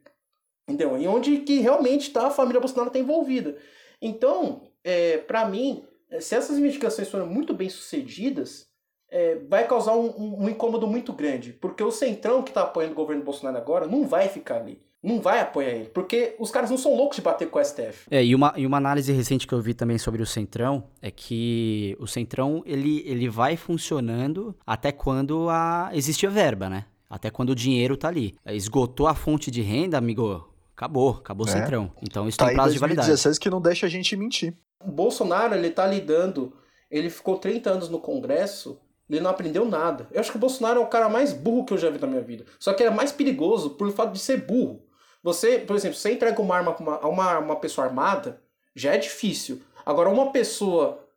[0.67, 0.97] Entendeu?
[0.97, 3.57] E onde que realmente tá, a família Bolsonaro está envolvida.
[4.01, 5.85] Então, é, para mim,
[6.19, 8.67] se essas investigações forem muito bem sucedidas,
[9.09, 11.53] é, vai causar um, um, um, incômodo muito grande.
[11.53, 15.21] Porque o centrão que está apoiando o governo Bolsonaro agora não vai ficar ali não
[15.21, 18.07] vai apoiar ele, porque os caras não são loucos de bater com o STF.
[18.09, 21.11] É, e uma, e uma análise recente que eu vi também sobre o Centrão é
[21.11, 26.85] que o Centrão, ele, ele vai funcionando até quando a, existe a verba, né?
[27.09, 28.35] Até quando o dinheiro tá ali.
[28.47, 31.53] Esgotou a fonte de renda, amigo, acabou, acabou o é.
[31.53, 31.91] Centrão.
[32.01, 33.07] Então isso tá tem prazo de validade.
[33.07, 34.53] 2016 que não deixa a gente mentir.
[34.79, 36.55] O Bolsonaro, ele tá lidando,
[36.89, 38.79] ele ficou 30 anos no Congresso
[39.09, 40.07] ele não aprendeu nada.
[40.11, 42.07] Eu acho que o Bolsonaro é o cara mais burro que eu já vi na
[42.07, 42.45] minha vida.
[42.59, 44.83] Só que ele é mais perigoso por fato de ser burro.
[45.23, 48.41] Você, por exemplo, você entrega uma arma a uma, uma pessoa armada,
[48.75, 49.61] já é difícil.
[49.85, 51.07] Agora, uma pessoa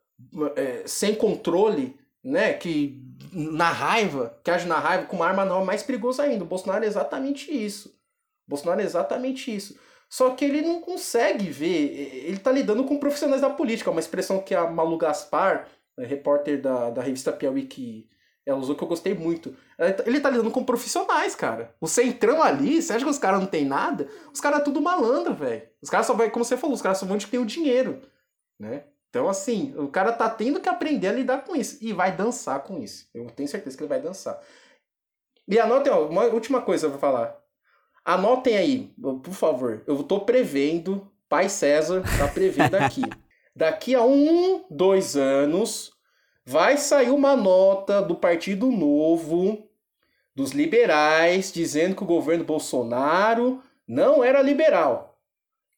[0.55, 3.01] é, sem controle, né, que
[3.33, 6.43] na raiva, que age na raiva, com uma arma não é mais perigoso ainda.
[6.43, 7.89] O Bolsonaro é exatamente isso.
[8.47, 9.77] O Bolsonaro é exatamente isso.
[10.11, 14.41] Só que ele não consegue ver, ele está lidando com profissionais da política, uma expressão
[14.41, 18.09] que a Malu Gaspar, repórter da, da revista Piauí, que
[18.45, 19.55] ela usou que eu gostei muito.
[19.77, 21.73] Tá, ele tá lidando com profissionais, cara.
[21.79, 24.09] O centrão ali, você acha que os caras não tem nada?
[24.33, 25.63] Os caras é tudo malandro, velho.
[25.81, 27.45] Os caras só vai, como você falou, os caras só vão de que tem o
[27.45, 28.01] dinheiro,
[28.59, 28.83] né?
[29.09, 31.77] Então, assim, o cara tá tendo que aprender a lidar com isso.
[31.81, 33.09] E vai dançar com isso.
[33.13, 34.41] Eu tenho certeza que ele vai dançar.
[35.47, 37.40] E anotem, ó, uma última coisa eu vou falar.
[38.03, 39.83] Anotem aí, por favor.
[39.85, 43.01] Eu tô prevendo, Pai César tá prevendo aqui.
[43.55, 45.91] Daqui a um, dois anos,
[46.45, 49.69] vai sair uma nota do Partido Novo,
[50.35, 55.19] dos liberais, dizendo que o governo Bolsonaro não era liberal,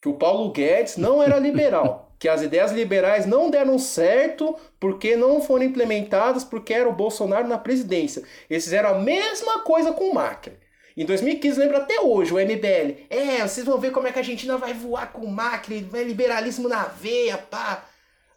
[0.01, 5.15] que o Paulo Guedes não era liberal, que as ideias liberais não deram certo porque
[5.15, 8.23] não foram implementadas porque era o Bolsonaro na presidência.
[8.49, 10.62] Eles fizeram a mesma coisa com o Macri.
[10.95, 13.07] Em 2015, lembra até hoje, o MBL.
[13.09, 16.69] É, vocês vão ver como é que a Argentina vai voar com Macri, vai liberalismo
[16.69, 17.83] na veia, pá.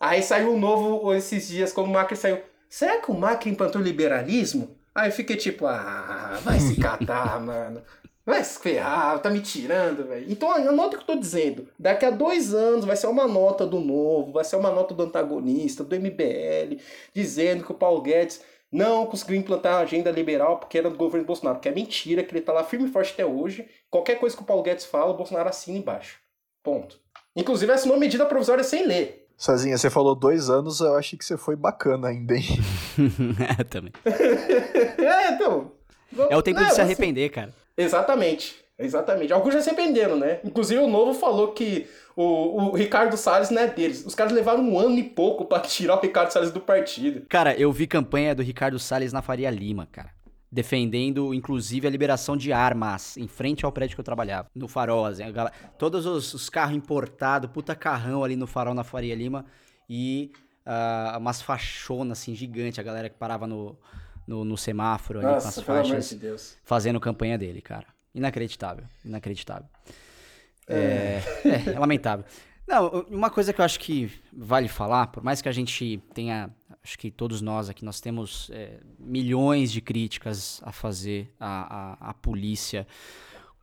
[0.01, 2.41] Aí saiu um novo esses dias, quando o Macri saiu.
[2.69, 4.77] Será que o Macri implantou liberalismo?
[4.95, 7.83] Aí eu fiquei tipo, ah, vai se catar, mano.
[8.24, 10.27] Vai se ferrar, tá me tirando, velho.
[10.28, 11.69] Então anota o que eu tô dizendo.
[11.78, 15.03] Daqui a dois anos vai ser uma nota do novo, vai ser uma nota do
[15.05, 16.81] antagonista, do MBL,
[17.15, 21.26] dizendo que o Paulo Guedes não conseguiu implantar a agenda liberal porque era do governo
[21.26, 21.60] Bolsonaro.
[21.60, 23.68] Que é mentira, que ele tá lá firme e forte até hoje.
[23.90, 26.18] Qualquer coisa que o Paulo Guedes fala, o Bolsonaro assina embaixo.
[26.62, 26.98] Ponto.
[27.34, 29.26] Inclusive, essa é uma medida provisória sem ler.
[29.36, 32.44] Sozinha, você falou dois anos, eu achei que você foi bacana ainda, hein?
[33.59, 33.93] é, também.
[34.05, 35.72] é, então.
[36.30, 37.55] É o tempo de se arrepender, cara.
[37.76, 38.64] Exatamente.
[38.78, 39.32] Exatamente.
[39.32, 40.40] Alguns já se arrependeram, né?
[40.44, 41.86] Inclusive o Novo falou que
[42.16, 44.05] o, o Ricardo Salles não é deles.
[44.05, 47.26] Os caras levaram um ano e pouco para tirar o Ricardo Salles do partido.
[47.28, 50.16] Cara, eu vi campanha do Ricardo Salles na Faria Lima, cara
[50.51, 55.05] defendendo inclusive a liberação de armas em frente ao prédio que eu trabalhava, no farol,
[55.05, 59.44] assim, galera, todos os, os, carros importados, puta carrão ali no farol na Faria Lima
[59.86, 60.32] e
[60.64, 63.76] uh, umas fachonas assim gigante, a galera que parava no,
[64.26, 66.34] no, no semáforo ali Nossa, com as faixas, de
[66.64, 67.86] fazendo campanha dele, cara.
[68.14, 69.66] Inacreditável, inacreditável.
[70.68, 72.24] É, é, é lamentável.
[72.66, 76.51] Não, uma coisa que eu acho que vale falar, por mais que a gente tenha
[76.82, 82.10] acho que todos nós aqui, nós temos é, milhões de críticas a fazer à, à,
[82.10, 82.86] à polícia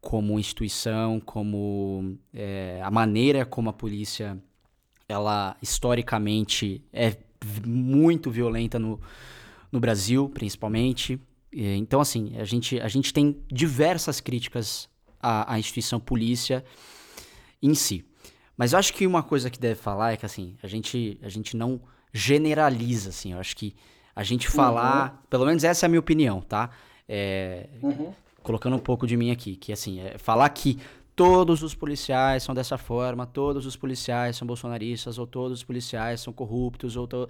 [0.02, 4.38] como instituição, como é, a maneira como a polícia,
[5.08, 7.16] ela historicamente é
[7.66, 9.00] muito violenta no,
[9.72, 11.18] no Brasil, principalmente.
[11.52, 14.90] Então, assim, a gente, a gente tem diversas críticas
[15.24, 16.64] à, à instituição polícia
[17.62, 18.06] em si.
[18.58, 21.30] Mas eu acho que uma coisa que deve falar é que, assim, a gente, a
[21.30, 21.82] gente não
[22.14, 23.34] generaliza, assim.
[23.34, 23.76] Eu acho que
[24.16, 25.18] a gente falar, uhum.
[25.30, 26.70] pelo menos essa é a minha opinião, tá?
[27.10, 28.14] É, uhum.
[28.44, 30.78] Colocando um pouco de mim aqui, que assim, é falar que
[31.16, 36.22] todos os policiais são dessa forma, todos os policiais são bolsonaristas, ou todos os policiais
[36.22, 37.28] são corruptos, ou to...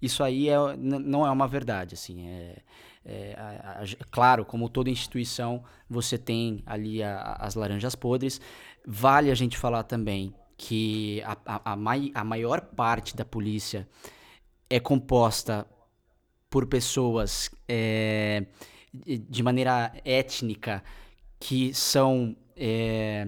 [0.00, 2.58] isso aí é, não é uma verdade, assim, é,
[3.04, 8.40] é a, a, claro, como toda instituição, você tem ali a, as laranjas podres,
[8.86, 13.88] vale a gente falar também que a, mai, a maior parte da polícia
[14.68, 15.66] é composta
[16.50, 18.44] por pessoas é,
[18.92, 20.82] de maneira étnica
[21.38, 23.26] que são é,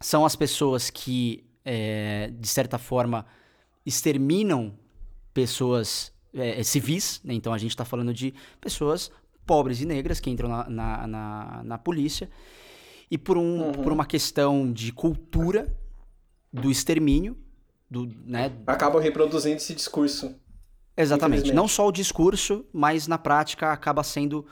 [0.00, 3.26] são as pessoas que é, de certa forma
[3.84, 4.72] exterminam
[5.34, 7.34] pessoas é, civis, né?
[7.34, 9.10] então a gente está falando de pessoas
[9.46, 12.30] pobres e negras que entram na, na, na, na polícia
[13.10, 13.72] e por, um, uhum.
[13.72, 15.68] por uma questão de cultura
[16.52, 17.36] do extermínio,
[17.90, 18.52] do, né?
[18.66, 20.34] Acabam reproduzindo esse discurso.
[20.96, 21.52] Exatamente.
[21.52, 24.46] Não só o discurso, mas na prática acaba sendo,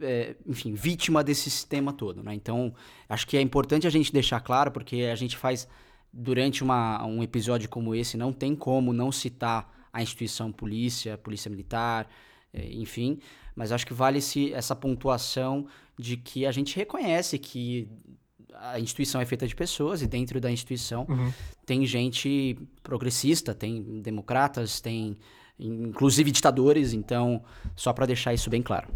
[0.00, 2.22] é, enfim, vítima desse sistema todo.
[2.22, 2.34] Né?
[2.34, 2.74] Então,
[3.08, 5.66] acho que é importante a gente deixar claro, porque a gente faz,
[6.12, 11.48] durante uma, um episódio como esse, não tem como não citar a instituição polícia, polícia
[11.48, 12.08] militar,
[12.52, 13.20] é, enfim,
[13.54, 15.66] mas acho que vale -se essa pontuação
[15.96, 17.88] de que a gente reconhece que
[18.52, 21.32] a instituição é feita de pessoas e dentro da instituição uhum.
[21.64, 25.16] tem gente progressista, tem democratas, tem
[25.58, 27.44] inclusive ditadores, então,
[27.76, 28.88] só para deixar isso bem claro.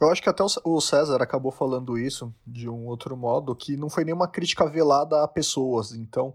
[0.00, 3.90] Eu acho que até o César acabou falando isso de um outro modo, que não
[3.90, 6.34] foi nenhuma crítica velada a pessoas, então,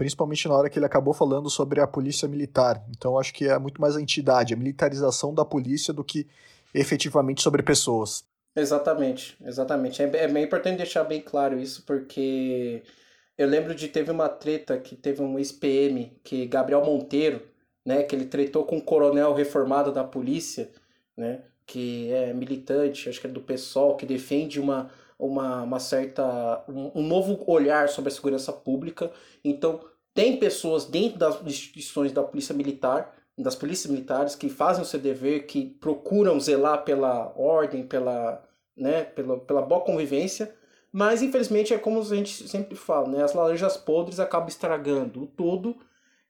[0.00, 2.82] principalmente na hora que ele acabou falando sobre a polícia militar.
[2.88, 6.26] Então, acho que é muito mais a entidade, a militarização da polícia do que
[6.72, 8.24] efetivamente sobre pessoas.
[8.56, 10.02] Exatamente, exatamente.
[10.02, 12.82] É, é bem importante deixar bem claro isso, porque
[13.36, 17.42] eu lembro de teve uma treta que teve um ex-PM, que Gabriel Monteiro,
[17.84, 20.70] né, que ele tretou com um coronel reformado da polícia,
[21.14, 24.90] né, que é militante, acho que é do PSOL, que defende uma,
[25.20, 29.10] uma, uma certa um, um novo olhar sobre a segurança pública.
[29.44, 29.80] Então,
[30.14, 35.00] tem pessoas dentro das instituições da polícia militar, das polícias militares que fazem o seu
[35.00, 38.42] dever, que procuram zelar pela ordem, pela,
[38.76, 40.54] né, pela, pela boa convivência,
[40.92, 45.26] mas infelizmente é como a gente sempre fala, né, as laranjas podres acabam estragando o
[45.26, 45.76] todo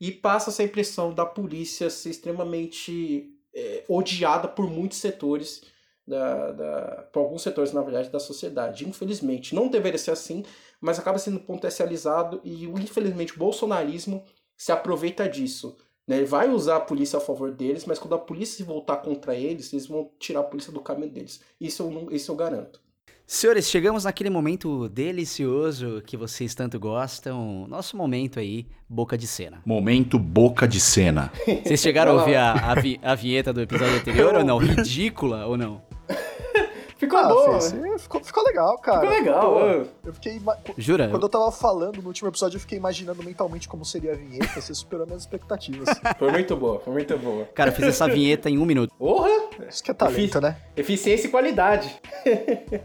[0.01, 5.63] e passa essa impressão da polícia ser extremamente é, odiada por muitos setores,
[6.11, 8.87] da, da, por alguns setores, na verdade, da sociedade.
[8.87, 10.45] Infelizmente, não deveria ser assim,
[10.81, 14.25] mas acaba sendo potencializado e, infelizmente, o bolsonarismo
[14.57, 15.77] se aproveita disso.
[16.07, 16.17] Né?
[16.19, 19.35] Ele vai usar a polícia a favor deles, mas quando a polícia se voltar contra
[19.35, 21.41] eles, eles vão tirar a polícia do caminho deles.
[21.61, 22.81] Isso eu, isso eu garanto.
[23.25, 27.65] Senhores, chegamos naquele momento delicioso que vocês tanto gostam.
[27.69, 29.63] Nosso momento aí, boca de cena.
[29.65, 31.33] Momento boca de cena.
[31.63, 34.59] Vocês chegaram a ouvir a, a, vi, a vinheta do episódio anterior ou não?
[34.59, 35.90] Ridícula ou não?
[37.01, 37.53] Ficou ah, bom.
[37.53, 37.99] Né?
[37.99, 39.01] ficou, ficou legal, cara.
[39.01, 39.55] Ficou legal.
[39.55, 40.39] Pô, eu fiquei.
[40.77, 41.09] Jura?
[41.09, 44.61] Quando eu tava falando no último episódio, eu fiquei imaginando mentalmente como seria a vinheta.
[44.61, 45.89] Você superou minhas expectativas.
[46.19, 47.47] Foi muito boa, foi muito boa.
[47.55, 48.93] Cara, eu fiz essa vinheta em um minuto.
[48.99, 49.31] Porra!
[49.67, 50.57] Isso que é talento, Efici né?
[50.77, 52.01] Eficiência e qualidade.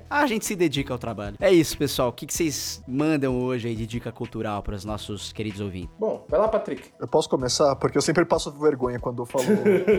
[0.10, 1.35] a gente se dedica ao trabalho.
[1.41, 2.10] É isso, pessoal.
[2.10, 5.93] O que, que vocês mandam hoje aí de dica cultural para os nossos queridos ouvintes?
[5.99, 6.89] Bom, vai lá, Patrick.
[6.99, 7.76] Eu posso começar?
[7.76, 9.45] Porque eu sempre passo vergonha quando eu falo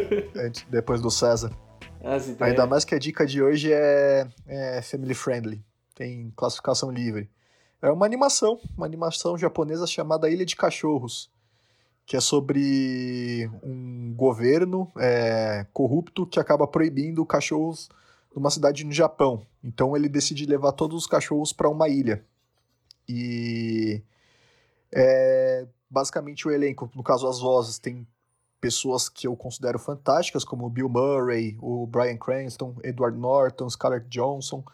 [0.71, 1.51] depois do César.
[2.45, 5.65] Ainda mais que a dica de hoje é, é family friendly,
[5.95, 7.29] tem classificação livre.
[7.81, 11.31] É uma animação, uma animação japonesa chamada Ilha de Cachorros,
[12.07, 17.89] que é sobre um governo é, corrupto que acaba proibindo cachorros
[18.35, 19.45] numa cidade no Japão.
[19.63, 22.25] Então ele decide levar todos os cachorros para uma ilha.
[23.09, 24.03] E
[24.93, 28.07] é, basicamente o elenco, no caso as vozes, tem
[28.61, 34.65] pessoas que eu considero fantásticas, como Bill Murray, o Brian Cranston, Edward Norton, Scarlett Johnson.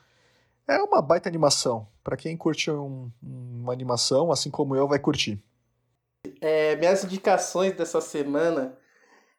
[0.67, 1.89] É uma baita animação.
[2.03, 5.43] Para quem curte um, uma animação, assim como eu, vai curtir.
[6.41, 8.77] É, minhas indicações dessa semana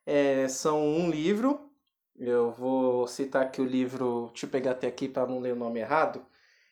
[0.05, 1.69] é, são um livro.
[2.17, 5.57] Eu vou citar aqui o livro, deixa eu pegar até aqui para não ler o
[5.57, 6.23] nome errado.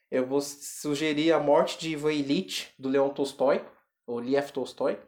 [0.10, 3.66] Eu vou sugerir A Morte de Ivan Illich, do Leon Tolstói,
[4.06, 5.00] ou Liev Tolstói.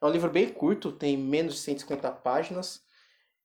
[0.00, 2.82] É um livro bem curto, tem menos de 150 páginas.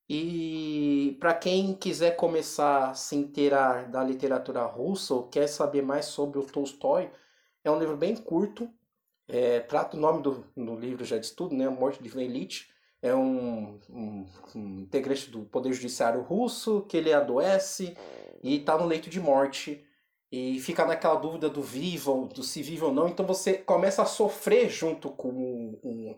[0.07, 6.05] E para quem quiser começar a se inteirar da literatura russa ou quer saber mais
[6.05, 7.11] sobre o Tolstói,
[7.63, 8.69] é um livro bem curto.
[9.27, 11.65] É, trata o nome do, do livro já de tudo, né?
[11.65, 12.69] A Morte de Illich.
[13.01, 14.25] É um, um,
[14.55, 17.95] um, integrante do Poder Judiciário russo que ele adoece
[18.41, 19.85] e está no leito de morte
[20.31, 23.07] e fica naquela dúvida do vivo, do se vive ou não.
[23.07, 26.15] Então você começa a sofrer junto com um,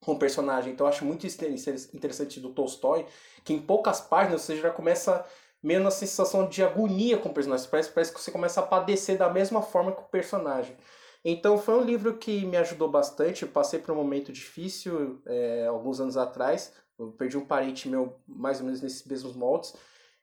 [0.00, 0.72] com o personagem.
[0.72, 3.06] Então eu acho muito interessante do Tolstói,
[3.44, 5.24] que em poucas páginas você já começa
[5.62, 7.68] meio na sensação de agonia com o personagem.
[7.70, 10.76] Parece, parece que você começa a padecer da mesma forma que o personagem.
[11.24, 13.42] Então foi um livro que me ajudou bastante.
[13.42, 16.72] Eu passei por um momento difícil é, alguns anos atrás.
[16.98, 19.74] Eu perdi um parente meu mais ou menos nesses mesmos moldes.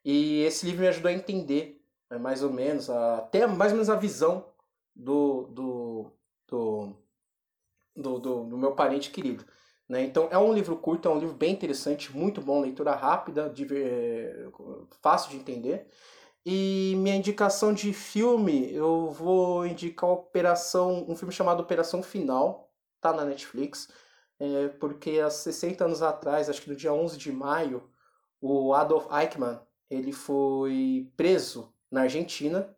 [0.04, 3.78] E esse livro me ajudou a entender é, mais ou menos, a, até mais ou
[3.78, 4.46] menos a visão
[4.96, 6.12] do, do,
[6.48, 6.94] do,
[7.96, 9.46] do, do, do meu parente querido.
[9.88, 10.04] Né?
[10.04, 13.68] Então é um livro curto, é um livro bem interessante, muito bom, leitura rápida, de,
[13.74, 14.48] é,
[15.02, 15.88] fácil de entender.
[16.46, 23.14] E minha indicação de filme, eu vou indicar Operação, um filme chamado Operação Final, tá
[23.14, 23.90] na Netflix,
[24.40, 27.90] é, porque há 60 anos atrás, acho que no dia 11 de maio,
[28.42, 29.60] o Adolf Eichmann,
[29.90, 32.76] ele foi preso na Argentina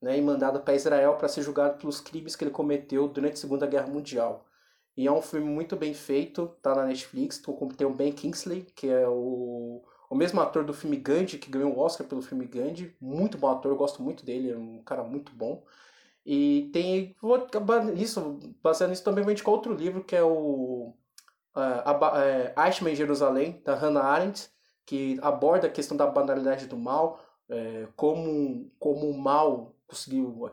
[0.00, 3.36] né, e mandado para Israel para ser julgado pelos crimes que ele cometeu durante a
[3.36, 4.45] Segunda Guerra Mundial.
[4.96, 7.42] E é um filme muito bem feito, tá na Netflix,
[7.76, 11.74] tem o Ben Kingsley, que é o, o mesmo ator do filme Gandhi, que ganhou
[11.74, 15.32] o Oscar pelo filme Gandhi, muito bom ator, gosto muito dele, é um cara muito
[15.32, 15.62] bom.
[16.24, 20.94] E tem, vou acabar nisso, baseado nisso também vou indicar outro livro, que é o
[21.54, 24.50] uh, é, Eichmann em Jerusalém, da Hannah Arendt,
[24.86, 30.50] que aborda a questão da banalidade do mal, é, como, como o mal conseguiu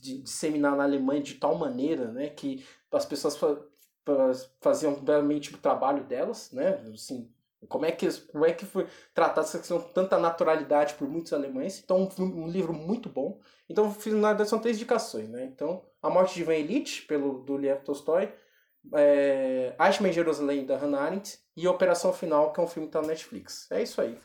[0.00, 3.38] disseminar na Alemanha de tal maneira né, que as pessoas
[4.60, 6.80] faziam realmente o trabalho delas, né?
[6.92, 7.30] Assim,
[7.68, 11.32] como é que como é que foi tratada essa questão com tanta naturalidade por muitos
[11.32, 11.80] alemães?
[11.82, 13.40] Então um, livro muito bom.
[13.68, 15.44] Então na verdade são três indicações, né?
[15.44, 18.32] Então A Morte de Ivan Elite pelo do Lev Tolstói,
[18.94, 22.96] é, Eichmann em Jerusalém da Hannah Arendt e Operação Final que é um filme que
[22.96, 23.70] está na Netflix.
[23.70, 24.18] É isso aí.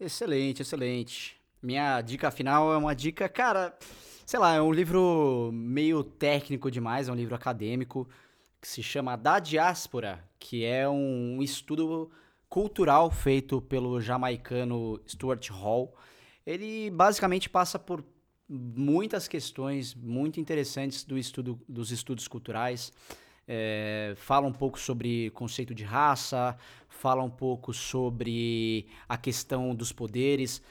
[0.00, 1.40] Excelente, excelente.
[1.62, 3.76] Minha dica final é uma dica, cara,
[4.24, 8.08] sei lá, é um livro meio técnico demais, é um livro acadêmico
[8.60, 12.10] que se chama Da Diáspora, que é um estudo
[12.48, 15.94] cultural feito pelo jamaicano Stuart Hall.
[16.46, 18.02] Ele basicamente passa por
[18.48, 22.92] muitas questões muito interessantes do estudo, dos estudos culturais.
[23.46, 26.56] É, fala um pouco sobre conceito de raça,
[26.88, 30.62] fala um pouco sobre a questão dos poderes,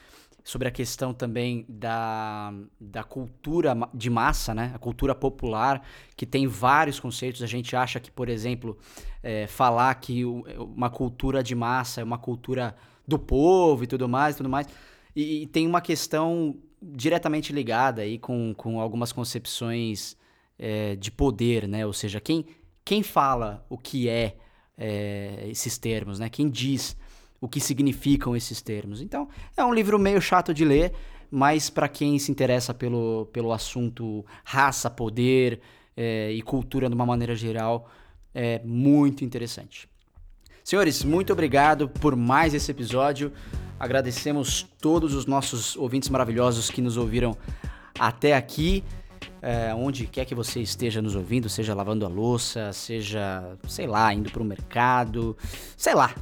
[0.43, 4.71] sobre a questão também da, da cultura de massa, né?
[4.75, 5.81] a cultura popular,
[6.17, 7.41] que tem vários conceitos.
[7.41, 8.77] A gente acha que, por exemplo,
[9.21, 12.75] é, falar que uma cultura de massa é uma cultura
[13.07, 14.67] do povo e tudo mais, tudo mais.
[15.15, 20.17] E, e tem uma questão diretamente ligada aí com, com algumas concepções
[20.59, 21.85] é, de poder, né?
[21.85, 22.45] Ou seja, quem,
[22.83, 24.35] quem fala o que é,
[24.77, 26.29] é, esses termos, né?
[26.29, 26.97] Quem diz
[27.43, 29.01] o que significam esses termos.
[29.01, 30.93] Então, é um livro meio chato de ler,
[31.29, 35.59] mas para quem se interessa pelo, pelo assunto raça, poder
[35.97, 37.89] é, e cultura de uma maneira geral,
[38.33, 39.89] é muito interessante.
[40.63, 43.29] Senhores, muito obrigado por mais esse episódio.
[43.77, 47.35] Agradecemos todos os nossos ouvintes maravilhosos que nos ouviram
[47.99, 48.85] até aqui
[49.41, 54.13] é, onde quer que você esteja nos ouvindo, seja lavando a louça, seja, sei lá,
[54.13, 55.35] indo para o mercado,
[55.75, 56.15] sei lá.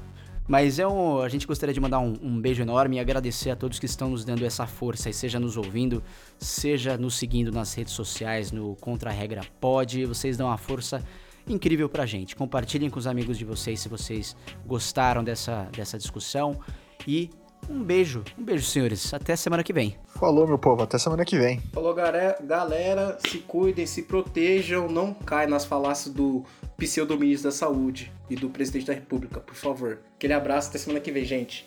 [0.52, 3.56] Mas é um, a gente gostaria de mandar um, um, beijo enorme e agradecer a
[3.56, 6.04] todos que estão nos dando essa força, e seja nos ouvindo,
[6.38, 10.06] seja nos seguindo nas redes sociais, no Contra Regra Pod.
[10.06, 11.02] Vocês dão uma força
[11.48, 12.36] incrível pra gente.
[12.36, 16.60] Compartilhem com os amigos de vocês se vocês gostaram dessa, dessa discussão.
[17.08, 17.30] E
[17.70, 19.14] um beijo, um beijo, senhores.
[19.14, 19.96] Até semana que vem.
[20.08, 20.84] Falou, meu povo.
[20.84, 21.60] Até semana que vem.
[21.74, 23.18] Falou, galera.
[23.28, 24.88] Se cuidem, se protejam.
[24.88, 26.44] Não caem nas falácias do
[26.78, 30.00] pseudo-ministro da Saúde e do presidente da República, por favor.
[30.16, 30.70] Aquele abraço.
[30.70, 31.66] Até semana que vem, gente.